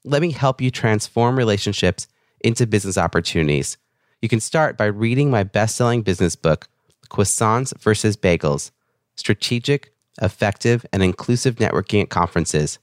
Let 0.04 0.22
me 0.22 0.32
help 0.32 0.60
you 0.60 0.72
transform 0.72 1.38
relationships 1.38 2.08
into 2.44 2.66
business 2.66 2.98
opportunities. 2.98 3.78
You 4.22 4.30
can 4.30 4.40
start 4.40 4.78
by 4.78 4.86
reading 4.86 5.30
my 5.30 5.44
best 5.44 5.76
selling 5.76 6.02
business 6.02 6.36
book, 6.36 6.68
Croissants 7.12 7.78
versus 7.78 8.16
Bagels 8.16 8.72
Strategic, 9.16 9.94
Effective, 10.22 10.86
and 10.94 11.04
Inclusive 11.04 11.56
Networking 11.56 12.02
at 12.02 12.10
Conferences. 12.10 12.80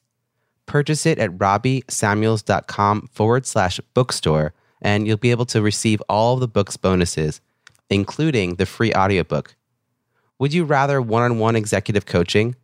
Purchase 0.66 1.06
it 1.06 1.18
at 1.18 1.36
robbiesamuels.com 1.38 3.08
forward 3.10 3.46
slash 3.46 3.80
bookstore, 3.94 4.52
and 4.82 5.06
you'll 5.06 5.16
be 5.16 5.30
able 5.30 5.46
to 5.46 5.62
receive 5.62 6.02
all 6.08 6.34
of 6.34 6.40
the 6.40 6.48
book's 6.48 6.76
bonuses, 6.76 7.40
including 7.88 8.56
the 8.56 8.66
free 8.66 8.92
audiobook. 8.92 9.56
Would 10.38 10.52
you 10.52 10.64
rather 10.64 11.00
one 11.00 11.22
on 11.22 11.38
one 11.38 11.56
executive 11.56 12.04
coaching? 12.04 12.54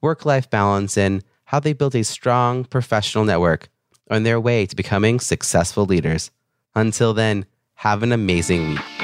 work 0.00 0.24
life 0.24 0.48
balance, 0.48 0.96
and 0.96 1.22
how 1.44 1.60
they 1.60 1.74
built 1.74 1.94
a 1.94 2.04
strong 2.04 2.64
professional 2.64 3.26
network 3.26 3.68
on 4.10 4.22
their 4.22 4.40
way 4.40 4.64
to 4.64 4.74
becoming 4.74 5.20
successful 5.20 5.84
leaders. 5.84 6.30
Until 6.74 7.12
then, 7.12 7.44
have 7.74 8.02
an 8.02 8.12
amazing 8.12 8.70
week. 8.70 9.03